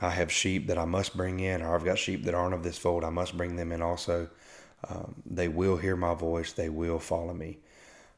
I 0.00 0.10
have 0.10 0.30
sheep 0.30 0.68
that 0.68 0.78
I 0.78 0.84
must 0.84 1.16
bring 1.16 1.40
in, 1.40 1.62
or 1.62 1.74
I've 1.74 1.84
got 1.84 1.98
sheep 1.98 2.22
that 2.26 2.34
aren't 2.34 2.54
of 2.54 2.62
this 2.62 2.78
fold. 2.78 3.02
I 3.02 3.10
must 3.10 3.36
bring 3.36 3.56
them 3.56 3.72
in 3.72 3.82
also. 3.82 4.28
Um, 4.88 5.22
they 5.26 5.48
will 5.48 5.76
hear 5.76 5.96
my 5.96 6.14
voice. 6.14 6.52
They 6.52 6.68
will 6.68 6.98
follow 6.98 7.34
me. 7.34 7.58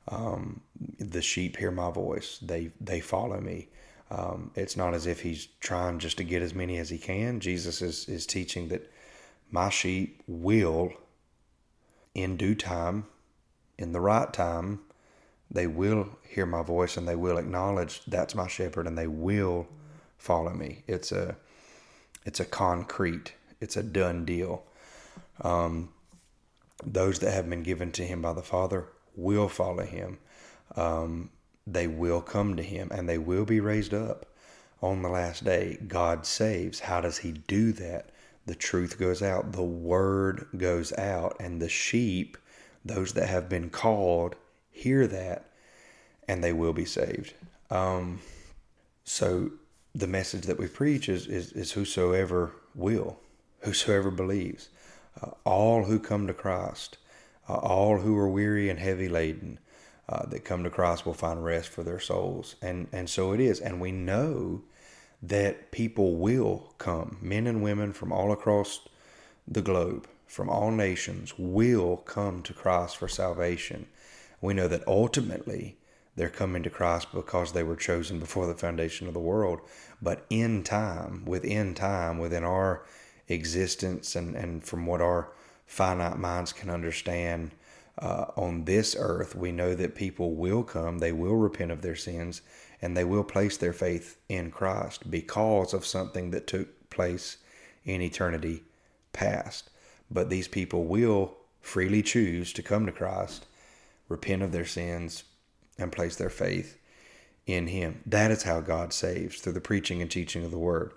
Um, 0.08 0.60
the 0.98 1.22
sheep 1.22 1.56
hear 1.56 1.70
my 1.70 1.90
voice. 1.90 2.38
They 2.42 2.72
they 2.80 3.00
follow 3.00 3.40
me. 3.40 3.68
Um, 4.10 4.50
it's 4.56 4.76
not 4.76 4.94
as 4.94 5.06
if 5.06 5.20
he's 5.20 5.46
trying 5.60 6.00
just 6.00 6.16
to 6.18 6.24
get 6.24 6.42
as 6.42 6.54
many 6.54 6.78
as 6.78 6.90
he 6.90 6.98
can. 6.98 7.40
Jesus 7.40 7.80
is 7.80 8.08
is 8.08 8.26
teaching 8.26 8.68
that 8.68 8.90
my 9.50 9.68
sheep 9.68 10.22
will, 10.26 10.92
in 12.14 12.36
due 12.36 12.54
time, 12.54 13.06
in 13.78 13.92
the 13.92 14.00
right 14.00 14.32
time, 14.32 14.80
they 15.50 15.66
will 15.66 16.08
hear 16.28 16.46
my 16.46 16.62
voice 16.62 16.96
and 16.96 17.08
they 17.08 17.16
will 17.16 17.38
acknowledge 17.38 18.04
that's 18.04 18.34
my 18.34 18.46
shepherd 18.46 18.86
and 18.86 18.96
they 18.96 19.08
will 19.08 19.66
follow 20.18 20.52
me. 20.52 20.82
It's 20.86 21.10
a 21.10 21.36
it's 22.24 22.40
a 22.40 22.44
concrete, 22.44 23.32
it's 23.60 23.76
a 23.76 23.82
done 23.82 24.24
deal. 24.24 24.62
Um, 25.40 25.88
those 26.84 27.18
that 27.20 27.32
have 27.32 27.48
been 27.48 27.62
given 27.62 27.92
to 27.92 28.04
him 28.04 28.22
by 28.22 28.32
the 28.32 28.42
Father 28.42 28.88
will 29.14 29.48
follow 29.48 29.84
him. 29.84 30.18
Um, 30.76 31.30
they 31.66 31.86
will 31.86 32.20
come 32.20 32.56
to 32.56 32.62
him 32.62 32.88
and 32.90 33.08
they 33.08 33.18
will 33.18 33.44
be 33.44 33.60
raised 33.60 33.94
up 33.94 34.26
on 34.82 35.02
the 35.02 35.08
last 35.08 35.44
day. 35.44 35.78
God 35.86 36.26
saves. 36.26 36.80
How 36.80 37.00
does 37.00 37.18
he 37.18 37.32
do 37.32 37.72
that? 37.72 38.10
The 38.46 38.54
truth 38.54 38.98
goes 38.98 39.22
out, 39.22 39.52
the 39.52 39.62
word 39.62 40.46
goes 40.56 40.92
out, 40.94 41.36
and 41.38 41.60
the 41.60 41.68
sheep 41.68 42.36
those 42.84 43.12
that 43.12 43.28
have 43.28 43.48
been 43.48 43.68
called 43.68 44.36
hear 44.70 45.06
that 45.06 45.50
and 46.26 46.42
they 46.42 46.52
will 46.52 46.72
be 46.72 46.84
saved. 46.84 47.34
Um, 47.70 48.20
so 49.04 49.50
the 49.94 50.06
message 50.06 50.42
that 50.42 50.58
we 50.58 50.68
preach 50.68 51.08
is, 51.08 51.26
is, 51.26 51.52
is 51.52 51.72
whosoever 51.72 52.52
will, 52.74 53.18
whosoever 53.60 54.10
believes, 54.10 54.68
uh, 55.22 55.30
all 55.44 55.84
who 55.84 55.98
come 55.98 56.26
to 56.26 56.34
Christ, 56.34 56.98
uh, 57.48 57.54
all 57.54 57.98
who 57.98 58.16
are 58.16 58.28
weary 58.28 58.68
and 58.68 58.78
heavy 58.78 59.08
laden, 59.08 59.58
uh, 60.08 60.26
that 60.26 60.44
come 60.44 60.64
to 60.64 60.70
Christ 60.70 61.06
will 61.06 61.14
find 61.14 61.44
rest 61.44 61.68
for 61.68 61.82
their 61.82 62.00
souls. 62.00 62.56
And, 62.60 62.88
and 62.92 63.08
so 63.08 63.32
it 63.32 63.40
is. 63.40 63.60
And 63.60 63.80
we 63.80 63.92
know 63.92 64.62
that 65.22 65.70
people 65.70 66.16
will 66.16 66.74
come, 66.78 67.18
men 67.20 67.46
and 67.46 67.62
women 67.62 67.92
from 67.92 68.12
all 68.12 68.32
across 68.32 68.80
the 69.46 69.62
globe, 69.62 70.08
from 70.26 70.48
all 70.48 70.70
nations 70.70 71.34
will 71.38 71.96
come 71.98 72.42
to 72.42 72.52
Christ 72.52 72.96
for 72.96 73.08
salvation. 73.08 73.86
We 74.40 74.54
know 74.54 74.68
that 74.68 74.86
ultimately 74.86 75.76
they're 76.16 76.28
coming 76.28 76.62
to 76.62 76.70
Christ 76.70 77.08
because 77.12 77.52
they 77.52 77.62
were 77.62 77.76
chosen 77.76 78.18
before 78.18 78.46
the 78.46 78.54
foundation 78.54 79.06
of 79.06 79.14
the 79.14 79.20
world. 79.20 79.60
But 80.02 80.24
in 80.30 80.62
time, 80.62 81.24
within 81.24 81.74
time, 81.74 82.18
within 82.18 82.44
our 82.44 82.84
existence, 83.30 84.16
and, 84.16 84.34
and 84.34 84.62
from 84.64 84.86
what 84.86 85.00
our 85.00 85.32
finite 85.66 86.18
minds 86.18 86.52
can 86.52 86.68
understand 86.68 87.52
uh, 87.98 88.26
on 88.36 88.64
this 88.64 88.96
earth, 88.98 89.34
we 89.34 89.52
know 89.52 89.74
that 89.74 89.94
people 89.94 90.34
will 90.34 90.62
come, 90.62 90.98
they 90.98 91.12
will 91.12 91.36
repent 91.36 91.70
of 91.70 91.82
their 91.82 91.96
sins, 91.96 92.42
and 92.82 92.96
they 92.96 93.04
will 93.04 93.24
place 93.24 93.56
their 93.56 93.72
faith 93.72 94.18
in 94.28 94.50
Christ 94.50 95.10
because 95.10 95.74
of 95.74 95.86
something 95.86 96.30
that 96.30 96.46
took 96.46 96.90
place 96.90 97.36
in 97.84 98.00
eternity 98.00 98.62
past. 99.12 99.70
But 100.10 100.30
these 100.30 100.48
people 100.48 100.84
will 100.84 101.36
freely 101.60 102.02
choose 102.02 102.52
to 102.54 102.62
come 102.62 102.86
to 102.86 102.92
Christ, 102.92 103.46
repent 104.08 104.42
of 104.42 104.52
their 104.52 104.66
sins, 104.66 105.24
and 105.78 105.92
place 105.92 106.16
their 106.16 106.30
faith 106.30 106.78
in 107.46 107.68
Him. 107.68 108.00
That 108.06 108.30
is 108.30 108.42
how 108.42 108.60
God 108.60 108.92
saves 108.92 109.40
through 109.40 109.52
the 109.52 109.60
preaching 109.60 110.00
and 110.00 110.10
teaching 110.10 110.44
of 110.44 110.50
the 110.50 110.58
Word. 110.58 110.92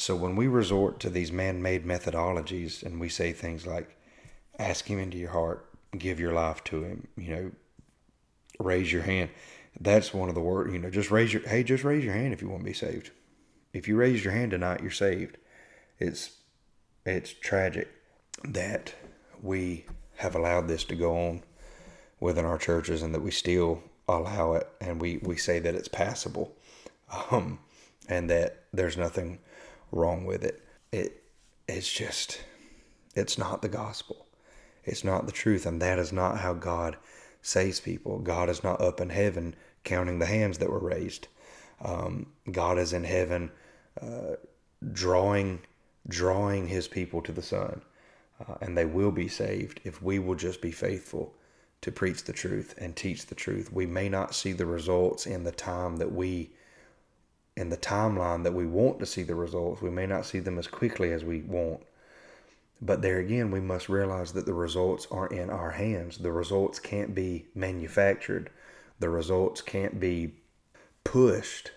So 0.00 0.14
when 0.14 0.36
we 0.36 0.46
resort 0.46 1.00
to 1.00 1.10
these 1.10 1.32
man 1.32 1.60
made 1.60 1.84
methodologies 1.84 2.84
and 2.84 3.00
we 3.00 3.08
say 3.08 3.32
things 3.32 3.66
like, 3.66 3.96
ask 4.56 4.86
Him 4.86 5.00
into 5.00 5.18
your 5.18 5.32
heart, 5.32 5.68
give 5.98 6.20
your 6.20 6.32
life 6.32 6.62
to 6.64 6.84
Him, 6.84 7.08
you 7.16 7.30
know, 7.34 7.50
raise 8.60 8.92
your 8.92 9.02
hand. 9.02 9.30
That's 9.80 10.14
one 10.14 10.28
of 10.28 10.36
the 10.36 10.40
words, 10.40 10.72
you 10.72 10.78
know, 10.78 10.88
just 10.88 11.10
raise 11.10 11.32
your, 11.32 11.42
hey, 11.42 11.64
just 11.64 11.82
raise 11.82 12.04
your 12.04 12.14
hand 12.14 12.32
if 12.32 12.40
you 12.40 12.48
want 12.48 12.60
to 12.60 12.64
be 12.64 12.74
saved. 12.74 13.10
If 13.72 13.88
you 13.88 13.96
raise 13.96 14.22
your 14.22 14.32
hand 14.32 14.52
tonight, 14.52 14.82
you're 14.82 14.92
saved. 14.92 15.36
It's, 15.98 16.30
it's 17.04 17.32
tragic 17.32 17.88
that 18.44 18.94
we 19.42 19.84
have 20.18 20.36
allowed 20.36 20.68
this 20.68 20.84
to 20.84 20.94
go 20.94 21.18
on 21.26 21.42
within 22.20 22.44
our 22.44 22.58
churches 22.58 23.02
and 23.02 23.12
that 23.16 23.22
we 23.22 23.32
still 23.32 23.82
allow 24.06 24.52
it 24.52 24.68
and 24.80 25.00
we, 25.00 25.16
we 25.22 25.36
say 25.36 25.58
that 25.58 25.74
it's 25.74 25.88
passable 25.88 26.54
um, 27.32 27.58
and 28.08 28.30
that 28.30 28.62
there's 28.72 28.96
nothing 28.96 29.40
wrong 29.92 30.24
with 30.24 30.44
it. 30.44 30.62
It 30.92 31.22
it's 31.66 31.92
just 31.92 32.42
it's 33.14 33.38
not 33.38 33.62
the 33.62 33.68
gospel. 33.68 34.26
It's 34.84 35.04
not 35.04 35.26
the 35.26 35.32
truth 35.32 35.66
and 35.66 35.82
that 35.82 35.98
is 35.98 36.12
not 36.12 36.38
how 36.38 36.54
God 36.54 36.96
saves 37.42 37.80
people. 37.80 38.18
God 38.18 38.48
is 38.48 38.64
not 38.64 38.80
up 38.80 39.00
in 39.00 39.10
heaven 39.10 39.54
counting 39.84 40.18
the 40.18 40.26
hands 40.26 40.58
that 40.58 40.70
were 40.70 40.78
raised. 40.78 41.28
Um, 41.82 42.26
God 42.50 42.78
is 42.78 42.92
in 42.92 43.04
heaven 43.04 43.50
uh, 44.00 44.36
drawing 44.92 45.60
drawing 46.08 46.66
his 46.68 46.88
people 46.88 47.20
to 47.22 47.32
the 47.32 47.42
Son 47.42 47.82
uh, 48.46 48.54
and 48.60 48.76
they 48.76 48.84
will 48.84 49.10
be 49.10 49.28
saved 49.28 49.80
if 49.84 50.02
we 50.02 50.18
will 50.18 50.34
just 50.34 50.60
be 50.60 50.70
faithful 50.70 51.34
to 51.80 51.92
preach 51.92 52.24
the 52.24 52.32
truth 52.32 52.74
and 52.78 52.94
teach 52.94 53.26
the 53.26 53.34
truth. 53.34 53.72
We 53.72 53.86
may 53.86 54.08
not 54.08 54.34
see 54.34 54.52
the 54.52 54.66
results 54.66 55.26
in 55.26 55.44
the 55.44 55.52
time 55.52 55.96
that 55.96 56.12
we, 56.12 56.50
in 57.58 57.70
the 57.70 57.76
timeline 57.76 58.44
that 58.44 58.54
we 58.54 58.66
want 58.66 59.00
to 59.00 59.06
see 59.06 59.24
the 59.24 59.34
results. 59.34 59.82
We 59.82 59.90
may 59.90 60.06
not 60.06 60.24
see 60.24 60.38
them 60.38 60.58
as 60.58 60.68
quickly 60.68 61.12
as 61.12 61.24
we 61.24 61.40
want. 61.40 61.82
But 62.80 63.02
there 63.02 63.18
again, 63.18 63.50
we 63.50 63.60
must 63.60 63.88
realize 63.88 64.32
that 64.32 64.46
the 64.46 64.54
results 64.54 65.08
aren't 65.10 65.32
in 65.32 65.50
our 65.50 65.72
hands. 65.72 66.18
The 66.18 66.30
results 66.30 66.78
can't 66.78 67.16
be 67.16 67.46
manufactured. 67.56 68.50
The 69.00 69.08
results 69.08 69.60
can't 69.60 69.98
be 69.98 70.34
pushed 71.02 71.72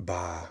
by 0.00 0.46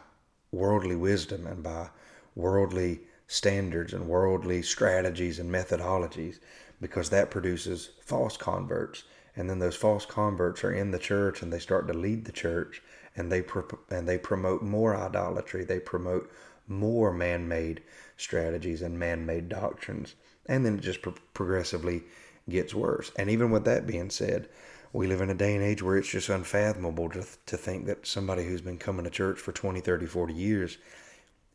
worldly 0.51 0.95
wisdom 0.95 1.47
and 1.47 1.63
by 1.63 1.89
worldly 2.35 2.99
standards 3.25 3.93
and 3.93 4.07
worldly 4.07 4.61
strategies 4.61 5.39
and 5.39 5.51
methodologies 5.51 6.39
because 6.79 7.09
that 7.09 7.31
produces 7.31 7.89
false 8.05 8.37
converts 8.37 9.03
and 9.35 9.49
then 9.49 9.59
those 9.59 9.75
false 9.75 10.05
converts 10.05 10.63
are 10.63 10.71
in 10.71 10.91
the 10.91 10.99
church 10.99 11.41
and 11.41 11.51
they 11.51 11.59
start 11.59 11.87
to 11.87 11.93
lead 11.93 12.25
the 12.25 12.31
church 12.31 12.81
and 13.17 13.31
they 13.31 13.41
pro- 13.41 13.79
and 13.89 14.07
they 14.07 14.17
promote 14.17 14.61
more 14.61 14.95
idolatry. 14.95 15.65
They 15.65 15.79
promote 15.79 16.31
more 16.67 17.11
man-made 17.11 17.81
strategies 18.17 18.81
and 18.81 18.97
man-made 18.99 19.49
doctrines. 19.49 20.15
And 20.45 20.65
then 20.65 20.77
it 20.77 20.81
just 20.81 21.01
pro- 21.01 21.15
progressively 21.33 22.03
gets 22.49 22.73
worse. 22.73 23.11
And 23.17 23.29
even 23.29 23.51
with 23.51 23.65
that 23.65 23.87
being 23.87 24.09
said 24.09 24.47
we 24.93 25.07
live 25.07 25.21
in 25.21 25.29
a 25.29 25.35
day 25.35 25.53
and 25.55 25.63
age 25.63 25.83
where 25.83 25.97
it's 25.97 26.09
just 26.09 26.29
unfathomable 26.29 27.09
to, 27.09 27.25
to 27.45 27.57
think 27.57 27.85
that 27.85 28.07
somebody 28.07 28.45
who's 28.45 28.61
been 28.61 28.77
coming 28.77 29.03
to 29.03 29.09
church 29.09 29.37
for 29.37 29.51
20 29.51 29.79
30 29.79 30.05
40 30.05 30.33
years 30.33 30.77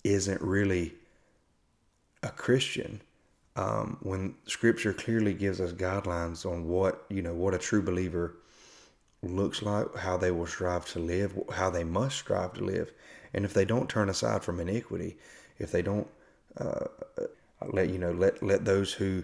isn't 0.05 0.41
really 0.41 0.95
a 2.23 2.29
Christian 2.29 3.01
um, 3.57 3.99
when 4.03 4.35
Scripture 4.47 4.93
clearly 4.93 5.35
gives 5.35 5.61
us 5.61 5.73
guidelines 5.73 6.51
on 6.51 6.69
what 6.69 7.05
you 7.09 7.23
know 7.23 7.35
what 7.35 7.55
a 7.55 7.59
true 7.59 7.83
believer 7.83 8.37
looks 9.23 9.63
like, 9.63 9.95
how 9.97 10.17
they 10.17 10.31
will 10.31 10.47
strive 10.47 10.87
to 10.93 10.99
live, 10.99 11.39
how 11.53 11.71
they 11.71 11.85
must 11.85 12.19
strive 12.19 12.55
to 12.55 12.65
live, 12.65 12.93
and 13.33 13.45
if 13.45 13.55
they 13.55 13.65
don't 13.65 13.89
turn 13.89 14.09
aside 14.09 14.43
from 14.43 14.61
iniquity, 14.61 15.17
if 15.59 15.71
they 15.71 15.83
don't 15.83 16.09
uh, 16.59 16.87
let 17.73 17.89
you 17.89 17.99
know 17.99 18.11
let 18.13 18.43
let 18.43 18.65
those 18.65 18.93
who 18.93 19.23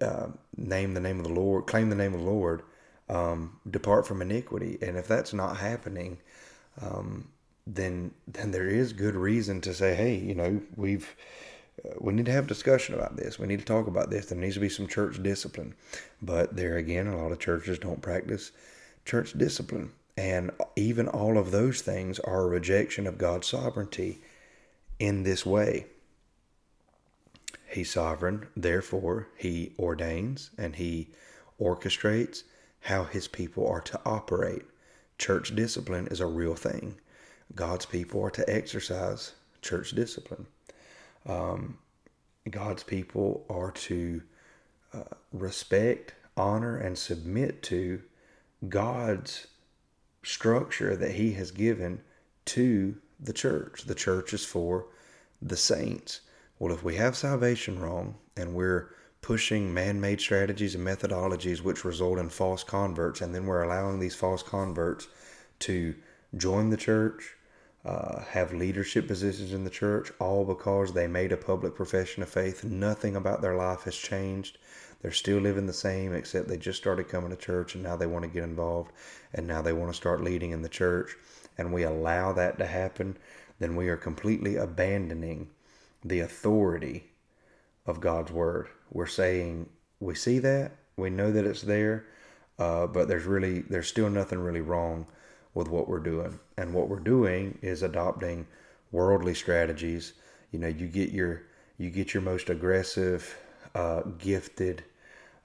uh, 0.00 0.28
name 0.56 0.94
the 0.94 1.00
name 1.00 1.18
of 1.18 1.24
the 1.24 1.32
Lord, 1.32 1.66
claim 1.66 1.88
the 1.88 1.96
name 1.96 2.14
of 2.14 2.20
the 2.20 2.30
Lord, 2.30 2.62
um, 3.08 3.58
depart 3.70 4.06
from 4.06 4.22
iniquity, 4.22 4.78
and 4.82 4.96
if 4.96 5.08
that's 5.08 5.32
not 5.32 5.56
happening, 5.56 6.18
um, 6.80 7.28
then 7.66 8.12
then 8.28 8.50
there 8.50 8.68
is 8.68 8.92
good 8.92 9.14
reason 9.14 9.60
to 9.62 9.74
say, 9.74 9.94
hey, 9.94 10.14
you 10.16 10.34
know, 10.34 10.60
we've 10.76 11.16
uh, 11.84 11.94
we 11.98 12.12
need 12.12 12.26
to 12.26 12.32
have 12.32 12.46
discussion 12.46 12.94
about 12.94 13.16
this. 13.16 13.38
We 13.38 13.46
need 13.46 13.60
to 13.60 13.64
talk 13.64 13.86
about 13.86 14.10
this. 14.10 14.26
There 14.26 14.38
needs 14.38 14.54
to 14.54 14.60
be 14.60 14.68
some 14.68 14.86
church 14.86 15.22
discipline. 15.22 15.74
But 16.20 16.54
there 16.54 16.76
again, 16.76 17.06
a 17.06 17.16
lot 17.16 17.32
of 17.32 17.38
churches 17.38 17.78
don't 17.78 18.02
practice 18.02 18.52
church 19.04 19.32
discipline. 19.32 19.92
And 20.16 20.50
even 20.76 21.08
all 21.08 21.38
of 21.38 21.50
those 21.50 21.80
things 21.80 22.18
are 22.20 22.42
a 22.42 22.48
rejection 22.48 23.06
of 23.06 23.18
God's 23.18 23.46
sovereignty 23.46 24.20
in 24.98 25.22
this 25.22 25.46
way. 25.46 25.86
He's 27.68 27.90
sovereign, 27.90 28.46
therefore, 28.54 29.28
he 29.36 29.72
ordains 29.78 30.50
and 30.58 30.76
he 30.76 31.08
orchestrates 31.58 32.42
how 32.80 33.04
his 33.04 33.28
people 33.28 33.66
are 33.66 33.80
to 33.80 34.00
operate. 34.04 34.64
Church 35.16 35.54
discipline 35.54 36.08
is 36.08 36.20
a 36.20 36.26
real 36.26 36.54
thing. 36.54 36.96
God's 37.54 37.86
people 37.86 38.22
are 38.22 38.30
to 38.30 38.48
exercise 38.48 39.32
church 39.62 39.92
discipline. 39.92 40.46
Um, 41.26 41.78
God's 42.50 42.82
people 42.82 43.46
are 43.48 43.70
to 43.70 44.22
uh, 44.92 45.04
respect, 45.32 46.14
honor, 46.36 46.76
and 46.76 46.98
submit 46.98 47.62
to 47.64 48.02
God's 48.68 49.46
structure 50.22 50.96
that 50.96 51.12
He 51.12 51.32
has 51.32 51.50
given 51.50 52.00
to 52.46 52.96
the 53.18 53.32
church. 53.32 53.84
The 53.84 53.94
church 53.94 54.32
is 54.32 54.44
for 54.44 54.86
the 55.40 55.56
saints. 55.56 56.20
Well, 56.58 56.72
if 56.72 56.84
we 56.84 56.96
have 56.96 57.16
salvation 57.16 57.80
wrong 57.80 58.16
and 58.36 58.54
we're 58.54 58.94
pushing 59.20 59.72
man 59.72 60.00
made 60.00 60.20
strategies 60.20 60.74
and 60.74 60.86
methodologies 60.86 61.60
which 61.60 61.84
result 61.84 62.18
in 62.18 62.28
false 62.28 62.64
converts, 62.64 63.20
and 63.20 63.34
then 63.34 63.46
we're 63.46 63.62
allowing 63.62 63.98
these 63.98 64.14
false 64.14 64.42
converts 64.42 65.08
to 65.60 65.94
join 66.36 66.70
the 66.70 66.76
church, 66.76 67.36
uh, 67.84 68.20
have 68.24 68.52
leadership 68.52 69.08
positions 69.08 69.52
in 69.52 69.64
the 69.64 69.70
church, 69.70 70.12
all 70.20 70.44
because 70.44 70.92
they 70.92 71.06
made 71.06 71.32
a 71.32 71.36
public 71.36 71.74
profession 71.74 72.22
of 72.22 72.28
faith. 72.28 72.64
Nothing 72.64 73.16
about 73.16 73.42
their 73.42 73.56
life 73.56 73.82
has 73.82 73.96
changed. 73.96 74.58
They're 75.02 75.10
still 75.10 75.38
living 75.38 75.66
the 75.66 75.72
same, 75.72 76.14
except 76.14 76.48
they 76.48 76.56
just 76.56 76.78
started 76.78 77.08
coming 77.08 77.30
to 77.30 77.36
church 77.36 77.74
and 77.74 77.82
now 77.82 77.96
they 77.96 78.06
want 78.06 78.22
to 78.24 78.30
get 78.30 78.44
involved 78.44 78.92
and 79.34 79.46
now 79.46 79.60
they 79.60 79.72
want 79.72 79.90
to 79.90 79.96
start 79.96 80.22
leading 80.22 80.52
in 80.52 80.62
the 80.62 80.68
church. 80.68 81.16
And 81.58 81.72
we 81.72 81.82
allow 81.82 82.32
that 82.32 82.58
to 82.58 82.66
happen, 82.66 83.18
then 83.58 83.76
we 83.76 83.88
are 83.88 83.96
completely 83.96 84.56
abandoning 84.56 85.50
the 86.04 86.20
authority 86.20 87.10
of 87.84 88.00
God's 88.00 88.30
word. 88.30 88.68
We're 88.90 89.06
saying 89.06 89.68
we 90.00 90.14
see 90.14 90.38
that, 90.38 90.72
we 90.96 91.10
know 91.10 91.32
that 91.32 91.44
it's 91.44 91.62
there, 91.62 92.06
uh, 92.58 92.86
but 92.86 93.08
there's 93.08 93.24
really 93.24 93.60
there's 93.60 93.88
still 93.88 94.10
nothing 94.10 94.38
really 94.38 94.60
wrong 94.60 95.06
with 95.54 95.68
what 95.68 95.88
we're 95.88 95.98
doing. 95.98 96.38
And 96.56 96.72
what 96.72 96.88
we're 96.88 97.00
doing 97.00 97.58
is 97.62 97.82
adopting 97.82 98.46
worldly 98.90 99.34
strategies. 99.34 100.12
You 100.50 100.58
know, 100.58 100.68
you 100.68 100.86
get 100.86 101.10
your 101.10 101.42
you 101.78 101.90
get 101.90 102.14
your 102.14 102.22
most 102.22 102.50
aggressive, 102.50 103.36
uh, 103.74 104.02
gifted, 104.18 104.84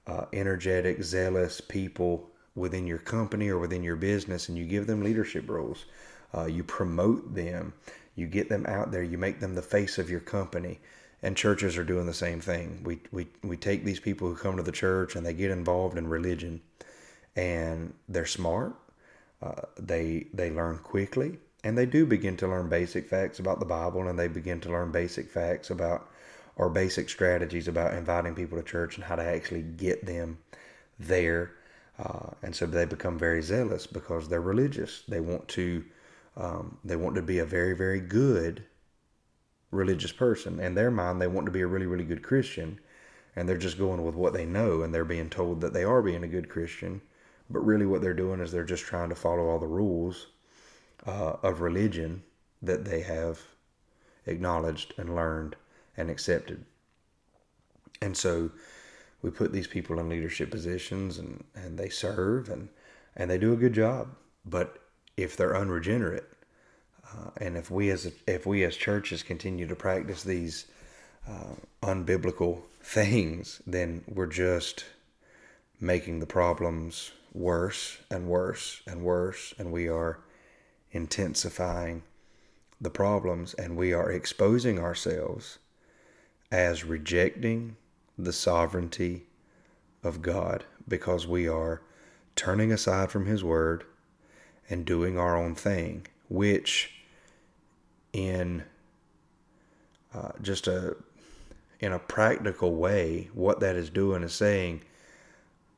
uh, 0.08 0.24
energetic, 0.32 1.02
zealous 1.02 1.60
people 1.60 2.28
within 2.54 2.86
your 2.86 2.98
company 2.98 3.48
or 3.48 3.58
within 3.58 3.84
your 3.84 3.96
business, 3.96 4.48
and 4.48 4.58
you 4.58 4.64
give 4.64 4.86
them 4.86 5.04
leadership 5.04 5.48
roles. 5.48 5.84
Uh, 6.34 6.46
you 6.46 6.64
promote 6.64 7.34
them. 7.34 7.72
You 8.16 8.26
get 8.26 8.48
them 8.48 8.66
out 8.66 8.90
there. 8.90 9.02
You 9.02 9.18
make 9.18 9.38
them 9.40 9.54
the 9.54 9.62
face 9.62 9.98
of 9.98 10.10
your 10.10 10.20
company. 10.20 10.80
And 11.22 11.36
churches 11.36 11.76
are 11.76 11.84
doing 11.84 12.06
the 12.06 12.14
same 12.14 12.40
thing. 12.40 12.80
We, 12.84 13.00
we, 13.12 13.26
we 13.42 13.56
take 13.56 13.84
these 13.84 14.00
people 14.00 14.28
who 14.28 14.36
come 14.36 14.56
to 14.56 14.62
the 14.62 14.72
church 14.72 15.16
and 15.16 15.26
they 15.26 15.34
get 15.34 15.50
involved 15.50 15.98
in 15.98 16.08
religion 16.08 16.60
and 17.36 17.92
they're 18.08 18.26
smart 18.26 18.74
uh, 19.42 19.62
they 19.78 20.26
they 20.34 20.50
learn 20.50 20.78
quickly, 20.78 21.38
and 21.62 21.78
they 21.78 21.86
do 21.86 22.04
begin 22.04 22.36
to 22.38 22.48
learn 22.48 22.68
basic 22.68 23.08
facts 23.08 23.38
about 23.38 23.60
the 23.60 23.66
Bible, 23.66 24.08
and 24.08 24.18
they 24.18 24.28
begin 24.28 24.60
to 24.60 24.68
learn 24.68 24.90
basic 24.90 25.30
facts 25.30 25.70
about 25.70 26.08
or 26.58 26.68
basic 26.68 27.08
strategies 27.08 27.68
about 27.68 27.94
inviting 27.94 28.34
people 28.34 28.58
to 28.58 28.64
church 28.64 28.96
and 28.96 29.04
how 29.04 29.16
to 29.16 29.22
actually 29.22 29.62
get 29.62 30.04
them 30.04 30.38
there. 30.98 31.52
Uh, 31.98 32.30
and 32.42 32.54
so 32.54 32.66
they 32.66 32.84
become 32.84 33.18
very 33.18 33.40
zealous 33.40 33.86
because 33.86 34.28
they're 34.28 34.40
religious. 34.40 35.02
They 35.08 35.20
want 35.20 35.48
to 35.48 35.84
um, 36.36 36.78
they 36.84 36.94
want 36.94 37.16
to 37.16 37.22
be 37.22 37.38
a 37.38 37.44
very 37.44 37.74
very 37.74 38.00
good 38.00 38.64
religious 39.70 40.12
person. 40.12 40.60
In 40.60 40.74
their 40.74 40.90
mind, 40.90 41.20
they 41.20 41.26
want 41.26 41.46
to 41.46 41.52
be 41.52 41.62
a 41.62 41.66
really 41.66 41.86
really 41.86 42.04
good 42.04 42.22
Christian, 42.22 42.78
and 43.34 43.48
they're 43.48 43.56
just 43.56 43.78
going 43.78 44.04
with 44.04 44.14
what 44.14 44.34
they 44.34 44.44
know, 44.44 44.82
and 44.82 44.94
they're 44.94 45.04
being 45.04 45.30
told 45.30 45.60
that 45.62 45.72
they 45.72 45.84
are 45.84 46.02
being 46.02 46.24
a 46.24 46.28
good 46.28 46.48
Christian 46.48 47.00
but 47.50 47.60
really, 47.60 47.86
what 47.86 48.02
they're 48.02 48.14
doing 48.14 48.40
is 48.40 48.52
they're 48.52 48.64
just 48.64 48.84
trying 48.84 49.08
to 49.08 49.14
follow 49.14 49.48
all 49.48 49.58
the 49.58 49.66
rules 49.66 50.26
uh, 51.06 51.36
of 51.42 51.60
religion 51.60 52.22
that 52.60 52.84
they 52.84 53.00
have 53.00 53.40
acknowledged 54.26 54.92
and 54.98 55.14
learned 55.14 55.56
and 55.98 56.08
accepted. 56.08 56.64
And 58.00 58.16
so 58.16 58.50
we 59.20 59.30
put 59.30 59.52
these 59.52 59.66
people 59.66 59.98
in 59.98 60.08
leadership 60.08 60.50
positions 60.50 61.18
and, 61.18 61.44
and 61.54 61.76
they 61.76 61.88
serve 61.88 62.48
and, 62.48 62.68
and 63.16 63.30
they 63.30 63.36
do 63.36 63.52
a 63.52 63.56
good 63.56 63.74
job. 63.74 64.08
But 64.46 64.78
if 65.16 65.36
they're 65.36 65.56
unregenerate, 65.56 66.28
uh, 67.04 67.30
and 67.38 67.56
if 67.56 67.70
we 67.70 67.90
as 67.90 68.10
if 68.26 68.46
we 68.46 68.64
as 68.64 68.76
churches 68.76 69.22
continue 69.22 69.66
to 69.66 69.74
practice 69.74 70.22
these 70.22 70.66
uh, 71.28 71.54
unbiblical 71.82 72.62
things, 72.82 73.60
then 73.66 74.04
we're 74.06 74.26
just 74.26 74.84
making 75.80 76.20
the 76.20 76.26
problems 76.26 77.12
worse 77.32 77.98
and 78.10 78.28
worse 78.28 78.82
and 78.86 79.02
worse, 79.02 79.54
and 79.58 79.72
we 79.72 79.88
are 79.88 80.20
intensifying 80.92 82.02
the 82.80 82.90
problems, 82.90 83.54
and 83.54 83.76
we 83.76 83.92
are 83.92 84.12
exposing 84.12 84.78
ourselves 84.78 85.58
as 86.50 86.84
rejecting 86.84 87.76
the 88.16 88.32
sovereignty 88.32 89.24
of 90.02 90.22
God 90.22 90.64
because 90.86 91.26
we 91.26 91.48
are 91.48 91.82
turning 92.36 92.72
aside 92.72 93.10
from 93.10 93.26
His 93.26 93.44
Word 93.44 93.84
and 94.70 94.84
doing 94.84 95.18
our 95.18 95.36
own 95.36 95.54
thing, 95.54 96.06
which 96.28 96.92
in 98.12 98.64
uh, 100.14 100.32
just 100.42 100.66
a 100.66 100.96
in 101.80 101.92
a 101.92 101.98
practical 101.98 102.74
way, 102.74 103.28
what 103.34 103.60
that 103.60 103.76
is 103.76 103.88
doing 103.88 104.22
is 104.22 104.32
saying 104.32 104.80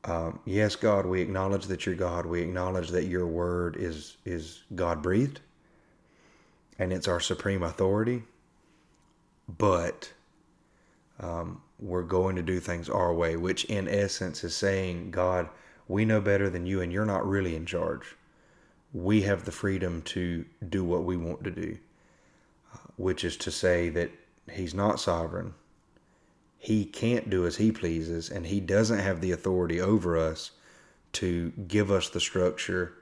um, 0.03 0.39
yes, 0.45 0.75
God, 0.75 1.05
we 1.05 1.21
acknowledge 1.21 1.67
that 1.67 1.85
you're 1.85 1.95
God. 1.95 2.25
We 2.25 2.41
acknowledge 2.41 2.89
that 2.89 3.05
your 3.05 3.27
word 3.27 3.75
is 3.77 4.17
is 4.25 4.63
God 4.73 5.01
breathed, 5.03 5.41
and 6.79 6.91
it's 6.91 7.07
our 7.07 7.19
supreme 7.19 7.61
authority. 7.61 8.23
But 9.47 10.11
um, 11.21 11.61
we're 11.79 12.03
going 12.03 12.35
to 12.35 12.41
do 12.41 12.59
things 12.59 12.89
our 12.89 13.13
way, 13.13 13.35
which 13.35 13.65
in 13.65 13.87
essence 13.87 14.43
is 14.43 14.55
saying, 14.55 15.11
God, 15.11 15.49
we 15.87 16.05
know 16.05 16.21
better 16.21 16.49
than 16.49 16.65
you, 16.65 16.81
and 16.81 16.91
you're 16.91 17.05
not 17.05 17.27
really 17.27 17.55
in 17.55 17.65
charge. 17.65 18.15
We 18.93 19.21
have 19.21 19.45
the 19.45 19.51
freedom 19.51 20.01
to 20.03 20.45
do 20.67 20.83
what 20.83 21.03
we 21.03 21.17
want 21.17 21.43
to 21.45 21.51
do, 21.51 21.77
uh, 22.73 22.77
which 22.97 23.23
is 23.23 23.37
to 23.37 23.51
say 23.51 23.89
that 23.89 24.11
He's 24.51 24.73
not 24.73 24.99
sovereign 24.99 25.53
he 26.61 26.85
can't 26.85 27.27
do 27.27 27.47
as 27.47 27.55
he 27.55 27.71
pleases 27.71 28.29
and 28.29 28.45
he 28.45 28.59
doesn't 28.59 28.99
have 28.99 29.19
the 29.19 29.31
authority 29.31 29.81
over 29.81 30.15
us 30.15 30.51
to 31.11 31.51
give 31.67 31.89
us 31.89 32.09
the 32.09 32.19
structure 32.19 32.93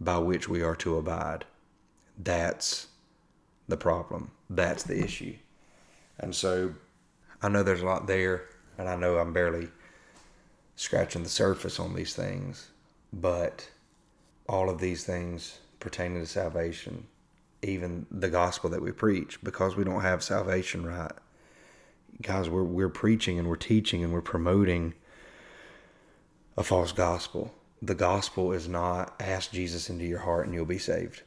by 0.00 0.16
which 0.18 0.48
we 0.48 0.62
are 0.62 0.76
to 0.76 0.96
abide. 0.96 1.44
That's 2.16 2.86
the 3.66 3.76
problem. 3.76 4.30
That's 4.48 4.84
the 4.84 5.02
issue. 5.02 5.34
And 6.20 6.32
so 6.32 6.74
I 7.42 7.48
know 7.48 7.62
there's 7.62 7.82
a 7.82 7.86
lot 7.86 8.06
there, 8.06 8.44
and 8.78 8.88
I 8.88 8.96
know 8.96 9.18
I'm 9.18 9.32
barely 9.32 9.68
scratching 10.76 11.22
the 11.22 11.28
surface 11.28 11.78
on 11.78 11.94
these 11.94 12.14
things, 12.14 12.68
but 13.12 13.68
all 14.48 14.70
of 14.70 14.80
these 14.80 15.04
things 15.04 15.58
pertaining 15.80 16.20
to 16.20 16.26
salvation, 16.26 17.06
even 17.62 18.06
the 18.10 18.28
gospel 18.28 18.70
that 18.70 18.82
we 18.82 18.92
preach, 18.92 19.42
because 19.42 19.76
we 19.76 19.84
don't 19.84 20.02
have 20.02 20.22
salvation 20.22 20.86
right, 20.86 21.12
guys, 22.22 22.48
we're 22.48 22.62
we're 22.62 22.88
preaching 22.88 23.38
and 23.38 23.48
we're 23.48 23.56
teaching 23.56 24.02
and 24.02 24.12
we're 24.12 24.20
promoting 24.20 24.94
a 26.56 26.62
false 26.62 26.92
gospel. 26.92 27.52
The 27.82 27.94
gospel 27.94 28.52
is 28.52 28.68
not 28.68 29.14
ask 29.20 29.52
Jesus 29.52 29.90
into 29.90 30.04
your 30.04 30.20
heart 30.20 30.46
and 30.46 30.54
you'll 30.54 30.64
be 30.64 30.78
saved. 30.78 31.22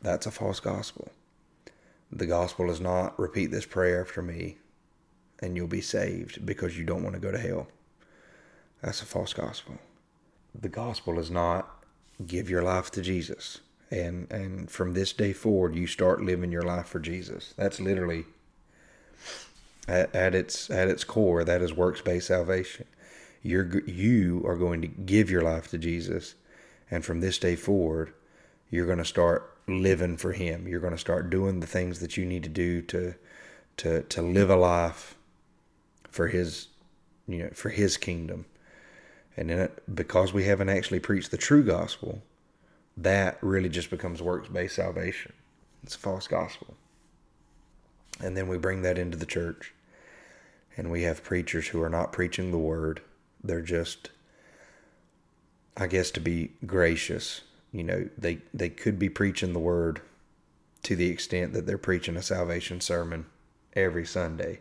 That's 0.00 0.26
a 0.26 0.30
false 0.30 0.60
gospel. 0.60 1.10
The 2.12 2.26
gospel 2.26 2.70
is 2.70 2.80
not 2.80 3.18
repeat 3.18 3.50
this 3.50 3.66
prayer 3.66 4.00
after 4.00 4.22
me 4.22 4.56
and 5.40 5.56
you'll 5.56 5.66
be 5.66 5.80
saved 5.80 6.44
because 6.44 6.78
you 6.78 6.84
don't 6.84 7.02
want 7.02 7.14
to 7.14 7.20
go 7.20 7.30
to 7.30 7.38
hell. 7.38 7.68
That's 8.82 9.02
a 9.02 9.06
false 9.06 9.32
gospel. 9.32 9.78
The 10.54 10.68
gospel 10.68 11.18
is 11.18 11.30
not 11.30 11.68
give 12.26 12.50
your 12.50 12.62
life 12.62 12.90
to 12.92 13.02
Jesus 13.02 13.60
and 13.90 14.30
and 14.30 14.70
from 14.70 14.94
this 14.94 15.12
day 15.12 15.32
forward 15.32 15.74
you 15.74 15.86
start 15.86 16.22
living 16.22 16.52
your 16.52 16.62
life 16.62 16.86
for 16.86 17.00
Jesus. 17.00 17.54
That's 17.56 17.80
literally 17.80 18.24
at, 19.86 20.14
at 20.14 20.34
its 20.34 20.70
at 20.70 20.88
its 20.88 21.04
core, 21.04 21.44
that 21.44 21.62
is 21.62 21.72
works 21.72 22.00
based 22.00 22.28
salvation. 22.28 22.86
You're 23.42 23.80
you 23.86 24.42
are 24.46 24.56
going 24.56 24.82
to 24.82 24.88
give 24.88 25.30
your 25.30 25.42
life 25.42 25.68
to 25.70 25.78
Jesus, 25.78 26.34
and 26.90 27.04
from 27.04 27.20
this 27.20 27.38
day 27.38 27.56
forward, 27.56 28.12
you're 28.70 28.86
going 28.86 28.98
to 28.98 29.04
start 29.04 29.56
living 29.66 30.16
for 30.16 30.32
Him. 30.32 30.68
You're 30.68 30.80
going 30.80 30.92
to 30.92 30.98
start 30.98 31.30
doing 31.30 31.60
the 31.60 31.66
things 31.66 32.00
that 32.00 32.16
you 32.16 32.26
need 32.26 32.42
to 32.42 32.48
do 32.48 32.82
to 32.82 33.14
to 33.78 34.02
to 34.02 34.22
live 34.22 34.50
a 34.50 34.56
life 34.56 35.14
for 36.10 36.28
His, 36.28 36.68
you 37.26 37.38
know, 37.38 37.50
for 37.52 37.70
His 37.70 37.96
kingdom. 37.96 38.46
And 39.36 39.50
then 39.50 39.68
because 39.92 40.32
we 40.32 40.44
haven't 40.44 40.68
actually 40.68 41.00
preached 41.00 41.30
the 41.30 41.36
true 41.36 41.62
gospel, 41.62 42.22
that 42.96 43.38
really 43.40 43.68
just 43.68 43.90
becomes 43.90 44.20
works 44.20 44.48
based 44.48 44.76
salvation. 44.76 45.32
It's 45.84 45.94
a 45.94 45.98
false 45.98 46.26
gospel. 46.26 46.74
And 48.20 48.36
then 48.36 48.48
we 48.48 48.58
bring 48.58 48.82
that 48.82 48.98
into 48.98 49.16
the 49.16 49.26
church. 49.26 49.72
And 50.76 50.90
we 50.90 51.02
have 51.02 51.24
preachers 51.24 51.68
who 51.68 51.82
are 51.82 51.88
not 51.88 52.12
preaching 52.12 52.50
the 52.50 52.58
word. 52.58 53.00
They're 53.42 53.60
just, 53.60 54.10
I 55.76 55.86
guess, 55.86 56.10
to 56.12 56.20
be 56.20 56.52
gracious. 56.66 57.42
You 57.72 57.84
know, 57.84 58.08
they, 58.16 58.38
they 58.52 58.68
could 58.68 58.98
be 58.98 59.08
preaching 59.08 59.52
the 59.52 59.58
word 59.58 60.00
to 60.84 60.96
the 60.96 61.08
extent 61.08 61.52
that 61.52 61.66
they're 61.66 61.78
preaching 61.78 62.16
a 62.16 62.22
salvation 62.22 62.80
sermon 62.80 63.26
every 63.74 64.06
Sunday. 64.06 64.60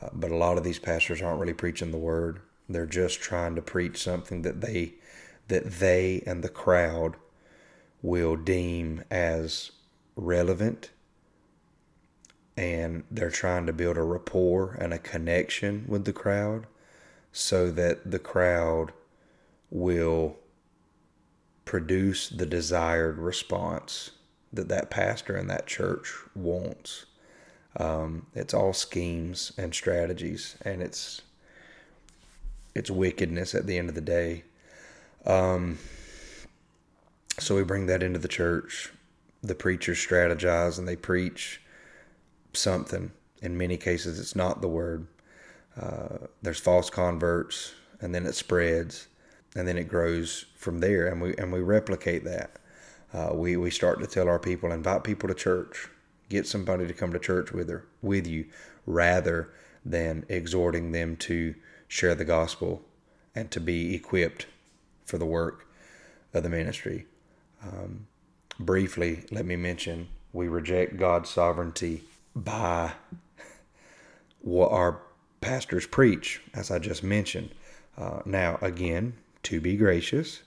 Uh, 0.00 0.08
but 0.12 0.30
a 0.30 0.36
lot 0.36 0.58
of 0.58 0.64
these 0.64 0.78
pastors 0.78 1.22
aren't 1.22 1.40
really 1.40 1.54
preaching 1.54 1.90
the 1.90 1.98
word. 1.98 2.40
They're 2.68 2.86
just 2.86 3.20
trying 3.20 3.54
to 3.56 3.62
preach 3.62 4.02
something 4.02 4.42
that 4.42 4.60
they 4.60 4.94
that 5.48 5.70
they 5.72 6.22
and 6.26 6.42
the 6.42 6.48
crowd 6.48 7.16
will 8.00 8.36
deem 8.36 9.04
as 9.10 9.72
relevant 10.16 10.90
and 12.56 13.04
they're 13.10 13.30
trying 13.30 13.66
to 13.66 13.72
build 13.72 13.96
a 13.96 14.02
rapport 14.02 14.76
and 14.80 14.94
a 14.94 14.98
connection 14.98 15.84
with 15.88 16.04
the 16.04 16.12
crowd 16.12 16.66
so 17.32 17.70
that 17.70 18.10
the 18.10 18.18
crowd 18.18 18.92
will 19.70 20.36
produce 21.64 22.28
the 22.28 22.46
desired 22.46 23.18
response 23.18 24.12
that 24.52 24.68
that 24.68 24.90
pastor 24.90 25.34
and 25.34 25.50
that 25.50 25.66
church 25.66 26.14
wants. 26.34 27.06
Um, 27.76 28.26
it's 28.34 28.54
all 28.54 28.72
schemes 28.72 29.52
and 29.58 29.74
strategies, 29.74 30.56
and 30.62 30.82
it's 30.82 31.22
it's 32.74 32.90
wickedness 32.90 33.54
at 33.54 33.66
the 33.66 33.78
end 33.78 33.88
of 33.88 33.94
the 33.94 34.00
day. 34.00 34.44
Um, 35.26 35.78
so 37.38 37.56
we 37.56 37.64
bring 37.64 37.86
that 37.86 38.02
into 38.02 38.18
the 38.18 38.28
church. 38.28 38.92
The 39.42 39.54
preachers 39.54 39.98
strategize 39.98 40.78
and 40.78 40.86
they 40.86 40.96
preach 40.96 41.60
something. 42.52 43.12
In 43.42 43.58
many 43.58 43.76
cases, 43.76 44.18
it's 44.18 44.36
not 44.36 44.60
the 44.60 44.68
word. 44.68 45.06
Uh, 45.80 46.26
there's 46.42 46.60
false 46.60 46.88
converts, 46.88 47.74
and 48.00 48.14
then 48.14 48.26
it 48.26 48.34
spreads, 48.34 49.08
and 49.56 49.66
then 49.66 49.76
it 49.76 49.88
grows 49.88 50.46
from 50.56 50.78
there, 50.78 51.08
and 51.08 51.20
we 51.20 51.34
and 51.36 51.52
we 51.52 51.60
replicate 51.60 52.24
that. 52.24 52.52
Uh, 53.12 53.30
we 53.34 53.56
we 53.56 53.70
start 53.70 54.00
to 54.00 54.06
tell 54.06 54.28
our 54.28 54.38
people, 54.38 54.70
invite 54.72 55.04
people 55.04 55.28
to 55.28 55.34
church, 55.34 55.88
get 56.28 56.46
somebody 56.46 56.86
to 56.86 56.94
come 56.94 57.12
to 57.12 57.18
church 57.18 57.52
with 57.52 57.68
her 57.68 57.86
with 58.02 58.26
you, 58.26 58.46
rather 58.86 59.50
than 59.84 60.24
exhorting 60.28 60.92
them 60.92 61.16
to 61.16 61.54
share 61.88 62.14
the 62.14 62.24
gospel 62.24 62.82
and 63.34 63.50
to 63.50 63.60
be 63.60 63.94
equipped 63.94 64.46
for 65.04 65.18
the 65.18 65.26
work 65.26 65.66
of 66.32 66.42
the 66.42 66.48
ministry. 66.48 67.06
Um, 67.62 68.06
briefly, 68.58 69.24
let 69.30 69.44
me 69.44 69.56
mention 69.56 70.08
we 70.32 70.48
reject 70.48 70.96
God's 70.96 71.30
sovereignty 71.30 72.02
by 72.34 72.92
what 74.40 74.72
our 74.72 75.00
pastors 75.40 75.86
preach, 75.86 76.40
as 76.54 76.70
I 76.70 76.78
just 76.78 77.02
mentioned. 77.02 77.50
Uh, 77.96 78.20
now, 78.24 78.58
again, 78.60 79.14
to 79.44 79.60
be 79.60 79.76
gracious, 79.76 80.42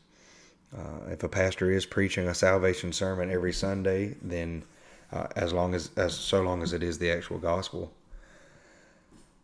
uh, 0.75 1.11
if 1.11 1.23
a 1.23 1.29
pastor 1.29 1.71
is 1.71 1.85
preaching 1.85 2.27
a 2.27 2.33
salvation 2.33 2.91
sermon 2.91 3.31
every 3.31 3.53
Sunday, 3.53 4.15
then 4.21 4.63
uh, 5.11 5.27
as 5.35 5.53
long 5.53 5.73
as, 5.73 5.91
as 5.95 6.13
so 6.13 6.41
long 6.41 6.61
as 6.61 6.73
it 6.73 6.83
is 6.83 6.99
the 6.99 7.11
actual 7.11 7.37
gospel, 7.37 7.91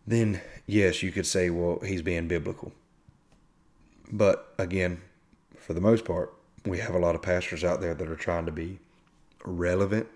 then 0.05 0.41
yes, 0.65 1.01
you 1.01 1.11
could 1.11 1.25
say, 1.25 1.49
well, 1.49 1.79
he's 1.85 2.01
being 2.01 2.27
biblical. 2.27 2.73
But 4.11 4.53
again, 4.57 5.01
for 5.57 5.73
the 5.73 5.81
most 5.81 6.05
part, 6.05 6.33
we 6.65 6.79
have 6.79 6.95
a 6.95 6.99
lot 6.99 7.15
of 7.15 7.21
pastors 7.21 7.63
out 7.63 7.81
there 7.81 7.93
that 7.93 8.07
are 8.07 8.15
trying 8.15 8.45
to 8.45 8.51
be 8.51 8.79
relevant, 9.45 10.07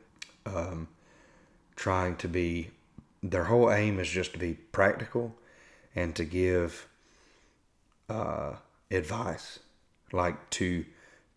um, 0.46 0.88
trying 1.76 2.16
to 2.18 2.28
be, 2.28 2.70
their 3.24 3.46
whole 3.46 3.72
aim 3.72 4.00
is 4.00 4.10
just 4.10 4.34
to 4.34 4.40
be 4.40 4.54
practical 4.72 5.36
and 5.96 6.16
to 6.16 6.26
give 6.26 6.88
uh, 8.10 8.54
advice, 8.92 9.60
like 10.12 10.50
to 10.52 10.86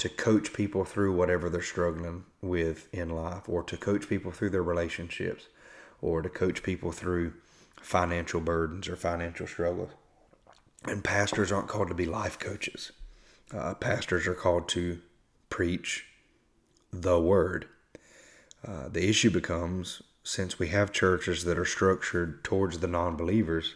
to 0.01 0.09
coach 0.09 0.55
people 0.55 0.83
through 0.87 1.15
whatever 1.15 1.51
they're 1.51 1.61
struggling 1.61 2.25
with 2.41 2.89
in 2.91 3.11
life, 3.11 3.47
or 3.47 3.63
to 3.63 3.77
coach 3.77 4.09
people 4.09 4.33
through 4.33 4.49
their 4.49 4.63
relationships, 4.63 5.49
or 6.01 6.23
to 6.23 6.31
coach 6.31 6.63
people 6.63 6.91
through 6.91 7.35
financial 7.83 8.41
burdens 8.41 8.89
or 8.89 8.97
financial 8.97 9.47
struggles. 9.47 9.91
And 10.85 11.05
pastors 11.05 11.53
aren't 11.53 11.69
called 11.69 11.89
to 11.89 11.95
be 11.95 12.07
life 12.07 12.39
coaches. 12.39 12.93
Uh, 13.53 13.75
pastors 13.75 14.27
are 14.27 14.35
called 14.35 14.71
to 14.71 15.03
preach 15.51 16.07
the 16.91 17.21
word. 17.21 17.67
Uh, 18.67 18.89
the 18.89 19.07
issue 19.07 19.31
becomes 19.31 20.01
since 20.23 20.59
we 20.59 20.69
have 20.69 20.93
churches 20.93 21.45
that 21.45 21.59
are 21.59 21.67
structured 21.67 22.43
towards 22.43 22.79
the 22.79 22.89
non 22.89 23.17
believers, 23.17 23.75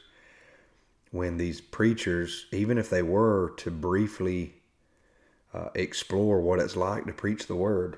when 1.10 1.36
these 1.36 1.60
preachers, 1.60 2.46
even 2.50 2.78
if 2.78 2.88
they 2.88 3.02
were 3.02 3.52
to 3.58 3.70
briefly 3.70 4.54
uh, 5.54 5.68
explore 5.74 6.40
what 6.40 6.58
it's 6.58 6.76
like 6.76 7.06
to 7.06 7.12
preach 7.12 7.46
the 7.46 7.54
word, 7.54 7.96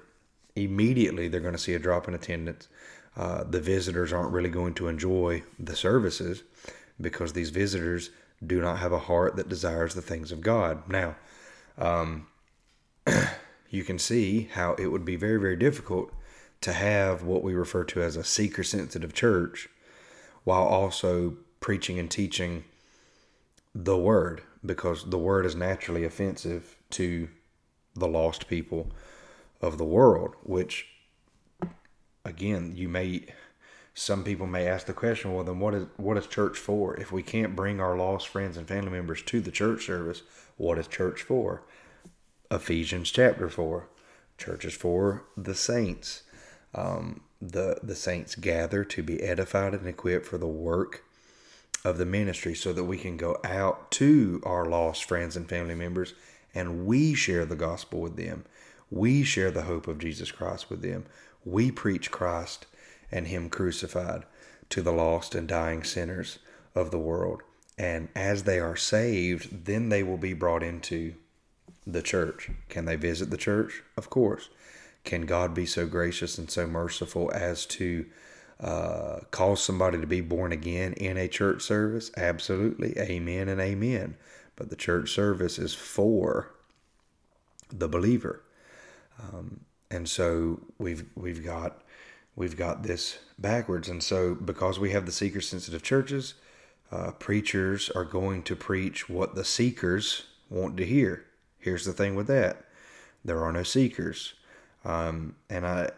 immediately 0.54 1.26
they're 1.26 1.40
going 1.40 1.54
to 1.54 1.58
see 1.58 1.74
a 1.74 1.78
drop 1.78 2.06
in 2.06 2.14
attendance. 2.14 2.68
Uh, 3.16 3.44
the 3.44 3.60
visitors 3.60 4.12
aren't 4.12 4.32
really 4.32 4.50
going 4.50 4.74
to 4.74 4.88
enjoy 4.88 5.42
the 5.58 5.74
services 5.74 6.42
because 7.00 7.32
these 7.32 7.50
visitors 7.50 8.10
do 8.46 8.60
not 8.60 8.78
have 8.78 8.92
a 8.92 8.98
heart 8.98 9.36
that 9.36 9.48
desires 9.48 9.94
the 9.94 10.02
things 10.02 10.30
of 10.30 10.42
God. 10.42 10.86
Now, 10.88 11.16
um, 11.78 12.26
you 13.70 13.84
can 13.84 13.98
see 13.98 14.50
how 14.52 14.74
it 14.74 14.88
would 14.88 15.04
be 15.04 15.16
very, 15.16 15.40
very 15.40 15.56
difficult 15.56 16.12
to 16.60 16.74
have 16.74 17.22
what 17.22 17.42
we 17.42 17.54
refer 17.54 17.84
to 17.84 18.02
as 18.02 18.16
a 18.16 18.24
seeker 18.24 18.62
sensitive 18.62 19.14
church 19.14 19.68
while 20.44 20.64
also 20.64 21.36
preaching 21.60 21.98
and 21.98 22.10
teaching 22.10 22.64
the 23.74 23.96
word 23.96 24.42
because 24.64 25.08
the 25.08 25.18
word 25.18 25.46
is 25.46 25.54
naturally 25.54 26.04
offensive 26.04 26.76
to 26.90 27.28
the 27.96 28.08
lost 28.08 28.48
people 28.48 28.90
of 29.60 29.78
the 29.78 29.84
world, 29.84 30.34
which 30.42 30.86
again, 32.24 32.72
you 32.74 32.88
may 32.88 33.26
some 33.94 34.24
people 34.24 34.46
may 34.46 34.66
ask 34.66 34.86
the 34.86 34.92
question, 34.92 35.32
well 35.32 35.44
then 35.44 35.58
what 35.58 35.74
is 35.74 35.86
what 35.96 36.18
is 36.18 36.26
church 36.26 36.58
for? 36.58 36.94
If 36.96 37.10
we 37.12 37.22
can't 37.22 37.56
bring 37.56 37.80
our 37.80 37.96
lost 37.96 38.28
friends 38.28 38.56
and 38.56 38.68
family 38.68 38.90
members 38.90 39.22
to 39.22 39.40
the 39.40 39.50
church 39.50 39.86
service, 39.86 40.22
what 40.56 40.78
is 40.78 40.86
church 40.86 41.22
for? 41.22 41.62
Ephesians 42.50 43.10
chapter 43.10 43.48
4. 43.48 43.88
Church 44.38 44.64
is 44.64 44.74
for 44.74 45.24
the 45.36 45.54
saints. 45.54 46.22
Um, 46.74 47.22
the 47.40 47.78
the 47.82 47.94
saints 47.94 48.34
gather 48.34 48.84
to 48.84 49.02
be 49.02 49.22
edified 49.22 49.74
and 49.74 49.86
equipped 49.86 50.26
for 50.26 50.38
the 50.38 50.46
work 50.46 51.02
of 51.84 51.98
the 51.98 52.06
ministry 52.06 52.54
so 52.54 52.72
that 52.72 52.84
we 52.84 52.98
can 52.98 53.16
go 53.16 53.38
out 53.44 53.90
to 53.92 54.42
our 54.44 54.66
lost 54.66 55.04
friends 55.04 55.36
and 55.36 55.48
family 55.48 55.74
members 55.74 56.14
and 56.56 56.86
we 56.86 57.12
share 57.12 57.44
the 57.44 57.54
gospel 57.54 58.00
with 58.00 58.16
them. 58.16 58.46
We 58.90 59.24
share 59.24 59.50
the 59.50 59.64
hope 59.64 59.86
of 59.86 59.98
Jesus 59.98 60.32
Christ 60.32 60.70
with 60.70 60.80
them. 60.80 61.04
We 61.44 61.70
preach 61.70 62.10
Christ 62.10 62.66
and 63.12 63.26
Him 63.26 63.50
crucified 63.50 64.24
to 64.70 64.80
the 64.80 64.92
lost 64.92 65.34
and 65.34 65.46
dying 65.46 65.84
sinners 65.84 66.38
of 66.74 66.90
the 66.90 66.98
world. 66.98 67.42
And 67.76 68.08
as 68.16 68.44
they 68.44 68.58
are 68.58 68.74
saved, 68.74 69.66
then 69.66 69.90
they 69.90 70.02
will 70.02 70.16
be 70.16 70.32
brought 70.32 70.62
into 70.62 71.14
the 71.86 72.00
church. 72.00 72.50
Can 72.70 72.86
they 72.86 72.96
visit 72.96 73.30
the 73.30 73.36
church? 73.36 73.82
Of 73.98 74.08
course. 74.08 74.48
Can 75.04 75.26
God 75.26 75.54
be 75.54 75.66
so 75.66 75.86
gracious 75.86 76.38
and 76.38 76.50
so 76.50 76.66
merciful 76.66 77.30
as 77.34 77.66
to 77.66 78.06
uh, 78.58 79.18
cause 79.30 79.62
somebody 79.62 80.00
to 80.00 80.06
be 80.06 80.22
born 80.22 80.52
again 80.52 80.94
in 80.94 81.18
a 81.18 81.28
church 81.28 81.60
service? 81.60 82.10
Absolutely. 82.16 82.98
Amen 82.98 83.50
and 83.50 83.60
amen. 83.60 84.16
But 84.56 84.70
the 84.70 84.76
church 84.76 85.12
service 85.12 85.58
is 85.58 85.74
for 85.74 86.52
the 87.70 87.88
believer. 87.88 88.42
Um, 89.20 89.60
and 89.90 90.08
so 90.08 90.60
we've 90.78 91.04
we've 91.14 91.44
got 91.44 91.82
we've 92.34 92.56
got 92.56 92.82
this 92.82 93.18
backwards. 93.38 93.88
And 93.88 94.02
so 94.02 94.34
because 94.34 94.78
we 94.78 94.90
have 94.90 95.06
the 95.06 95.12
seeker 95.12 95.40
sensitive 95.40 95.82
churches, 95.82 96.34
uh, 96.90 97.12
preachers 97.12 97.90
are 97.90 98.04
going 98.04 98.42
to 98.44 98.56
preach 98.56 99.08
what 99.08 99.34
the 99.34 99.44
seekers 99.44 100.24
want 100.48 100.76
to 100.76 100.86
hear. 100.86 101.26
Here's 101.58 101.84
the 101.84 101.92
thing 101.92 102.14
with 102.14 102.26
that 102.28 102.64
there 103.24 103.42
are 103.44 103.52
no 103.52 103.62
seekers. 103.62 104.34
Um, 104.84 105.34
and 105.50 105.66
I, 105.66 105.90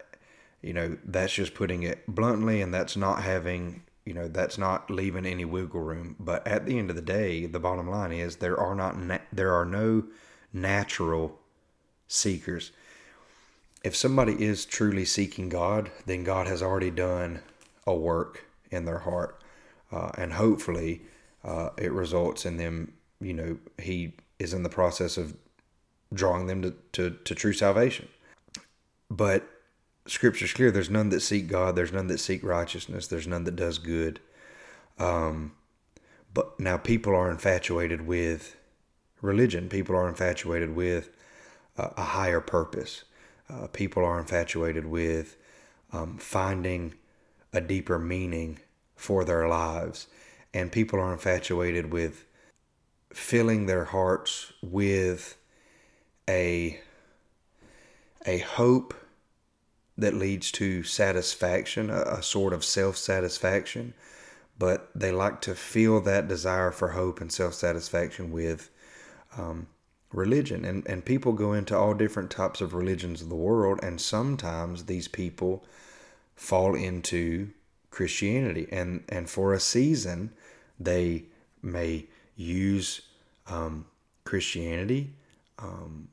you 0.62 0.72
know, 0.72 0.96
that's 1.04 1.34
just 1.34 1.54
putting 1.54 1.82
it 1.82 2.04
bluntly, 2.08 2.62
and 2.62 2.72
that's 2.72 2.96
not 2.96 3.22
having, 3.22 3.82
you 4.08 4.14
know, 4.14 4.26
that's 4.26 4.56
not 4.56 4.90
leaving 4.90 5.26
any 5.26 5.44
wiggle 5.44 5.82
room. 5.82 6.16
But 6.18 6.46
at 6.46 6.64
the 6.64 6.78
end 6.78 6.88
of 6.88 6.96
the 6.96 7.02
day, 7.02 7.44
the 7.44 7.60
bottom 7.60 7.90
line 7.90 8.10
is 8.10 8.36
there 8.36 8.58
are 8.58 8.74
not, 8.74 8.98
na- 8.98 9.18
there 9.30 9.52
are 9.52 9.66
no 9.66 10.04
natural 10.50 11.38
seekers. 12.06 12.72
If 13.84 13.94
somebody 13.94 14.42
is 14.42 14.64
truly 14.64 15.04
seeking 15.04 15.50
God, 15.50 15.90
then 16.06 16.24
God 16.24 16.46
has 16.46 16.62
already 16.62 16.90
done 16.90 17.40
a 17.86 17.94
work 17.94 18.46
in 18.70 18.86
their 18.86 19.00
heart, 19.00 19.42
uh, 19.92 20.10
and 20.16 20.32
hopefully 20.32 21.02
uh, 21.44 21.68
it 21.76 21.92
results 21.92 22.46
in 22.46 22.56
them. 22.56 22.94
You 23.20 23.34
know, 23.34 23.58
He 23.76 24.14
is 24.38 24.54
in 24.54 24.62
the 24.62 24.70
process 24.70 25.18
of 25.18 25.36
drawing 26.14 26.46
them 26.46 26.62
to, 26.62 26.74
to, 26.92 27.10
to 27.10 27.34
true 27.34 27.52
salvation. 27.52 28.08
But 29.10 29.46
Scripture's 30.08 30.52
clear: 30.52 30.70
there's 30.70 30.90
none 30.90 31.10
that 31.10 31.20
seek 31.20 31.48
God, 31.48 31.76
there's 31.76 31.92
none 31.92 32.06
that 32.08 32.18
seek 32.18 32.42
righteousness, 32.42 33.06
there's 33.06 33.26
none 33.26 33.44
that 33.44 33.56
does 33.56 33.78
good. 33.78 34.20
Um, 34.98 35.52
but 36.34 36.58
now 36.58 36.76
people 36.76 37.14
are 37.14 37.30
infatuated 37.30 38.06
with 38.06 38.56
religion. 39.22 39.68
People 39.68 39.96
are 39.96 40.08
infatuated 40.08 40.74
with 40.74 41.10
uh, 41.76 41.90
a 41.96 42.02
higher 42.02 42.40
purpose. 42.40 43.04
Uh, 43.48 43.66
people 43.68 44.04
are 44.04 44.18
infatuated 44.18 44.86
with 44.86 45.36
um, 45.92 46.18
finding 46.18 46.94
a 47.52 47.60
deeper 47.60 47.98
meaning 47.98 48.58
for 48.94 49.24
their 49.24 49.48
lives. 49.48 50.06
And 50.52 50.70
people 50.70 50.98
are 51.00 51.12
infatuated 51.12 51.92
with 51.92 52.24
filling 53.12 53.66
their 53.66 53.84
hearts 53.84 54.52
with 54.62 55.36
a, 56.28 56.78
a 58.26 58.38
hope 58.38 58.94
that 59.98 60.14
leads 60.14 60.52
to 60.52 60.84
satisfaction, 60.84 61.90
a, 61.90 62.02
a 62.02 62.22
sort 62.22 62.52
of 62.52 62.64
self 62.64 62.96
satisfaction. 62.96 63.92
But 64.58 64.90
they 64.94 65.12
like 65.12 65.40
to 65.42 65.54
feel 65.54 66.00
that 66.00 66.28
desire 66.28 66.70
for 66.70 66.88
hope 66.88 67.20
and 67.20 67.30
self 67.30 67.54
satisfaction 67.54 68.30
with 68.30 68.70
um, 69.36 69.66
religion. 70.12 70.64
And, 70.64 70.86
and 70.86 71.04
people 71.04 71.32
go 71.32 71.52
into 71.52 71.76
all 71.76 71.94
different 71.94 72.30
types 72.30 72.60
of 72.60 72.74
religions 72.74 73.20
of 73.20 73.28
the 73.28 73.34
world, 73.34 73.80
and 73.82 74.00
sometimes 74.00 74.84
these 74.84 75.08
people 75.08 75.64
fall 76.36 76.74
into 76.74 77.50
Christianity. 77.90 78.68
And, 78.70 79.02
and 79.08 79.28
for 79.28 79.52
a 79.52 79.60
season, 79.60 80.32
they 80.78 81.24
may 81.60 82.06
use 82.36 83.00
um, 83.48 83.86
Christianity 84.24 85.10
um, 85.58 86.08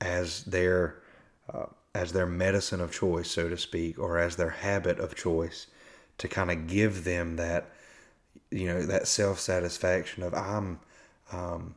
as 0.00 0.44
their 0.44 1.00
uh, 1.52 1.66
as 1.94 2.12
their 2.12 2.26
medicine 2.26 2.80
of 2.80 2.92
choice, 2.92 3.30
so 3.30 3.48
to 3.48 3.58
speak, 3.58 3.98
or 3.98 4.18
as 4.18 4.36
their 4.36 4.50
habit 4.50 4.98
of 4.98 5.14
choice, 5.14 5.66
to 6.18 6.28
kind 6.28 6.50
of 6.50 6.66
give 6.66 7.04
them 7.04 7.36
that 7.36 7.70
you 8.50 8.66
know 8.66 8.82
that 8.82 9.08
self 9.08 9.40
satisfaction 9.40 10.22
of 10.22 10.34
I'm 10.34 10.80
um, 11.32 11.74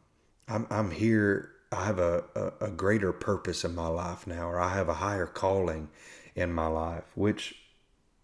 I'm 0.47 0.67
I'm 0.69 0.91
here. 0.91 1.49
I 1.71 1.85
have 1.85 1.97
a, 1.99 2.23
a, 2.35 2.65
a 2.65 2.69
greater 2.71 3.11
purpose 3.11 3.65
in 3.65 3.73
my 3.73 3.87
life 3.87 4.27
now, 4.27 4.47
or 4.47 4.59
I 4.59 4.69
have 4.73 4.89
a 4.89 4.93
higher 4.95 5.25
calling 5.25 5.89
in 6.35 6.53
my 6.53 6.67
life. 6.67 7.05
Which, 7.15 7.55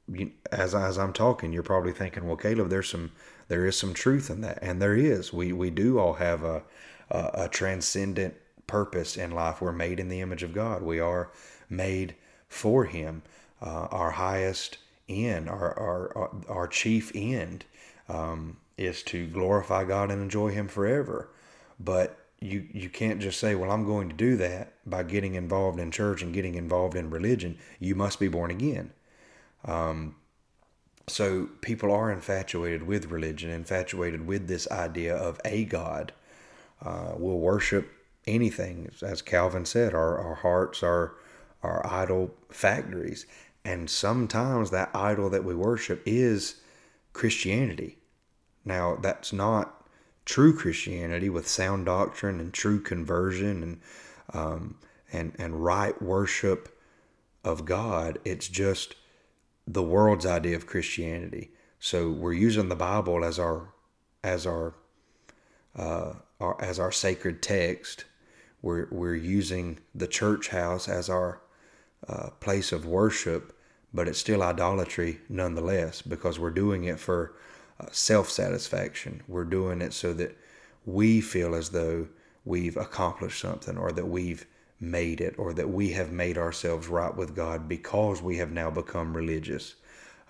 you, 0.08 0.32
as 0.52 0.76
as 0.76 0.98
I'm 1.00 1.14
talking, 1.14 1.52
you're 1.52 1.64
probably 1.64 1.94
thinking, 1.94 2.28
well, 2.28 2.36
Caleb, 2.38 2.70
there's 2.70 2.90
some 2.90 3.12
there 3.48 3.66
is 3.66 3.78
some 3.78 3.94
truth 3.94 4.30
in 4.30 4.42
that, 4.42 4.60
and 4.62 4.82
there 4.82 4.96
is. 4.96 5.34
We 5.34 5.54
we 5.54 5.72
do 5.72 6.00
all 6.00 6.14
have 6.14 6.44
a 6.44 6.64
a, 7.10 7.32
a 7.34 7.50
transcendent 7.50 8.36
purpose 8.68 9.18
in 9.18 9.32
life. 9.32 9.62
We're 9.62 9.72
made 9.72 10.00
in 10.00 10.10
the 10.10 10.22
image 10.22 10.44
of 10.44 10.54
God. 10.54 10.84
We 10.84 11.00
are 11.00 11.32
made 11.70 12.16
for 12.48 12.86
Him. 12.86 13.22
Uh, 13.62 13.88
our 13.92 14.12
highest 14.12 14.78
end, 15.08 15.50
our 15.50 15.78
our 15.78 16.32
our 16.48 16.68
chief 16.68 17.12
end, 17.14 17.66
um, 18.08 18.58
is 18.78 19.04
to 19.04 19.28
glorify 19.28 19.84
God 19.84 20.12
and 20.12 20.22
enjoy 20.22 20.50
Him 20.50 20.68
forever. 20.68 21.30
But 21.80 22.18
you 22.40 22.68
you 22.72 22.90
can't 22.90 23.20
just 23.20 23.40
say, 23.40 23.56
"Well, 23.56 23.72
I'm 23.72 23.86
going 23.86 24.10
to 24.10 24.16
do 24.16 24.38
that 24.38 24.74
by 24.86 25.04
getting 25.04 25.36
involved 25.36 25.80
in 25.80 25.92
church 25.92 26.22
and 26.22 26.34
getting 26.34 26.56
involved 26.56 26.96
in 26.96 27.10
religion." 27.10 27.58
You 27.80 27.96
must 27.96 28.20
be 28.20 28.28
born 28.28 28.52
again. 28.52 28.92
Um, 29.66 30.16
so 31.08 31.50
people 31.62 31.92
are 31.92 32.12
infatuated 32.12 32.84
with 32.84 33.12
religion, 33.12 33.50
infatuated 33.50 34.28
with 34.28 34.48
this 34.48 34.70
idea 34.72 35.16
of 35.16 35.40
a 35.44 35.66
God. 35.66 36.14
Uh, 36.82 37.14
will 37.18 37.40
worship 37.40 37.92
anything, 38.26 38.90
as 39.02 39.22
Calvin 39.22 39.66
said. 39.66 39.94
Our 39.94 40.18
our 40.18 40.36
hearts 40.36 40.82
are 40.82 41.16
are 41.62 41.86
idol 41.86 42.32
factories, 42.50 43.26
and 43.66 43.90
sometimes 43.90 44.72
that 44.72 44.92
idol 44.96 45.30
that 45.30 45.44
we 45.44 45.56
worship 45.56 46.02
is 46.06 46.62
Christianity. 47.14 47.98
Now 48.66 48.96
that's 48.96 49.34
not 49.34 49.86
true 50.26 50.56
Christianity 50.56 51.30
with 51.30 51.48
sound 51.48 51.86
doctrine 51.86 52.40
and 52.40 52.54
true 52.54 52.80
conversion 52.80 53.64
and 53.64 53.82
um, 54.34 54.76
and 55.12 55.34
and 55.40 55.64
right 55.64 56.00
worship 56.02 56.80
of 57.44 57.66
God. 57.66 58.20
It's 58.24 58.48
just 58.48 58.96
the 59.66 59.84
world's 59.84 60.26
idea 60.26 60.56
of 60.56 60.68
Christianity. 60.68 61.52
So 61.80 62.10
we're 62.10 62.34
using 62.34 62.70
the 62.70 62.76
Bible 62.76 63.24
as 63.24 63.40
our 63.40 63.74
as 64.24 64.46
our, 64.46 64.76
uh, 65.76 66.14
our 66.40 66.62
as 66.62 66.80
our 66.80 66.92
sacred 66.92 67.42
text. 67.42 68.06
We're 68.62 68.88
we're 68.92 69.16
using 69.16 69.80
the 69.96 70.08
church 70.08 70.50
house 70.50 70.90
as 70.90 71.10
our 71.10 71.42
uh, 72.10 72.30
place 72.40 72.72
of 72.72 72.86
worship, 72.86 73.56
but 73.94 74.08
it's 74.08 74.20
still 74.20 74.42
idolatry 74.42 75.20
nonetheless 75.30 76.02
because 76.02 76.40
we're 76.40 76.50
doing 76.50 76.86
it 76.86 77.00
for 77.00 77.34
uh, 77.80 77.86
self 77.92 78.30
satisfaction. 78.30 79.22
We're 79.28 79.46
doing 79.46 79.82
it 79.82 79.94
so 79.94 80.14
that 80.14 80.38
we 80.86 81.22
feel 81.22 81.54
as 81.54 81.70
though 81.70 82.08
we've 82.46 82.78
accomplished 82.78 83.40
something 83.40 83.78
or 83.78 83.92
that 83.92 84.08
we've 84.08 84.46
made 84.80 85.22
it 85.22 85.36
or 85.38 85.54
that 85.54 85.70
we 85.70 85.92
have 85.92 86.12
made 86.12 86.38
ourselves 86.38 86.88
right 86.88 87.16
with 87.16 87.36
God 87.36 87.68
because 87.68 88.22
we 88.22 88.38
have 88.38 88.52
now 88.52 88.72
become 88.72 89.16
religious. 89.16 89.76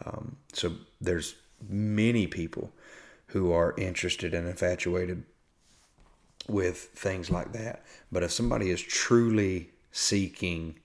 Um, 0.06 0.36
so 0.54 0.74
there's 1.00 1.36
many 1.68 2.28
people 2.28 2.72
who 3.28 3.52
are 3.52 3.76
interested 3.78 4.34
and 4.34 4.48
infatuated 4.48 5.24
with 6.48 6.78
things 6.96 7.30
like 7.30 7.54
that. 7.54 7.86
But 8.12 8.24
if 8.24 8.32
somebody 8.32 8.72
is 8.72 8.82
truly 8.82 9.70
seeking 9.92 10.79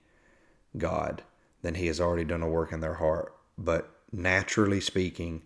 God, 0.77 1.23
then 1.61 1.75
He 1.75 1.87
has 1.87 1.99
already 1.99 2.25
done 2.25 2.41
a 2.41 2.49
work 2.49 2.71
in 2.71 2.79
their 2.79 2.95
heart. 2.95 3.35
But 3.57 3.89
naturally 4.11 4.81
speaking, 4.81 5.43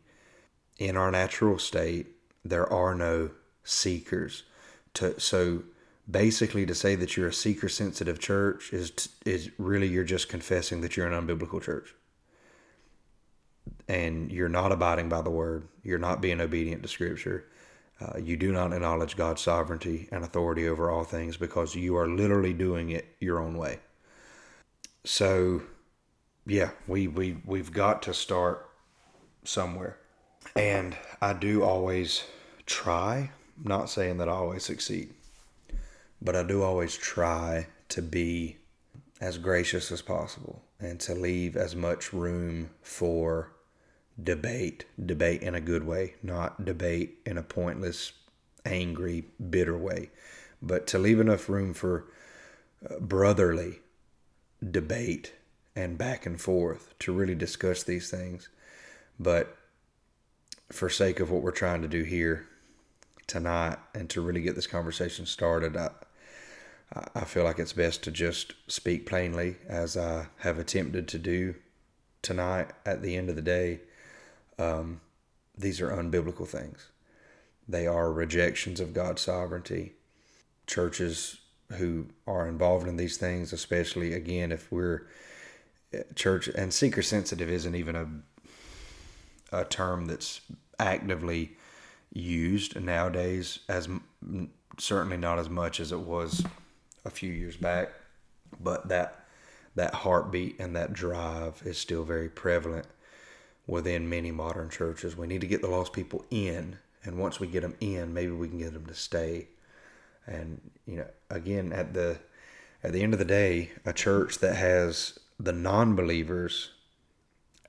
in 0.78 0.98
our 0.98 1.12
natural 1.12 1.60
state, 1.60 2.08
there 2.44 2.72
are 2.72 2.96
no 2.96 3.32
seekers. 3.64 4.44
To, 4.96 5.20
so 5.20 5.64
basically, 6.10 6.66
to 6.66 6.74
say 6.74 6.96
that 6.96 7.16
you're 7.16 7.28
a 7.28 7.34
seeker 7.34 7.70
sensitive 7.70 8.20
church 8.20 8.74
is 8.74 8.92
is 9.26 9.52
really 9.58 9.88
you're 9.88 10.04
just 10.04 10.30
confessing 10.30 10.82
that 10.82 10.98
you're 10.98 11.12
an 11.12 11.28
unbiblical 11.28 11.62
church, 11.62 11.94
and 13.88 14.32
you're 14.32 14.50
not 14.50 14.72
abiding 14.72 15.10
by 15.10 15.22
the 15.22 15.30
word. 15.30 15.68
You're 15.84 16.00
not 16.00 16.22
being 16.22 16.42
obedient 16.42 16.82
to 16.84 16.90
Scripture. 16.90 17.46
Uh, 18.02 18.18
you 18.18 18.38
do 18.38 18.54
not 18.54 18.72
acknowledge 18.72 19.18
God's 19.18 19.42
sovereignty 19.42 20.08
and 20.12 20.24
authority 20.24 20.68
over 20.70 20.90
all 20.90 21.04
things 21.04 21.36
because 21.36 21.76
you 21.76 21.98
are 21.98 22.08
literally 22.08 22.54
doing 22.54 22.92
it 22.92 23.16
your 23.20 23.42
own 23.42 23.58
way. 23.58 23.80
So, 25.04 25.64
yeah, 26.46 26.72
we 26.88 27.08
we 27.08 27.42
we've 27.46 27.72
got 27.72 28.02
to 28.04 28.14
start 28.14 28.70
somewhere. 29.44 29.98
And 30.56 30.98
I 31.22 31.34
do 31.34 31.64
always 31.64 32.24
try, 32.66 33.32
not 33.64 33.90
saying 33.90 34.18
that 34.18 34.30
I 34.30 34.34
always 34.34 34.64
succeed, 34.64 35.14
but 36.22 36.36
I 36.36 36.44
do 36.44 36.64
always 36.64 36.96
try 36.96 37.68
to 37.90 38.02
be 38.02 38.58
as 39.22 39.38
gracious 39.38 39.92
as 39.92 40.02
possible 40.02 40.64
and 40.80 41.00
to 41.02 41.14
leave 41.14 41.58
as 41.58 41.76
much 41.76 42.14
room 42.14 42.70
for 42.82 43.52
debate, 44.22 44.86
debate 45.04 45.42
in 45.42 45.56
a 45.56 45.62
good 45.62 45.86
way, 45.86 46.16
not 46.24 46.66
debate 46.66 47.20
in 47.26 47.38
a 47.38 47.44
pointless, 47.44 48.14
angry, 48.66 49.26
bitter 49.50 49.78
way, 49.78 50.10
but 50.62 50.88
to 50.88 51.00
leave 51.00 51.20
enough 51.20 51.50
room 51.50 51.74
for 51.74 52.06
uh, 52.90 53.00
brotherly 53.00 53.80
debate 54.68 55.34
and 55.76 55.98
back 55.98 56.26
and 56.26 56.40
forth 56.40 56.94
to 57.00 57.14
really 57.14 57.36
discuss 57.36 57.84
these 57.84 58.10
things. 58.10 58.50
But 59.20 59.56
for 60.72 60.90
sake 60.90 61.20
of 61.20 61.32
what 61.32 61.42
we're 61.42 61.52
trying 61.52 61.82
to 61.82 61.88
do 61.88 62.04
here 62.04 62.48
tonight 63.28 63.78
and 63.94 64.10
to 64.10 64.22
really 64.22 64.42
get 64.42 64.56
this 64.56 64.68
conversation 64.68 65.26
started, 65.26 65.78
I, 65.78 65.90
I 67.16 67.26
feel 67.26 67.44
like 67.44 67.60
it's 67.60 67.74
best 67.74 68.04
to 68.04 68.12
just 68.12 68.54
speak 68.68 69.06
plainly 69.06 69.58
as 69.68 69.96
I 69.96 70.28
have 70.38 70.60
attempted 70.60 71.08
to 71.10 71.20
do 71.20 71.56
tonight 72.22 72.72
at 72.86 73.02
the 73.02 73.16
end 73.16 73.30
of 73.30 73.36
the 73.36 73.42
day. 73.42 73.82
Um, 74.58 75.02
these 75.58 75.82
are 75.82 75.90
unbiblical 75.90 76.48
things. 76.48 76.90
They 77.68 77.86
are 77.86 78.12
rejections 78.12 78.80
of 78.80 78.94
God's 78.94 79.22
sovereignty. 79.22 79.94
Churches 80.66 81.38
who 81.74 82.08
are 82.26 82.48
involved 82.48 82.88
in 82.88 82.98
these 82.98 83.18
things, 83.18 83.54
especially 83.54 84.14
again, 84.14 84.52
if 84.52 84.72
we're 84.72 85.08
eh, 85.94 86.04
church 86.16 86.48
and 86.48 86.74
seeker 86.74 87.02
sensitive 87.02 87.50
isn't 87.50 87.76
even 87.76 87.96
a 87.96 88.08
a 89.52 89.66
term 89.66 90.06
that's 90.06 90.42
actively 90.78 91.58
used 92.14 92.80
nowadays 92.80 93.60
as 93.68 93.90
certainly 94.78 95.18
not 95.18 95.40
as 95.40 95.50
much 95.50 95.80
as 95.80 95.92
it 95.92 96.00
was 96.00 96.46
a 97.04 97.10
few 97.10 97.32
years 97.32 97.58
back 97.58 97.90
but 98.60 98.88
that 98.90 99.26
that 99.76 99.94
heartbeat 99.94 100.60
and 100.60 100.76
that 100.76 100.94
drive 100.94 101.62
is 101.66 101.78
still 101.78 102.04
very 102.04 102.30
prevalent 102.30 102.86
within 103.68 104.10
many 104.10 104.32
modern 104.32 104.70
churches. 104.70 105.16
We 105.16 105.28
need 105.28 105.42
to 105.42 105.48
get 105.48 105.62
the 105.62 105.70
lost 105.70 105.94
people 105.94 106.26
in, 106.32 106.78
and 107.04 107.18
once 107.18 107.40
we 107.40 107.48
get 107.48 107.62
them 107.62 107.76
in, 107.80 108.14
maybe 108.14 108.32
we 108.32 108.50
can 108.50 108.58
get 108.58 108.74
them 108.74 108.88
to 108.88 108.94
stay. 108.96 109.48
And 110.30 110.62
you 110.86 110.98
know, 110.98 111.08
again, 111.30 111.74
at 111.74 111.94
the 111.94 112.20
at 112.84 112.94
the 112.94 113.02
end 113.02 113.14
of 113.14 113.20
the 113.20 113.26
day, 113.26 113.72
a 113.86 113.92
church 113.92 114.38
that 114.40 114.56
has 114.56 115.20
the 115.40 115.52
non-believers 115.52 116.72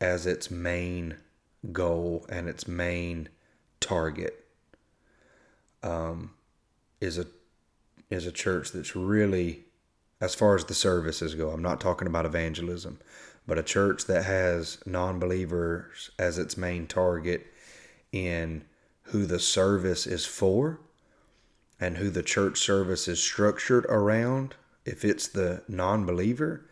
as 0.00 0.26
its 0.26 0.50
main 0.50 1.16
goal 1.72 2.26
and 2.28 2.48
its 2.48 2.68
main 2.68 3.28
target 3.80 4.46
um, 5.82 6.32
is 7.00 7.18
a 7.18 7.26
is 8.11 8.26
a 8.26 8.32
church 8.32 8.72
that's 8.72 8.94
really 8.94 9.64
as 10.20 10.34
far 10.34 10.54
as 10.54 10.64
the 10.64 10.74
services 10.74 11.34
go. 11.34 11.50
I'm 11.50 11.62
not 11.62 11.80
talking 11.80 12.06
about 12.06 12.26
evangelism, 12.26 12.98
but 13.46 13.58
a 13.58 13.62
church 13.62 14.04
that 14.06 14.24
has 14.24 14.78
non-believers 14.84 16.11
as 16.18 16.36
its 16.36 16.56
main 16.56 16.86
target 16.86 17.46
in 18.12 18.64
who 19.04 19.24
the 19.24 19.38
service 19.38 20.06
is 20.06 20.26
for 20.26 20.80
and 21.81 21.97
who 21.97 22.11
the 22.11 22.22
church 22.22 22.59
service 22.61 23.09
is 23.09 23.22
structured 23.22 23.87
around 23.87 24.55
if 24.85 25.05
it's 25.05 25.26
the 25.28 25.62
non-believer 25.68 26.66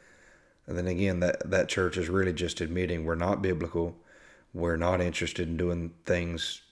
then 0.66 0.86
again 0.86 1.20
that 1.20 1.48
that 1.50 1.68
church 1.68 1.96
is 1.96 2.08
really 2.08 2.32
just 2.32 2.60
admitting 2.60 3.04
we're 3.04 3.14
not 3.14 3.40
biblical 3.40 3.96
we're 4.52 4.76
not 4.76 5.00
interested 5.00 5.48
in 5.48 5.56
doing 5.56 5.92
things 6.04 6.62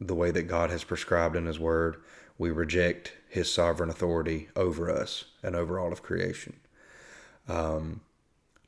the 0.00 0.14
way 0.14 0.30
that 0.30 0.44
God 0.44 0.70
has 0.70 0.84
prescribed 0.84 1.36
in 1.36 1.46
his 1.46 1.58
word. 1.58 1.96
We 2.38 2.50
reject 2.50 3.12
his 3.28 3.52
sovereign 3.52 3.90
authority 3.90 4.48
over 4.54 4.90
us 4.90 5.24
and 5.42 5.56
over 5.56 5.78
all 5.78 5.92
of 5.92 6.02
creation. 6.02 6.56
Um, 7.48 8.02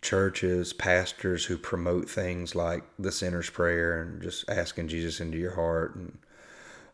churches 0.01 0.73
pastors 0.73 1.47
who 1.47 1.59
promote 1.59 2.09
things 2.09 2.55
like 2.55 2.85
the 2.99 3.11
sinner's 3.11 3.51
prayer 3.51 4.01
and 4.01 4.23
just 4.23 4.49
asking 4.49 4.87
jesus 4.87 5.19
into 5.19 5.37
your 5.37 5.57
heart 5.57 5.97
and 5.97 6.17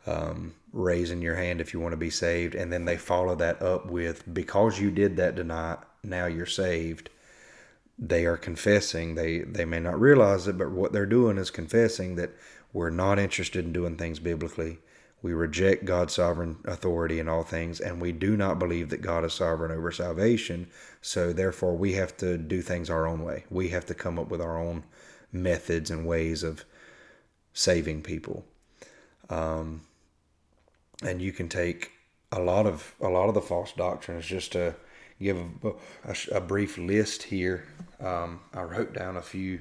um, 0.07 0.55
raising 0.73 1.23
your 1.23 1.37
hand 1.37 1.61
if 1.61 1.73
you 1.73 1.81
want 1.81 1.93
to 1.93 1.99
be 1.99 2.11
saved, 2.11 2.55
and 2.55 2.73
then 2.73 2.85
they 2.85 2.97
follow 2.97 3.35
that 3.37 3.63
up 3.63 3.87
with 3.87 4.33
because 4.33 4.79
you 4.81 4.91
did 4.91 5.17
that 5.17 5.37
tonight, 5.37 5.79
now 6.03 6.27
you're 6.27 6.47
saved. 6.47 7.11
They 7.99 8.27
are 8.27 8.37
confessing. 8.37 9.15
They 9.15 9.39
they 9.41 9.65
may 9.65 9.81
not 9.81 10.01
realize 10.01 10.49
it, 10.49 10.59
but 10.59 10.71
what 10.73 10.93
they're 10.93 11.07
doing 11.07 11.39
is 11.39 11.51
confessing 11.51 12.17
that 12.17 12.31
we're 12.73 12.91
not 12.91 13.19
interested 13.19 13.65
in 13.65 13.73
doing 13.73 13.97
things 13.97 14.19
biblically. 14.19 14.79
We 15.23 15.33
reject 15.33 15.87
God's 15.87 16.13
sovereign 16.13 16.59
authority 16.67 17.19
in 17.19 17.29
all 17.29 17.45
things, 17.45 17.81
and 17.81 17.99
we 17.99 18.13
do 18.13 18.37
not 18.37 18.59
believe 18.59 18.91
that 18.91 19.01
God 19.01 19.25
is 19.25 19.33
sovereign 19.33 19.73
over 19.73 19.91
salvation. 19.91 20.67
So, 21.01 21.33
therefore, 21.33 21.75
we 21.77 21.95
have 21.95 22.15
to 22.19 22.37
do 22.37 22.61
things 22.61 22.91
our 22.91 23.07
own 23.07 23.23
way. 23.23 23.45
We 23.49 23.69
have 23.69 23.87
to 23.87 23.95
come 23.95 24.19
up 24.19 24.29
with 24.29 24.43
our 24.43 24.59
own 24.59 24.85
methods 25.33 25.91
and 25.91 26.07
ways 26.07 26.43
of 26.43 26.67
saving 27.55 28.03
people. 28.03 28.45
Um, 29.31 29.83
and 31.03 31.21
you 31.21 31.33
can 31.33 31.49
take 31.49 31.93
a 32.33 32.41
lot 32.41 32.67
of 32.67 32.95
a 33.01 33.09
lot 33.09 33.29
of 33.29 33.35
the 33.35 33.41
false 33.41 33.73
doctrines 33.73 34.27
just 34.27 34.53
to 34.53 34.75
give 35.21 35.39
a, 35.39 35.73
a, 36.05 36.37
a 36.37 36.41
brief 36.41 36.77
list 36.79 37.25
here. 37.25 37.67
Um, 38.01 38.41
I 38.53 38.63
wrote 38.63 38.93
down 38.93 39.17
a 39.17 39.23
few 39.23 39.61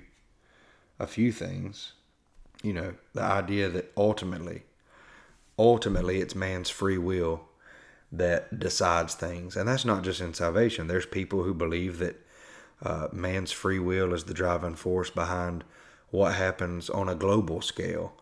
a 0.99 1.07
few 1.07 1.31
things. 1.31 1.93
You 2.61 2.73
know, 2.73 2.93
the 3.13 3.21
idea 3.21 3.69
that 3.69 3.91
ultimately, 3.97 4.63
ultimately, 5.59 6.21
it's 6.21 6.35
man's 6.35 6.69
free 6.69 6.97
will 6.97 7.41
that 8.11 8.59
decides 8.59 9.15
things, 9.15 9.57
and 9.57 9.67
that's 9.67 9.85
not 9.85 10.03
just 10.03 10.21
in 10.21 10.33
salvation. 10.33 10.87
There's 10.87 11.05
people 11.05 11.43
who 11.43 11.53
believe 11.53 11.99
that 11.99 12.15
uh, 12.81 13.07
man's 13.11 13.51
free 13.51 13.79
will 13.79 14.13
is 14.13 14.25
the 14.25 14.33
driving 14.33 14.75
force 14.75 15.09
behind 15.09 15.63
what 16.11 16.35
happens 16.35 16.89
on 16.89 17.09
a 17.09 17.15
global 17.15 17.61
scale. 17.61 18.13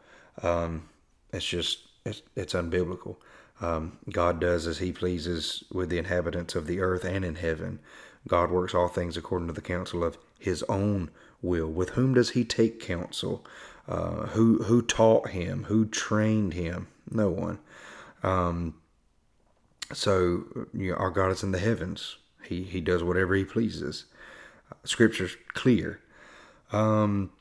Um, 0.42 0.90
it's 1.34 1.46
just 1.46 1.80
it's, 2.06 2.22
it's 2.36 2.54
unbiblical. 2.54 3.18
Um, 3.62 4.00
God 4.10 4.40
does 4.40 4.66
as 4.66 4.80
He 4.80 4.92
pleases 4.92 5.64
with 5.72 5.90
the 5.90 5.98
inhabitants 5.98 6.56
of 6.56 6.68
the 6.68 6.80
earth 6.80 7.06
and 7.06 7.24
in 7.24 7.36
heaven. 7.36 7.80
God 8.28 8.52
works 8.52 8.74
all 8.74 8.88
things 8.88 9.18
according 9.18 9.48
to 9.48 9.54
the 9.54 9.62
counsel 9.62 10.04
of 10.04 10.18
His 10.40 10.64
own 10.64 11.12
will. 11.42 11.68
With 11.68 11.92
whom 11.92 12.14
does 12.14 12.32
He 12.32 12.44
take 12.44 12.80
counsel? 12.80 13.46
Uh, 13.88 14.28
who 14.28 14.64
who 14.64 14.82
taught 14.82 15.30
Him? 15.30 15.66
Who 15.66 15.86
trained 15.86 16.54
Him? 16.54 16.88
No 17.10 17.30
one. 17.30 17.60
Um, 18.24 18.76
so 19.94 20.68
you 20.74 20.92
know, 20.92 20.98
our 20.98 21.12
God 21.12 21.32
is 21.32 21.44
in 21.44 21.52
the 21.52 21.60
heavens. 21.60 22.18
He 22.44 22.64
He 22.64 22.82
does 22.82 23.04
whatever 23.04 23.36
He 23.36 23.44
pleases. 23.44 24.06
Scripture's 24.84 25.36
clear. 25.54 26.00
Um, 26.72 27.32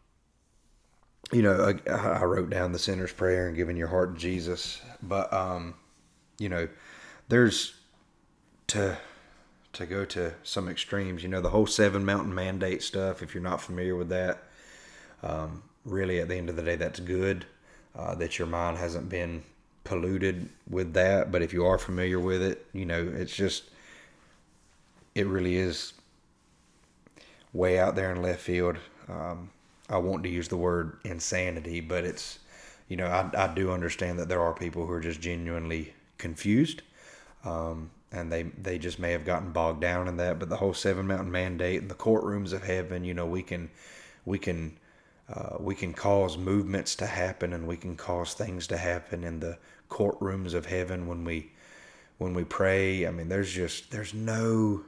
you 1.33 1.43
know, 1.43 1.75
I, 1.87 1.93
I, 1.93 2.25
wrote 2.25 2.51
down 2.51 2.73
the 2.73 2.79
sinner's 2.79 3.13
prayer 3.13 3.47
and 3.47 3.57
giving 3.57 3.77
your 3.77 3.89
heart 3.89 4.15
to 4.15 4.21
Jesus, 4.21 4.81
but 5.03 5.33
um, 5.33 5.75
you 6.39 6.49
know, 6.49 6.69
there's 7.29 7.75
to 8.69 8.97
to 9.73 9.87
go 9.87 10.05
to 10.07 10.35
some 10.43 10.69
extremes. 10.69 11.23
You 11.23 11.29
know, 11.29 11.41
the 11.41 11.51
whole 11.51 11.67
seven 11.67 12.05
mountain 12.05 12.35
mandate 12.35 12.83
stuff. 12.83 13.23
If 13.23 13.35
you're 13.35 13.43
not 13.43 13.61
familiar 13.61 13.95
with 13.95 14.09
that, 14.09 14.43
um, 15.23 15.63
really, 15.85 16.19
at 16.19 16.29
the 16.29 16.37
end 16.37 16.51
of 16.51 16.57
the 16.57 16.63
day, 16.63 16.77
that's 16.77 17.01
good 17.01 17.47
uh, 17.97 18.15
that 18.17 18.39
your 18.39 18.49
mind 18.49 18.79
hasn't 18.79 19.09
been 19.09 19.43
polluted 19.85 20.49
with 20.69 20.95
that. 20.95 21.31
But 21.31 21.43
if 21.43 21.53
you 21.53 21.65
are 21.65 21.79
familiar 21.79 22.19
with 22.19 22.43
it, 22.43 22.67
you 22.73 22.85
know, 22.85 23.09
it's 23.17 23.35
just 23.35 23.65
it 25.15 25.27
really 25.27 25.57
is 25.57 25.93
way 27.53 27.79
out 27.79 27.95
there 27.95 28.11
in 28.11 28.23
left 28.23 28.41
field. 28.41 28.79
Um, 29.09 29.51
I 29.91 29.99
want 29.99 30.23
to 30.23 30.29
use 30.29 30.49
the 30.49 30.57
word 30.57 30.99
insanity, 31.05 31.81
but 31.81 32.05
it's, 32.05 32.39
you 32.89 32.97
know, 32.97 33.07
I, 33.07 33.29
I 33.37 33.55
do 33.55 33.73
understand 33.73 34.19
that 34.21 34.29
there 34.29 34.41
are 34.41 34.55
people 34.55 34.87
who 34.87 34.93
are 34.93 35.01
just 35.01 35.21
genuinely 35.21 35.93
confused. 36.17 36.83
Um, 37.45 37.91
and 38.13 38.31
they, 38.31 38.43
they 38.43 38.79
just 38.79 38.99
may 38.99 39.13
have 39.13 39.25
gotten 39.25 39.53
bogged 39.53 39.81
down 39.81 40.09
in 40.09 40.17
that. 40.17 40.39
But 40.39 40.49
the 40.49 40.57
whole 40.57 40.75
seven 40.75 41.07
mountain 41.07 41.31
mandate 41.31 41.81
and 41.81 41.91
the 41.91 41.95
courtrooms 41.95 42.53
of 42.53 42.65
heaven, 42.65 43.05
you 43.05 43.15
know, 43.15 43.27
we 43.27 43.43
can, 43.43 43.71
we 44.25 44.39
can, 44.39 44.77
uh, 45.33 45.57
we 45.61 45.75
can 45.75 45.93
cause 45.93 46.37
movements 46.37 46.97
to 46.97 47.07
happen 47.07 47.53
and 47.53 47.67
we 47.67 47.77
can 47.77 47.97
cause 47.97 48.35
things 48.35 48.67
to 48.69 48.77
happen 48.77 49.23
in 49.23 49.41
the 49.41 49.59
courtrooms 49.89 50.55
of 50.55 50.67
heaven 50.67 51.07
when 51.07 51.25
we, 51.25 51.53
when 52.19 52.35
we 52.35 52.45
pray. 52.45 53.07
I 53.07 53.11
mean, 53.11 53.29
there's 53.29 53.53
just, 53.53 53.91
there's 53.93 54.13
no, 54.13 54.83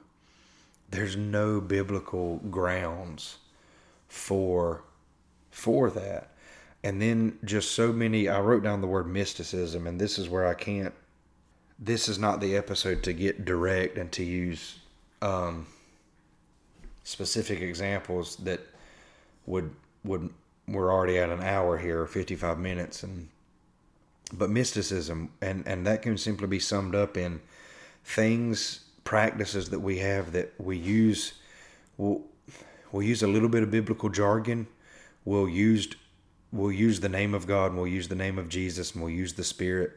there's 0.90 1.16
no 1.16 1.60
biblical 1.60 2.38
grounds 2.50 3.38
for 4.08 4.82
for 5.52 5.90
that. 5.90 6.30
And 6.82 7.00
then 7.00 7.38
just 7.44 7.72
so 7.72 7.92
many, 7.92 8.28
I 8.28 8.40
wrote 8.40 8.64
down 8.64 8.80
the 8.80 8.88
word 8.88 9.06
mysticism, 9.06 9.86
and 9.86 10.00
this 10.00 10.18
is 10.18 10.28
where 10.28 10.48
I 10.48 10.54
can't, 10.54 10.92
this 11.78 12.08
is 12.08 12.18
not 12.18 12.40
the 12.40 12.56
episode 12.56 13.04
to 13.04 13.12
get 13.12 13.44
direct 13.44 13.96
and 13.98 14.10
to 14.12 14.24
use 14.24 14.80
um, 15.20 15.66
specific 17.04 17.60
examples 17.60 18.36
that 18.36 18.60
would, 19.46 19.70
would, 20.02 20.30
we're 20.66 20.92
already 20.92 21.18
at 21.18 21.30
an 21.30 21.42
hour 21.42 21.78
here, 21.78 22.04
55 22.06 22.58
minutes. 22.58 23.04
And, 23.04 23.28
but 24.32 24.50
mysticism, 24.50 25.30
and, 25.40 25.62
and 25.66 25.86
that 25.86 26.02
can 26.02 26.18
simply 26.18 26.48
be 26.48 26.58
summed 26.58 26.96
up 26.96 27.16
in 27.16 27.40
things, 28.04 28.80
practices 29.04 29.70
that 29.70 29.80
we 29.80 29.98
have 29.98 30.32
that 30.32 30.52
we 30.58 30.76
use, 30.76 31.34
we'll, 31.96 32.22
we'll 32.90 33.02
use 33.02 33.22
a 33.22 33.28
little 33.28 33.48
bit 33.48 33.62
of 33.62 33.70
biblical 33.70 34.08
jargon 34.08 34.66
we'll 35.24 35.48
use 35.48 35.88
we'll 36.52 36.72
use 36.72 37.00
the 37.00 37.08
name 37.08 37.34
of 37.34 37.46
God 37.46 37.72
and 37.72 37.76
we'll 37.76 37.86
use 37.86 38.08
the 38.08 38.14
name 38.14 38.38
of 38.38 38.48
Jesus 38.48 38.92
and 38.92 39.02
we'll 39.02 39.12
use 39.12 39.34
the 39.34 39.44
Spirit. 39.44 39.92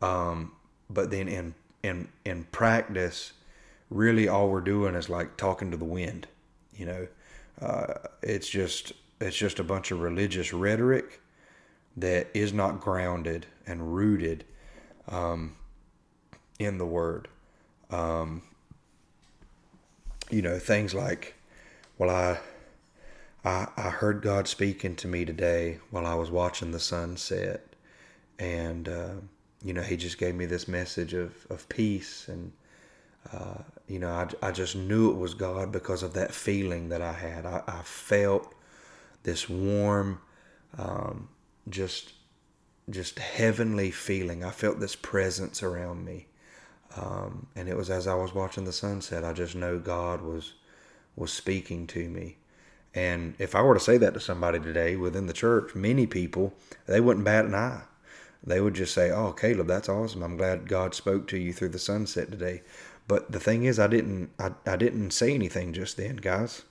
Um, 0.00 0.52
but 0.88 1.10
then 1.10 1.28
in 1.28 1.54
in 1.82 2.08
in 2.24 2.44
practice, 2.44 3.32
really 3.90 4.28
all 4.28 4.48
we're 4.48 4.60
doing 4.60 4.94
is 4.94 5.08
like 5.08 5.36
talking 5.36 5.70
to 5.70 5.76
the 5.76 5.84
wind. 5.84 6.26
You 6.74 6.86
know, 6.86 7.08
uh, 7.60 7.94
it's 8.22 8.48
just 8.48 8.92
it's 9.20 9.36
just 9.36 9.58
a 9.58 9.64
bunch 9.64 9.90
of 9.90 10.00
religious 10.00 10.52
rhetoric 10.52 11.20
that 11.96 12.28
is 12.32 12.52
not 12.52 12.80
grounded 12.80 13.46
and 13.66 13.94
rooted 13.94 14.44
um, 15.08 15.56
in 16.58 16.78
the 16.78 16.86
Word. 16.86 17.28
Um, 17.90 18.42
you 20.30 20.42
know, 20.42 20.58
things 20.58 20.94
like, 20.94 21.34
well, 21.96 22.10
I 22.10 22.38
I, 23.44 23.68
I 23.76 23.90
heard 23.90 24.22
God 24.22 24.48
speaking 24.48 24.96
to 24.96 25.08
me 25.08 25.24
today 25.24 25.78
while 25.90 26.06
I 26.06 26.14
was 26.14 26.30
watching 26.30 26.72
the 26.72 26.80
sunset. 26.80 27.64
And, 28.38 28.88
uh, 28.88 29.14
you 29.62 29.72
know, 29.72 29.82
He 29.82 29.96
just 29.96 30.18
gave 30.18 30.34
me 30.34 30.46
this 30.46 30.68
message 30.68 31.14
of, 31.14 31.46
of 31.50 31.68
peace. 31.68 32.28
And, 32.28 32.52
uh, 33.32 33.62
you 33.86 33.98
know, 33.98 34.10
I, 34.10 34.48
I 34.48 34.50
just 34.50 34.74
knew 34.74 35.10
it 35.10 35.16
was 35.16 35.34
God 35.34 35.72
because 35.72 36.02
of 36.02 36.14
that 36.14 36.34
feeling 36.34 36.88
that 36.88 37.02
I 37.02 37.12
had. 37.12 37.46
I, 37.46 37.62
I 37.66 37.82
felt 37.82 38.54
this 39.22 39.48
warm, 39.48 40.20
um, 40.76 41.28
just 41.68 42.12
just 42.90 43.18
heavenly 43.18 43.90
feeling. 43.90 44.42
I 44.42 44.50
felt 44.50 44.80
this 44.80 44.96
presence 44.96 45.62
around 45.62 46.06
me. 46.06 46.26
Um, 46.96 47.46
and 47.54 47.68
it 47.68 47.76
was 47.76 47.90
as 47.90 48.06
I 48.06 48.14
was 48.14 48.34
watching 48.34 48.64
the 48.64 48.72
sunset, 48.72 49.24
I 49.24 49.34
just 49.34 49.54
know 49.54 49.78
God 49.78 50.22
was 50.22 50.54
was 51.14 51.32
speaking 51.32 51.86
to 51.88 52.08
me 52.08 52.38
And 52.94 53.34
if 53.38 53.54
I 53.54 53.62
were 53.62 53.74
to 53.74 53.80
say 53.80 53.98
that 53.98 54.14
to 54.14 54.20
somebody 54.20 54.58
today 54.58 54.96
within 54.96 55.26
the 55.26 55.32
church, 55.32 55.74
many 55.74 56.06
people, 56.06 56.54
they 56.86 57.00
wouldn't 57.00 57.24
bat 57.24 57.44
an 57.44 57.54
eye. 57.54 57.82
They 58.42 58.60
would 58.60 58.74
just 58.74 58.94
say, 58.94 59.10
"Oh, 59.10 59.32
Caleb, 59.32 59.66
that's 59.66 59.88
awesome. 59.88 60.22
I'm 60.22 60.36
glad 60.36 60.68
God 60.68 60.94
spoke 60.94 61.26
to 61.28 61.38
you 61.38 61.52
through 61.52 61.70
the 61.70 61.78
sunset 61.78 62.30
today." 62.30 62.62
But 63.08 63.32
the 63.32 63.40
thing 63.40 63.64
is, 63.64 63.78
I 63.78 63.86
didn't, 63.86 64.30
I, 64.38 64.52
I 64.66 64.76
didn't 64.76 65.12
say 65.12 65.34
anything 65.34 65.72
just 65.72 65.96
then, 65.96 66.16
guys. 66.16 66.62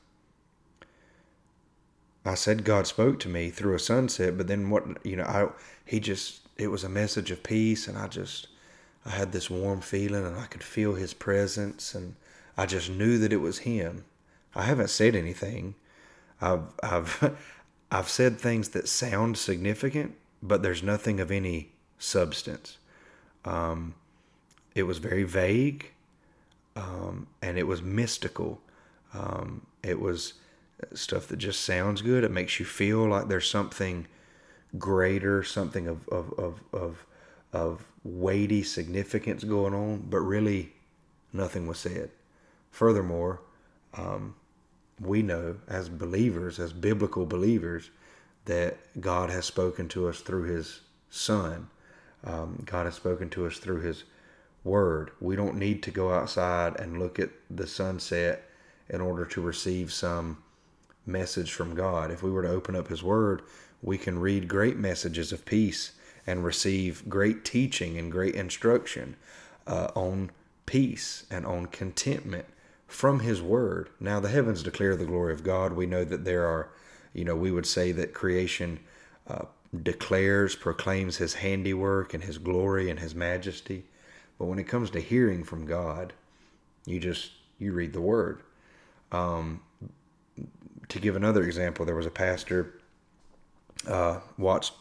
I 2.23 2.35
said 2.35 2.63
God 2.63 2.85
spoke 2.85 3.19
to 3.21 3.29
me 3.29 3.49
through 3.49 3.73
a 3.73 3.79
sunset, 3.79 4.37
but 4.37 4.47
then 4.47 4.69
what, 4.69 5.03
you 5.05 5.15
know, 5.15 5.23
I, 5.23 5.47
he 5.85 5.99
just, 5.99 6.41
it 6.57 6.67
was 6.67 6.83
a 6.83 6.89
message 6.89 7.31
of 7.31 7.41
peace, 7.41 7.87
and 7.87 7.97
I 7.97 8.07
just, 8.07 8.47
I 9.05 9.11
had 9.11 9.31
this 9.31 9.49
warm 9.49 9.81
feeling, 9.81 10.25
and 10.25 10.37
I 10.37 10.45
could 10.45 10.63
feel 10.63 10.93
His 10.93 11.13
presence, 11.13 11.95
and 11.95 12.15
I 12.55 12.65
just 12.65 12.89
knew 12.89 13.17
that 13.17 13.33
it 13.33 13.37
was 13.37 13.59
Him. 13.59 14.05
I 14.53 14.63
haven't 14.63 14.89
said 14.89 15.15
anything. 15.15 15.75
I've, 16.41 16.63
I've, 16.83 17.37
I've 17.91 18.09
said 18.09 18.39
things 18.39 18.69
that 18.69 18.87
sound 18.87 19.37
significant, 19.37 20.15
but 20.41 20.61
there's 20.61 20.83
nothing 20.83 21.19
of 21.19 21.31
any 21.31 21.71
substance. 21.97 22.77
Um, 23.45 23.95
it 24.75 24.83
was 24.83 24.97
very 24.99 25.23
vague, 25.23 25.91
um, 26.75 27.27
and 27.41 27.57
it 27.57 27.63
was 27.63 27.81
mystical. 27.81 28.61
Um, 29.13 29.65
it 29.83 29.99
was 29.99 30.33
stuff 30.93 31.27
that 31.27 31.37
just 31.37 31.61
sounds 31.61 32.01
good. 32.01 32.23
It 32.23 32.31
makes 32.31 32.59
you 32.59 32.65
feel 32.65 33.07
like 33.07 33.27
there's 33.27 33.49
something 33.49 34.07
greater, 34.77 35.43
something 35.43 35.87
of 35.87 36.07
of 36.09 36.33
of 36.37 36.61
of, 36.73 37.05
of 37.53 37.85
weighty 38.03 38.63
significance 38.63 39.43
going 39.43 39.73
on, 39.73 40.05
but 40.09 40.19
really 40.19 40.73
nothing 41.33 41.67
was 41.67 41.79
said. 41.79 42.11
Furthermore, 42.71 43.41
um, 43.95 44.35
we 44.99 45.21
know 45.21 45.57
as 45.67 45.89
believers, 45.89 46.59
as 46.59 46.73
biblical 46.73 47.25
believers, 47.25 47.89
that 48.45 48.77
God 48.99 49.29
has 49.29 49.45
spoken 49.45 49.87
to 49.89 50.07
us 50.07 50.21
through 50.21 50.43
His 50.43 50.81
Son. 51.09 51.67
Um, 52.23 52.63
God 52.65 52.85
has 52.85 52.95
spoken 52.95 53.29
to 53.31 53.45
us 53.45 53.57
through 53.57 53.81
His 53.81 54.03
Word. 54.63 55.11
We 55.19 55.35
don't 55.35 55.57
need 55.57 55.83
to 55.83 55.91
go 55.91 56.11
outside 56.13 56.79
and 56.79 56.99
look 56.99 57.19
at 57.19 57.29
the 57.49 57.67
sunset 57.67 58.49
in 58.89 59.01
order 59.01 59.25
to 59.25 59.41
receive 59.41 59.93
some 59.93 60.43
message 61.05 61.51
from 61.51 61.75
God. 61.75 62.11
If 62.11 62.23
we 62.23 62.31
were 62.31 62.41
to 62.41 62.49
open 62.49 62.75
up 62.75 62.87
His 62.87 63.03
Word, 63.03 63.43
we 63.81 63.97
can 63.97 64.19
read 64.19 64.47
great 64.47 64.77
messages 64.77 65.31
of 65.31 65.45
peace 65.45 65.91
and 66.25 66.43
receive 66.43 67.07
great 67.07 67.45
teaching 67.45 67.97
and 67.97 68.11
great 68.11 68.35
instruction 68.35 69.15
uh, 69.67 69.89
on 69.95 70.31
peace 70.65 71.25
and 71.29 71.45
on 71.45 71.67
contentment 71.67 72.45
from 72.87 73.19
His 73.19 73.41
Word. 73.41 73.89
Now, 73.99 74.19
the 74.19 74.29
heavens 74.29 74.63
declare 74.63 74.95
the 74.95 75.05
glory 75.05 75.33
of 75.33 75.43
God. 75.43 75.73
We 75.73 75.85
know 75.85 76.03
that 76.03 76.25
there 76.25 76.45
are, 76.45 76.69
you 77.13 77.25
know, 77.25 77.35
we 77.35 77.51
would 77.51 77.65
say 77.65 77.91
that 77.91 78.13
creation 78.13 78.79
uh, 79.27 79.45
declares, 79.83 80.55
proclaims 80.55 81.17
His 81.17 81.35
handiwork 81.35 82.13
and 82.13 82.23
His 82.23 82.37
glory 82.37 82.89
and 82.89 82.99
His 82.99 83.13
majesty. 83.13 83.85
But 84.39 84.45
when 84.45 84.59
it 84.59 84.67
comes 84.67 84.89
to 84.91 84.99
hearing 84.99 85.43
from 85.43 85.65
God, 85.65 86.13
you 86.85 86.99
just 86.99 87.31
you 87.59 87.73
read 87.73 87.93
the 87.93 88.01
Word. 88.01 88.41
Um, 89.11 89.61
to 90.89 90.99
give 90.99 91.15
another 91.15 91.43
example, 91.43 91.85
there 91.85 91.95
was 91.95 92.05
a 92.05 92.11
pastor 92.11 92.79
uh, 93.87 94.19
watched 94.37 94.73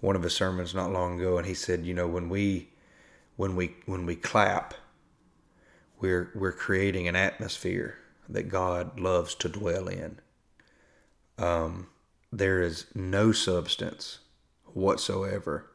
one 0.00 0.16
of 0.16 0.22
his 0.22 0.34
sermons 0.34 0.74
not 0.74 0.90
long 0.90 1.18
ago, 1.18 1.38
and 1.38 1.46
he 1.46 1.54
said, 1.54 1.84
you 1.84 1.94
know, 1.94 2.06
when 2.06 2.28
we 2.28 2.68
when 3.36 3.56
we 3.56 3.74
when 3.86 4.04
we 4.04 4.16
clap, 4.16 4.74
we're 6.02 6.32
we're 6.34 6.52
creating 6.52 7.06
an 7.06 7.14
atmosphere 7.14 7.96
that 8.28 8.48
God 8.48 8.98
loves 8.98 9.34
to 9.36 9.48
dwell 9.48 9.86
in. 9.86 10.18
Um, 11.38 11.86
there 12.32 12.60
is 12.60 12.86
no 12.94 13.30
substance 13.30 14.18
whatsoever 14.74 15.70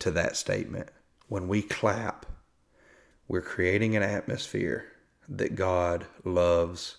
to 0.00 0.10
that 0.10 0.36
statement. 0.36 0.88
When 1.28 1.46
we 1.46 1.62
clap, 1.62 2.26
we're 3.28 3.40
creating 3.40 3.94
an 3.96 4.02
atmosphere 4.02 4.86
that 5.28 5.54
God 5.54 6.06
loves 6.24 6.96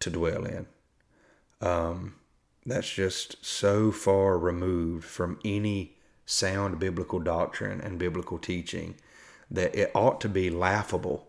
to 0.00 0.08
dwell 0.08 0.46
in. 0.46 0.66
Um, 1.60 2.14
that's 2.64 2.90
just 2.90 3.44
so 3.44 3.92
far 3.92 4.38
removed 4.38 5.04
from 5.04 5.38
any 5.44 5.96
sound 6.24 6.78
biblical 6.78 7.18
doctrine 7.18 7.80
and 7.80 7.98
biblical 7.98 8.38
teaching 8.38 8.94
that 9.50 9.74
it 9.74 9.90
ought 9.94 10.20
to 10.22 10.28
be 10.30 10.48
laughable 10.48 11.28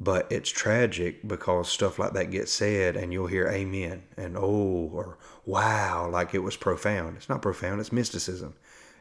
but 0.00 0.30
it's 0.30 0.48
tragic 0.48 1.26
because 1.26 1.68
stuff 1.68 1.98
like 1.98 2.12
that 2.12 2.30
gets 2.30 2.52
said 2.52 2.96
and 2.96 3.12
you'll 3.12 3.26
hear 3.26 3.48
amen 3.48 4.04
and 4.16 4.36
oh 4.36 4.88
or 4.92 5.18
wow 5.44 6.08
like 6.08 6.34
it 6.34 6.38
was 6.38 6.56
profound. 6.56 7.16
It's 7.16 7.28
not 7.28 7.42
profound 7.42 7.80
it's 7.80 7.92
mysticism. 7.92 8.54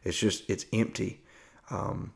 It's 0.03 0.17
just 0.17 0.49
it's 0.49 0.65
empty. 0.73 1.21
Um, 1.69 2.13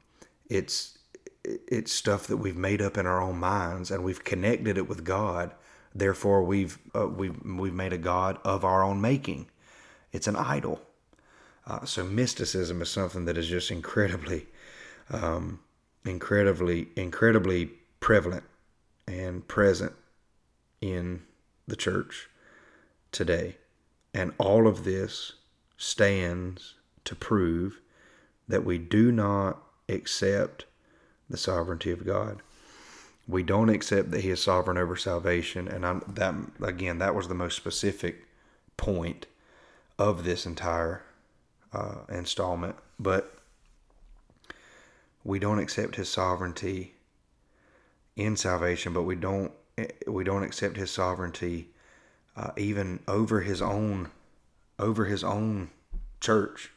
it's 0.50 0.98
it's 1.44 1.92
stuff 1.94 2.26
that 2.28 2.38
we've 2.38 2.58
made 2.58 2.82
up 2.82 2.98
in 2.98 3.06
our 3.06 3.22
own 3.22 3.38
minds 3.38 3.92
and 3.92 4.04
we've 4.04 4.24
connected 4.24 4.80
it 4.80 4.90
with 4.90 5.04
god. 5.04 5.52
Therefore 5.94 6.44
we've 6.44 6.80
uh, 6.96 7.08
we've 7.08 7.40
we've 7.46 7.74
made 7.74 7.94
a 7.94 8.00
god 8.00 8.40
of 8.44 8.66
our 8.66 8.84
own 8.84 9.00
making. 9.00 9.48
It's 10.12 10.28
an 10.28 10.36
idol. 10.36 10.82
Uh, 11.68 11.86
so 11.86 12.04
mysticism 12.04 12.82
is 12.82 12.90
something 12.90 13.26
that 13.26 13.38
is 13.38 13.48
just 13.48 13.70
incredibly 13.70 14.48
um, 15.12 15.60
incredibly 16.04 16.88
incredibly 16.96 17.70
prevalent 18.00 18.44
and 19.08 19.48
present 19.48 19.94
in 20.82 21.24
the 21.68 21.76
church 21.76 22.30
today. 23.12 23.58
And 24.14 24.34
all 24.38 24.68
of 24.68 24.84
this 24.84 25.34
stands 25.78 26.76
to 27.06 27.16
prove 27.16 27.80
that 28.48 28.66
we 28.66 28.78
do 28.78 29.12
not 29.12 29.62
accept 29.88 30.66
the 31.30 31.38
sovereignty 31.38 31.92
of 31.92 32.06
God. 32.06 32.42
We 33.28 33.44
don't 33.44 33.70
accept 33.70 34.12
that 34.12 34.22
He 34.22 34.30
is 34.30 34.44
sovereign 34.44 34.78
over 34.78 34.96
salvation, 34.96 35.68
and 35.68 35.86
I'm, 35.86 36.04
that 36.08 36.36
again, 36.62 36.98
that 37.00 37.16
was 37.16 37.28
the 37.28 37.34
most 37.34 37.56
specific 37.56 38.28
point 38.76 39.28
of 39.98 40.24
this 40.24 40.46
entire 40.46 41.04
uh, 41.72 42.00
installment. 42.10 42.76
But 43.00 43.34
we 45.24 45.40
don't 45.40 45.60
accept 45.60 45.96
His 45.96 46.10
sovereignty 46.10 46.96
in 48.16 48.36
salvation, 48.36 48.94
but 48.94 49.04
we 49.04 49.16
don't 49.16 49.52
we 50.08 50.24
don't 50.24 50.44
accept 50.44 50.78
His 50.78 50.92
sovereignty 50.92 51.70
uh, 52.36 52.52
even 52.58 53.00
over 53.08 53.42
His 53.42 53.62
own 53.62 54.12
over 54.80 55.06
His 55.06 55.24
own 55.24 55.70
church. 56.20 56.72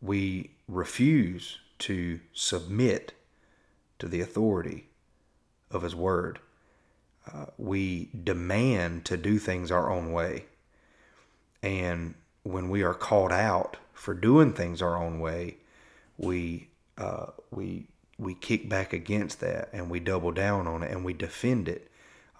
We 0.00 0.50
refuse 0.68 1.58
to 1.80 2.20
submit 2.32 3.14
to 3.98 4.08
the 4.08 4.20
authority 4.20 4.88
of 5.70 5.82
His 5.82 5.94
Word. 5.94 6.38
Uh, 7.32 7.46
we 7.56 8.10
demand 8.22 9.04
to 9.06 9.16
do 9.16 9.38
things 9.38 9.70
our 9.70 9.90
own 9.90 10.12
way. 10.12 10.44
And 11.62 12.14
when 12.42 12.68
we 12.68 12.82
are 12.82 12.92
called 12.92 13.32
out 13.32 13.78
for 13.94 14.12
doing 14.12 14.52
things 14.52 14.82
our 14.82 15.02
own 15.02 15.20
way, 15.20 15.56
we 16.18 16.68
uh, 16.98 17.26
we 17.50 17.88
we 18.18 18.34
kick 18.34 18.68
back 18.68 18.92
against 18.92 19.40
that 19.40 19.68
and 19.72 19.90
we 19.90 20.00
double 20.00 20.30
down 20.30 20.66
on 20.66 20.82
it 20.82 20.90
and 20.90 21.04
we 21.04 21.12
defend 21.12 21.68
it 21.68 21.90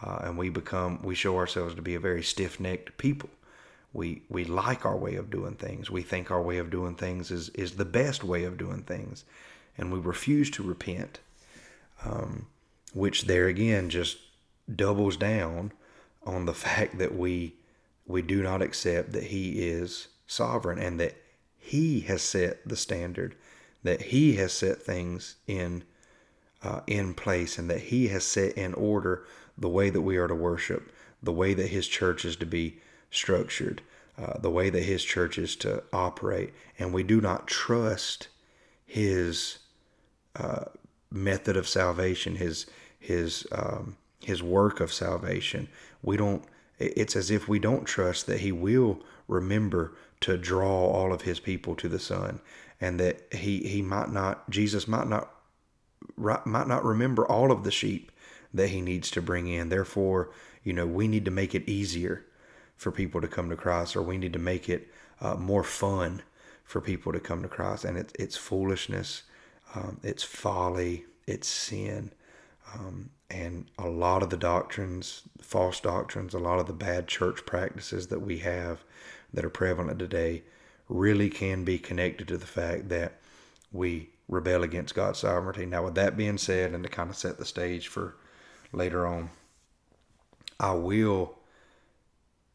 uh, 0.02 0.20
and 0.22 0.38
we 0.38 0.48
become 0.48 1.00
we 1.02 1.14
show 1.14 1.36
ourselves 1.36 1.74
to 1.74 1.82
be 1.82 1.94
a 1.94 2.00
very 2.00 2.22
stiff-necked 2.22 2.96
people. 2.98 3.30
We 3.92 4.22
we 4.28 4.44
like 4.44 4.84
our 4.84 4.96
way 4.96 5.14
of 5.14 5.30
doing 5.30 5.54
things. 5.54 5.90
We 5.90 6.02
think 6.02 6.30
our 6.30 6.42
way 6.42 6.58
of 6.58 6.70
doing 6.70 6.94
things 6.94 7.30
is 7.30 7.48
is 7.50 7.72
the 7.72 7.84
best 7.84 8.24
way 8.24 8.44
of 8.44 8.58
doing 8.58 8.82
things. 8.82 9.24
And 9.76 9.92
we 9.92 9.98
refuse 9.98 10.50
to 10.50 10.62
repent 10.62 11.20
um, 12.04 12.46
which 12.92 13.22
there 13.22 13.46
again 13.46 13.90
just 13.90 14.18
doubles 14.74 15.16
down 15.16 15.72
on 16.24 16.46
the 16.46 16.54
fact 16.64 16.98
that 16.98 17.16
we 17.16 17.54
we 18.06 18.22
do 18.22 18.42
not 18.42 18.62
accept 18.62 19.12
that 19.12 19.24
he 19.24 19.66
is 19.66 20.08
sovereign 20.26 20.78
and 20.78 21.00
that 21.00 21.16
he 21.56 22.00
has 22.00 22.22
set 22.22 22.66
the 22.68 22.76
standard 22.76 23.34
that 23.84 24.02
He 24.02 24.34
has 24.36 24.52
set 24.52 24.82
things 24.82 25.36
in 25.46 25.84
uh, 26.62 26.80
in 26.86 27.14
place 27.14 27.58
and 27.58 27.70
that 27.70 27.82
He 27.82 28.08
has 28.08 28.24
set 28.24 28.52
in 28.54 28.74
order 28.74 29.24
the 29.56 29.68
way 29.68 29.90
that 29.90 30.00
we 30.00 30.16
are 30.16 30.26
to 30.26 30.34
worship, 30.34 30.90
the 31.22 31.32
way 31.32 31.54
that 31.54 31.68
His 31.68 31.86
church 31.86 32.24
is 32.24 32.36
to 32.36 32.46
be 32.46 32.80
structured, 33.10 33.82
uh, 34.18 34.38
the 34.38 34.50
way 34.50 34.70
that 34.70 34.82
His 34.82 35.04
church 35.04 35.38
is 35.38 35.54
to 35.56 35.84
operate, 35.92 36.52
and 36.78 36.92
we 36.92 37.02
do 37.02 37.20
not 37.20 37.46
trust 37.46 38.28
His 38.86 39.58
uh, 40.34 40.64
method 41.10 41.56
of 41.56 41.68
salvation, 41.68 42.36
His 42.36 42.66
His 42.98 43.46
um, 43.52 43.96
His 44.20 44.42
work 44.42 44.80
of 44.80 44.92
salvation. 44.92 45.68
We 46.02 46.16
don't. 46.16 46.42
It's 46.78 47.14
as 47.14 47.30
if 47.30 47.46
we 47.46 47.60
don't 47.60 47.84
trust 47.84 48.26
that 48.26 48.40
He 48.40 48.50
will 48.50 49.00
remember 49.28 49.92
to 50.20 50.36
draw 50.36 50.86
all 50.86 51.12
of 51.12 51.22
His 51.22 51.38
people 51.38 51.74
to 51.76 51.88
the 51.88 51.98
Son 51.98 52.40
and 52.84 53.00
that 53.00 53.32
he 53.32 53.60
he 53.60 53.80
might 53.80 54.12
not 54.12 54.48
Jesus 54.50 54.86
might 54.86 55.08
not 55.08 55.30
might 56.18 56.68
not 56.68 56.84
remember 56.84 57.26
all 57.26 57.50
of 57.50 57.64
the 57.64 57.70
sheep 57.70 58.12
that 58.52 58.68
he 58.68 58.82
needs 58.82 59.10
to 59.10 59.22
bring 59.22 59.48
in. 59.48 59.70
Therefore, 59.70 60.30
you 60.62 60.74
know, 60.74 60.86
we 60.86 61.08
need 61.08 61.24
to 61.24 61.30
make 61.30 61.54
it 61.54 61.68
easier 61.68 62.26
for 62.76 62.92
people 62.92 63.22
to 63.22 63.26
come 63.26 63.48
to 63.48 63.56
Christ, 63.56 63.96
or 63.96 64.02
we 64.02 64.18
need 64.18 64.34
to 64.34 64.38
make 64.38 64.68
it 64.68 64.88
uh, 65.22 65.34
more 65.34 65.64
fun 65.64 66.22
for 66.62 66.80
people 66.82 67.10
to 67.12 67.20
come 67.20 67.40
to 67.42 67.48
Christ. 67.48 67.86
And 67.86 67.96
it, 67.96 68.12
it's 68.18 68.36
foolishness, 68.36 69.22
um, 69.74 69.98
it's 70.02 70.22
folly, 70.22 71.06
it's 71.26 71.48
sin. 71.48 72.12
Um, 72.74 73.10
and 73.30 73.66
a 73.78 73.88
lot 73.88 74.22
of 74.22 74.28
the 74.28 74.36
doctrines, 74.36 75.22
false 75.40 75.80
doctrines, 75.80 76.34
a 76.34 76.38
lot 76.38 76.58
of 76.58 76.66
the 76.66 76.74
bad 76.74 77.08
church 77.08 77.46
practices 77.46 78.08
that 78.08 78.20
we 78.20 78.38
have 78.38 78.84
that 79.32 79.44
are 79.44 79.50
prevalent 79.50 79.98
today 79.98 80.42
really 80.88 81.30
can 81.30 81.64
be 81.64 81.78
connected 81.78 82.28
to 82.28 82.36
the 82.36 82.46
fact 82.46 82.88
that 82.88 83.20
we 83.72 84.10
rebel 84.28 84.62
against 84.62 84.94
God's 84.94 85.18
sovereignty. 85.20 85.66
Now, 85.66 85.84
with 85.84 85.94
that 85.94 86.16
being 86.16 86.38
said, 86.38 86.72
and 86.72 86.82
to 86.84 86.88
kind 86.88 87.10
of 87.10 87.16
set 87.16 87.38
the 87.38 87.44
stage 87.44 87.88
for 87.88 88.16
later 88.72 89.06
on, 89.06 89.30
I 90.58 90.72
will 90.72 91.38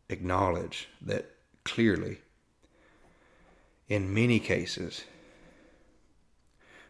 acknowledge 0.09 0.87
that 1.01 1.31
clearly, 1.63 2.19
in 3.87 4.13
many 4.13 4.39
cases, 4.39 5.03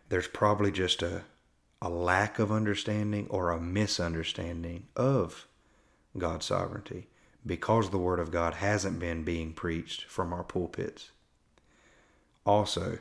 there's 0.10 0.28
probably 0.28 0.72
just 0.72 1.02
a, 1.02 1.24
a 1.82 1.90
lack 1.90 2.40
of 2.40 2.52
understanding 2.52 3.28
or 3.30 3.52
a 3.52 3.60
misunderstanding 3.60 4.88
of 4.96 5.48
God's 6.18 6.46
sovereignty 6.46 7.08
because 7.46 7.90
the 7.90 7.98
Word 7.98 8.20
of 8.20 8.32
God 8.32 8.56
hasn't 8.56 9.00
been 9.00 9.24
being 9.24 9.54
preached 9.54 10.04
from 10.06 10.34
our 10.34 10.44
pulpits. 10.44 11.12
Also, 12.46 13.00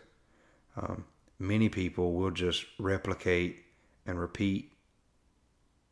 um, 0.76 1.04
many 1.38 1.68
people 1.68 2.12
will 2.12 2.30
just 2.30 2.64
replicate 2.78 3.64
and 4.06 4.20
repeat 4.20 4.72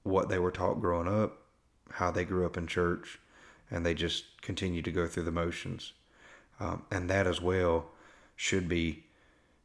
what 0.03 0.29
they 0.29 0.39
were 0.39 0.51
taught 0.51 0.81
growing 0.81 1.09
up, 1.09 1.39
how 1.91 2.11
they 2.11 2.25
grew 2.25 2.47
up 2.47 2.57
in 2.57 2.67
church, 2.67 3.19
and 3.71 3.85
they 3.85 3.95
just 3.95 4.41
continue 4.43 4.83
to 4.83 4.93
go 4.93 5.07
through 5.07 5.25
the 5.25 5.33
motions. 5.33 5.93
Um, 6.61 6.85
and 6.91 7.11
that 7.11 7.27
as 7.27 7.41
well 7.41 7.87
should 8.37 8.69
be 8.69 9.05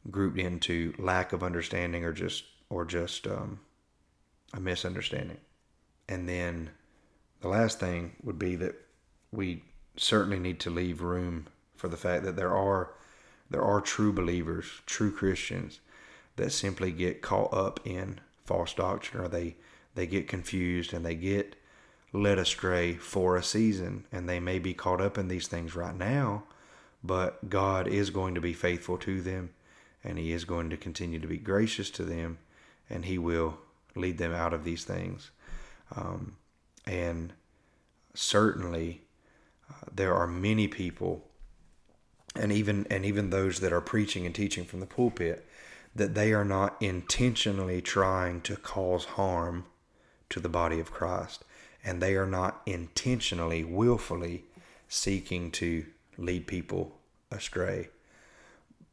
grouped 0.09 0.39
into 0.39 0.93
lack 0.97 1.31
of 1.31 1.43
understanding 1.43 2.03
or 2.03 2.11
just 2.11 2.43
or 2.69 2.85
just 2.85 3.27
um, 3.27 3.59
a 4.53 4.59
misunderstanding. 4.59 5.37
And 6.09 6.27
then 6.27 6.71
the 7.41 7.47
last 7.47 7.79
thing 7.79 8.15
would 8.23 8.39
be 8.39 8.55
that 8.55 8.75
we 9.31 9.63
certainly 9.95 10.39
need 10.39 10.59
to 10.61 10.69
leave 10.69 11.01
room 11.01 11.47
for 11.75 11.87
the 11.87 11.97
fact 11.97 12.23
that 12.23 12.35
there 12.35 12.55
are 12.55 12.93
there 13.51 13.63
are 13.63 13.81
true 13.81 14.13
believers, 14.13 14.81
true 14.85 15.11
Christians 15.11 15.81
that 16.37 16.51
simply 16.51 16.91
get 16.91 17.21
caught 17.21 17.53
up 17.53 17.81
in 17.85 18.19
false 18.45 18.73
doctrine 18.73 19.23
or 19.23 19.27
they 19.27 19.55
they 19.93 20.07
get 20.07 20.27
confused 20.27 20.93
and 20.93 21.05
they 21.05 21.15
get 21.15 21.57
led 22.13 22.39
astray 22.39 22.93
for 22.95 23.35
a 23.35 23.43
season 23.43 24.05
and 24.11 24.27
they 24.27 24.39
may 24.39 24.57
be 24.57 24.73
caught 24.73 25.01
up 25.01 25.17
in 25.17 25.27
these 25.27 25.47
things 25.47 25.75
right 25.75 25.95
now, 25.95 26.43
but 27.03 27.49
God 27.49 27.87
is 27.87 28.09
going 28.09 28.35
to 28.35 28.41
be 28.41 28.53
faithful 28.53 28.97
to 28.99 29.21
them 29.21 29.49
and 30.01 30.17
he 30.17 30.31
is 30.31 30.45
going 30.45 30.69
to 30.69 30.77
continue 30.77 31.19
to 31.19 31.27
be 31.27 31.37
gracious 31.37 31.89
to 31.91 32.03
them 32.03 32.37
and 32.89 33.03
he 33.03 33.17
will 33.17 33.57
lead 33.95 34.17
them 34.17 34.33
out 34.33 34.53
of 34.53 34.63
these 34.63 34.85
things. 34.85 35.31
Um, 35.93 36.37
and 36.85 37.33
certainly 38.13 39.01
uh, 39.69 39.85
there 39.93 40.15
are 40.15 40.27
many 40.27 40.69
people 40.69 41.25
and 42.35 42.51
even 42.51 42.87
and 42.89 43.05
even 43.05 43.29
those 43.29 43.59
that 43.59 43.73
are 43.73 43.81
preaching 43.81 44.25
and 44.25 44.33
teaching 44.33 44.65
from 44.65 44.79
the 44.79 44.85
pulpit 44.85 45.45
that 45.93 46.15
they 46.15 46.31
are 46.33 46.45
not 46.45 46.77
intentionally 46.81 47.81
trying 47.81 48.41
to 48.41 48.55
cause 48.55 49.05
harm 49.05 49.65
to 50.29 50.39
the 50.39 50.49
body 50.49 50.79
of 50.79 50.91
Christ. 50.91 51.43
And 51.83 52.01
they 52.01 52.15
are 52.15 52.27
not 52.27 52.61
intentionally 52.65 53.63
willfully 53.63 54.45
seeking 54.87 55.51
to 55.51 55.85
lead 56.17 56.47
people 56.47 56.97
astray. 57.31 57.89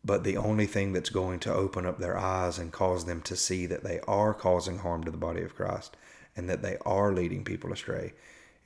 But 0.04 0.24
the 0.24 0.36
only 0.36 0.66
thing 0.66 0.92
that's 0.92 1.10
going 1.10 1.38
to 1.40 1.54
open 1.54 1.84
up 1.84 1.98
their 1.98 2.16
eyes 2.16 2.58
and 2.58 2.72
cause 2.72 3.04
them 3.04 3.20
to 3.22 3.36
see 3.36 3.66
that 3.66 3.84
they 3.84 4.00
are 4.08 4.32
causing 4.32 4.78
harm 4.78 5.04
to 5.04 5.10
the 5.10 5.16
body 5.16 5.42
of 5.42 5.54
Christ 5.54 5.96
and 6.36 6.48
that 6.48 6.62
they 6.62 6.78
are 6.86 7.12
leading 7.12 7.44
people 7.44 7.72
astray 7.72 8.14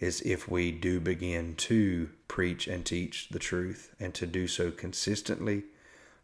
is 0.03 0.21
if 0.23 0.49
we 0.49 0.73
do 0.73 0.99
begin 0.99 1.55
to 1.55 2.11
preach 2.27 2.67
and 2.67 2.85
teach 2.85 3.29
the 3.29 3.39
truth 3.39 3.95
and 4.01 4.13
to 4.13 4.27
do 4.27 4.49
so 4.49 4.73
consistently, 4.73 5.63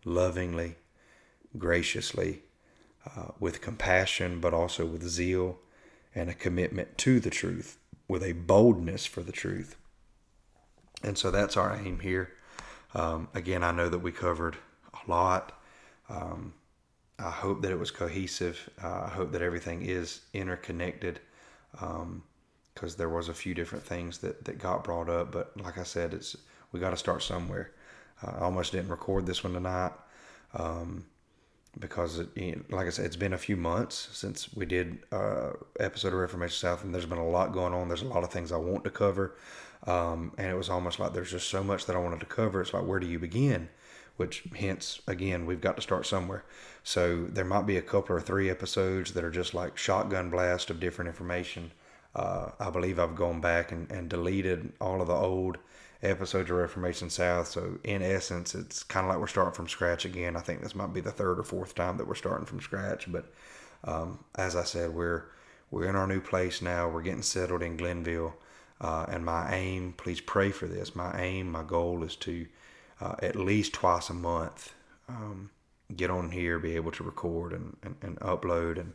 lovingly, 0.05 0.75
graciously, 1.57 2.43
uh, 3.07 3.29
with 3.39 3.61
compassion, 3.61 4.41
but 4.41 4.53
also 4.53 4.85
with 4.85 5.05
zeal 5.05 5.61
and 6.13 6.29
a 6.29 6.35
commitment 6.35 6.99
to 6.99 7.21
the 7.21 7.31
truth, 7.31 7.79
with 8.09 8.25
a 8.25 8.33
boldness 8.33 9.07
for 9.07 9.23
the 9.23 9.31
truth. 9.31 9.77
And 11.05 11.17
so 11.17 11.31
that's 11.31 11.57
our 11.57 11.77
aim 11.77 12.01
here. 12.01 12.33
Um, 12.95 13.29
again, 13.33 13.63
I 13.63 13.71
know 13.71 13.89
that 13.89 14.01
we 14.01 14.11
covered 14.11 14.57
a 14.93 15.09
lot. 15.09 15.53
Um, 16.09 16.53
I 17.17 17.31
hope 17.31 17.63
that 17.63 17.71
it 17.71 17.79
was 17.79 17.93
cohesive. 17.93 18.71
Uh, 18.83 19.03
I 19.05 19.09
hope 19.11 19.31
that 19.31 19.43
everything 19.43 19.83
is 19.83 20.23
interconnected. 20.35 21.21
Um, 21.81 22.25
because 22.79 22.95
there 22.95 23.09
was 23.09 23.29
a 23.29 23.35
few 23.35 23.55
different 23.55 23.85
things 23.85 24.19
that, 24.19 24.45
that 24.45 24.59
got 24.59 24.85
brought 24.85 25.09
up. 25.09 25.33
But 25.33 25.53
like 25.61 25.79
I 25.79 25.83
said, 25.83 26.15
it's 26.15 26.37
we 26.71 26.79
got 26.79 26.91
to 26.91 26.97
start 26.97 27.23
somewhere. 27.23 27.73
I 28.23 28.39
almost 28.41 28.73
didn't 28.73 28.89
record 28.89 29.27
this 29.27 29.43
one 29.43 29.53
tonight 29.53 29.93
um, 30.55 31.07
because, 31.79 32.19
it, 32.19 32.29
you 32.37 32.57
know, 32.57 32.77
like 32.77 32.87
I 32.87 32.91
said, 32.91 33.07
it's 33.07 33.17
been 33.17 33.33
a 33.33 33.39
few 33.39 33.57
months 33.57 34.09
since 34.13 34.55
we 34.55 34.67
did 34.67 34.99
uh, 35.13 35.51
episode 35.81 36.09
of 36.09 36.19
Reformation 36.19 36.57
South, 36.57 36.85
and 36.85 36.95
there's 36.95 37.07
been 37.07 37.19
a 37.19 37.29
lot 37.29 37.53
going 37.53 37.75
on. 37.75 37.89
There's 37.89 38.03
a 38.03 38.07
lot 38.07 38.25
of 38.25 38.31
things 38.31 38.53
I 38.53 38.57
want 38.57 38.85
to 38.85 38.91
cover, 38.91 39.37
um, 39.87 40.33
and 40.37 40.49
it 40.49 40.57
was 40.57 40.69
almost 40.69 40.99
like 40.99 41.15
there's 41.15 41.31
just 41.31 41.49
so 41.49 41.63
much 41.63 41.87
that 41.87 41.97
I 41.97 42.01
wanted 42.01 42.21
to 42.21 42.27
cover. 42.27 42.61
It's 42.61 42.75
like 42.75 42.87
where 42.87 43.01
do 43.01 43.07
you 43.07 43.19
begin? 43.19 43.69
Which 44.17 44.45
hence 44.57 45.01
again 45.07 45.47
we've 45.47 45.61
got 45.61 45.77
to 45.77 45.83
start 45.83 46.07
somewhere. 46.07 46.45
So 46.83 47.27
there 47.27 47.45
might 47.45 47.67
be 47.67 47.77
a 47.77 47.83
couple 47.83 48.17
or 48.17 48.21
three 48.21 48.51
episodes 48.51 49.13
that 49.13 49.23
are 49.23 49.31
just 49.31 49.55
like 49.55 49.79
shotgun 49.79 50.31
blast 50.31 50.71
of 50.71 50.81
different 50.81 51.09
information 51.09 51.71
uh, 52.19 52.51
I 52.59 52.71
believe 52.71 52.99
I've 52.99 53.15
gone 53.15 53.41
back 53.41 53.71
and, 53.71 53.91
and 53.93 54.11
deleted 54.11 54.73
all 54.81 55.01
of 55.01 55.07
the 55.07 55.15
old 55.15 55.59
episodes 56.03 56.51
of 56.51 56.57
Reformation 56.57 57.11
South. 57.11 57.47
So 57.47 57.79
in 57.85 58.03
essence, 58.03 58.57
it's 58.57 58.83
kind 58.83 59.07
of 59.07 59.11
like 59.11 59.21
we're 59.21 59.29
starting 59.29 59.55
from 59.55 59.69
scratch 59.69 60.05
again. 60.05 60.37
I 60.37 60.41
think 60.41 60.61
this 60.61 60.75
might 60.75 60.93
be 60.93 61.01
the 61.01 61.13
third 61.13 61.39
or 61.39 61.45
fourth 61.45 61.77
time 61.77 61.97
that 61.97 62.09
we're 62.09 62.17
starting 62.17 62.45
from 62.47 62.61
scratch. 62.61 63.11
But 63.11 63.33
um, 63.85 64.25
as 64.35 64.57
I 64.57 64.65
said, 64.65 64.95
we're 64.95 65.27
we're 65.71 65.89
in 65.89 65.95
our 65.95 66.09
new 66.09 66.21
place 66.21 66.61
now. 66.61 66.89
We're 66.89 67.03
getting 67.03 67.23
settled 67.23 67.63
in 67.63 67.77
Glennville, 67.77 68.33
uh, 68.81 69.07
and 69.09 69.25
my 69.25 69.55
aim, 69.55 69.95
please 69.97 70.21
pray 70.21 70.51
for 70.51 70.67
this. 70.67 70.97
My 70.97 71.21
aim, 71.21 71.53
my 71.53 71.63
goal 71.63 72.03
is 72.03 72.17
to 72.17 72.47
uh, 73.01 73.15
at 73.23 73.37
least 73.37 73.75
twice 73.75 74.11
a 74.11 74.15
month 74.15 74.75
um, 75.09 75.51
get 75.95 76.11
on 76.11 76.31
here, 76.31 76.59
be 76.59 76.75
able 76.75 76.91
to 76.93 77.05
record 77.05 77.53
and, 77.53 77.77
and, 77.83 77.97
and 78.03 78.19
upload, 78.21 78.79
and 78.79 78.95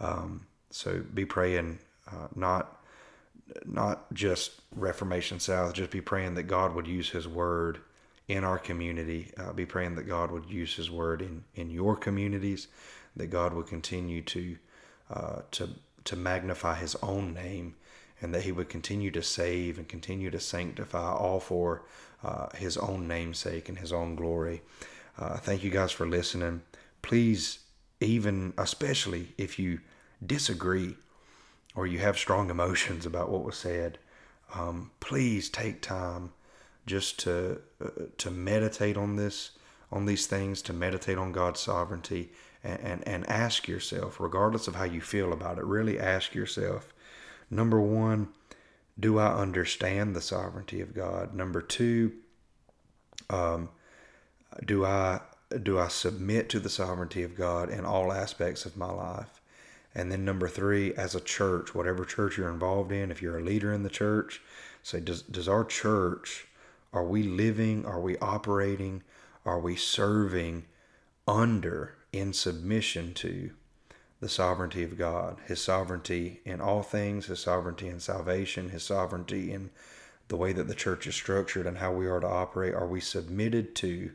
um, 0.00 0.46
so 0.70 1.04
be 1.14 1.24
praying 1.24 1.78
uh, 2.10 2.28
not 2.34 2.82
not 3.64 4.12
just 4.12 4.60
Reformation 4.74 5.38
South. 5.40 5.72
Just 5.72 5.90
be 5.90 6.00
praying 6.00 6.34
that 6.34 6.44
God 6.44 6.74
would 6.74 6.86
use 6.86 7.10
His 7.10 7.28
Word 7.28 7.78
in 8.28 8.44
our 8.44 8.58
community. 8.58 9.32
Uh, 9.38 9.52
be 9.52 9.66
praying 9.66 9.94
that 9.96 10.08
God 10.08 10.30
would 10.30 10.50
use 10.50 10.74
His 10.74 10.90
Word 10.90 11.22
in 11.22 11.44
in 11.54 11.70
your 11.70 11.96
communities. 11.96 12.68
That 13.14 13.28
God 13.28 13.54
would 13.54 13.66
continue 13.66 14.22
to 14.22 14.56
uh, 15.10 15.40
to 15.52 15.70
to 16.04 16.16
magnify 16.16 16.76
His 16.76 16.96
own 16.96 17.34
name, 17.34 17.74
and 18.20 18.34
that 18.34 18.42
He 18.42 18.52
would 18.52 18.68
continue 18.68 19.10
to 19.12 19.22
save 19.22 19.78
and 19.78 19.88
continue 19.88 20.30
to 20.30 20.40
sanctify, 20.40 21.12
all 21.12 21.40
for 21.40 21.82
uh, 22.22 22.48
His 22.56 22.76
own 22.76 23.06
namesake 23.08 23.68
and 23.68 23.78
His 23.78 23.92
own 23.92 24.16
glory. 24.16 24.62
Uh, 25.18 25.36
thank 25.36 25.64
you 25.64 25.70
guys 25.70 25.92
for 25.92 26.06
listening. 26.06 26.62
Please, 27.00 27.60
even 28.00 28.52
especially 28.58 29.28
if 29.38 29.58
you 29.58 29.80
disagree 30.24 30.96
or 31.76 31.86
you 31.86 31.98
have 31.98 32.18
strong 32.18 32.50
emotions 32.50 33.06
about 33.06 33.30
what 33.30 33.44
was 33.44 33.56
said, 33.56 33.98
um, 34.54 34.90
please 34.98 35.48
take 35.48 35.82
time 35.82 36.32
just 36.86 37.18
to 37.20 37.60
uh, 37.84 37.90
to 38.18 38.30
meditate 38.30 38.96
on 38.96 39.16
this 39.16 39.50
on 39.92 40.06
these 40.06 40.26
things, 40.26 40.62
to 40.62 40.72
meditate 40.72 41.18
on 41.18 41.30
God's 41.30 41.60
sovereignty, 41.60 42.30
and, 42.64 42.80
and, 42.80 43.08
and 43.08 43.28
ask 43.30 43.68
yourself, 43.68 44.18
regardless 44.18 44.66
of 44.66 44.74
how 44.74 44.84
you 44.84 45.00
feel 45.00 45.32
about 45.32 45.58
it, 45.58 45.64
really 45.64 45.98
ask 45.98 46.34
yourself. 46.34 46.92
Number 47.50 47.80
one, 47.80 48.28
do 48.98 49.18
I 49.18 49.32
understand 49.34 50.16
the 50.16 50.20
sovereignty 50.20 50.80
of 50.80 50.94
God? 50.94 51.34
Number 51.34 51.60
two, 51.60 52.12
um, 53.30 53.68
do 54.64 54.84
I 54.84 55.20
do 55.62 55.78
I 55.78 55.88
submit 55.88 56.48
to 56.48 56.58
the 56.58 56.68
sovereignty 56.68 57.22
of 57.22 57.36
God 57.36 57.70
in 57.70 57.84
all 57.84 58.12
aspects 58.12 58.66
of 58.66 58.76
my 58.76 58.90
life? 58.90 59.35
And 59.96 60.12
then 60.12 60.26
number 60.26 60.46
three, 60.46 60.94
as 60.94 61.14
a 61.14 61.20
church, 61.20 61.74
whatever 61.74 62.04
church 62.04 62.36
you're 62.36 62.50
involved 62.50 62.92
in, 62.92 63.10
if 63.10 63.22
you're 63.22 63.38
a 63.38 63.42
leader 63.42 63.72
in 63.72 63.82
the 63.82 63.88
church, 63.88 64.42
say, 64.82 65.00
does, 65.00 65.22
does 65.22 65.48
our 65.48 65.64
church, 65.64 66.46
are 66.92 67.02
we 67.02 67.22
living, 67.22 67.86
are 67.86 68.00
we 68.00 68.18
operating, 68.18 69.02
are 69.46 69.58
we 69.58 69.74
serving 69.74 70.66
under, 71.26 71.94
in 72.12 72.34
submission 72.34 73.14
to 73.14 73.52
the 74.20 74.28
sovereignty 74.28 74.82
of 74.82 74.98
God, 74.98 75.38
His 75.46 75.62
sovereignty 75.62 76.40
in 76.44 76.60
all 76.60 76.82
things, 76.82 77.26
His 77.26 77.40
sovereignty 77.40 77.88
in 77.88 77.98
salvation, 77.98 78.68
His 78.68 78.82
sovereignty 78.82 79.50
in 79.50 79.70
the 80.28 80.36
way 80.36 80.52
that 80.52 80.68
the 80.68 80.74
church 80.74 81.06
is 81.06 81.14
structured 81.14 81.66
and 81.66 81.78
how 81.78 81.92
we 81.92 82.06
are 82.06 82.20
to 82.20 82.28
operate? 82.28 82.74
Are 82.74 82.86
we 82.86 83.00
submitted 83.00 83.74
to 83.76 84.10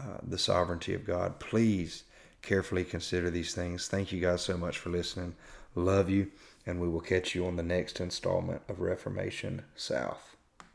uh, 0.00 0.18
the 0.22 0.38
sovereignty 0.38 0.94
of 0.94 1.04
God? 1.04 1.40
Please 1.40 2.04
carefully 2.42 2.84
consider 2.84 3.30
these 3.30 3.54
things. 3.54 3.88
Thank 3.88 4.12
you 4.12 4.20
guys 4.20 4.42
so 4.42 4.56
much 4.56 4.78
for 4.78 4.90
listening. 4.90 5.34
Love 5.74 6.10
you, 6.10 6.30
and 6.66 6.80
we 6.80 6.88
will 6.88 7.00
catch 7.00 7.34
you 7.34 7.46
on 7.46 7.56
the 7.56 7.62
next 7.62 8.00
installment 8.00 8.62
of 8.68 8.80
Reformation 8.80 9.62
South. 9.76 10.27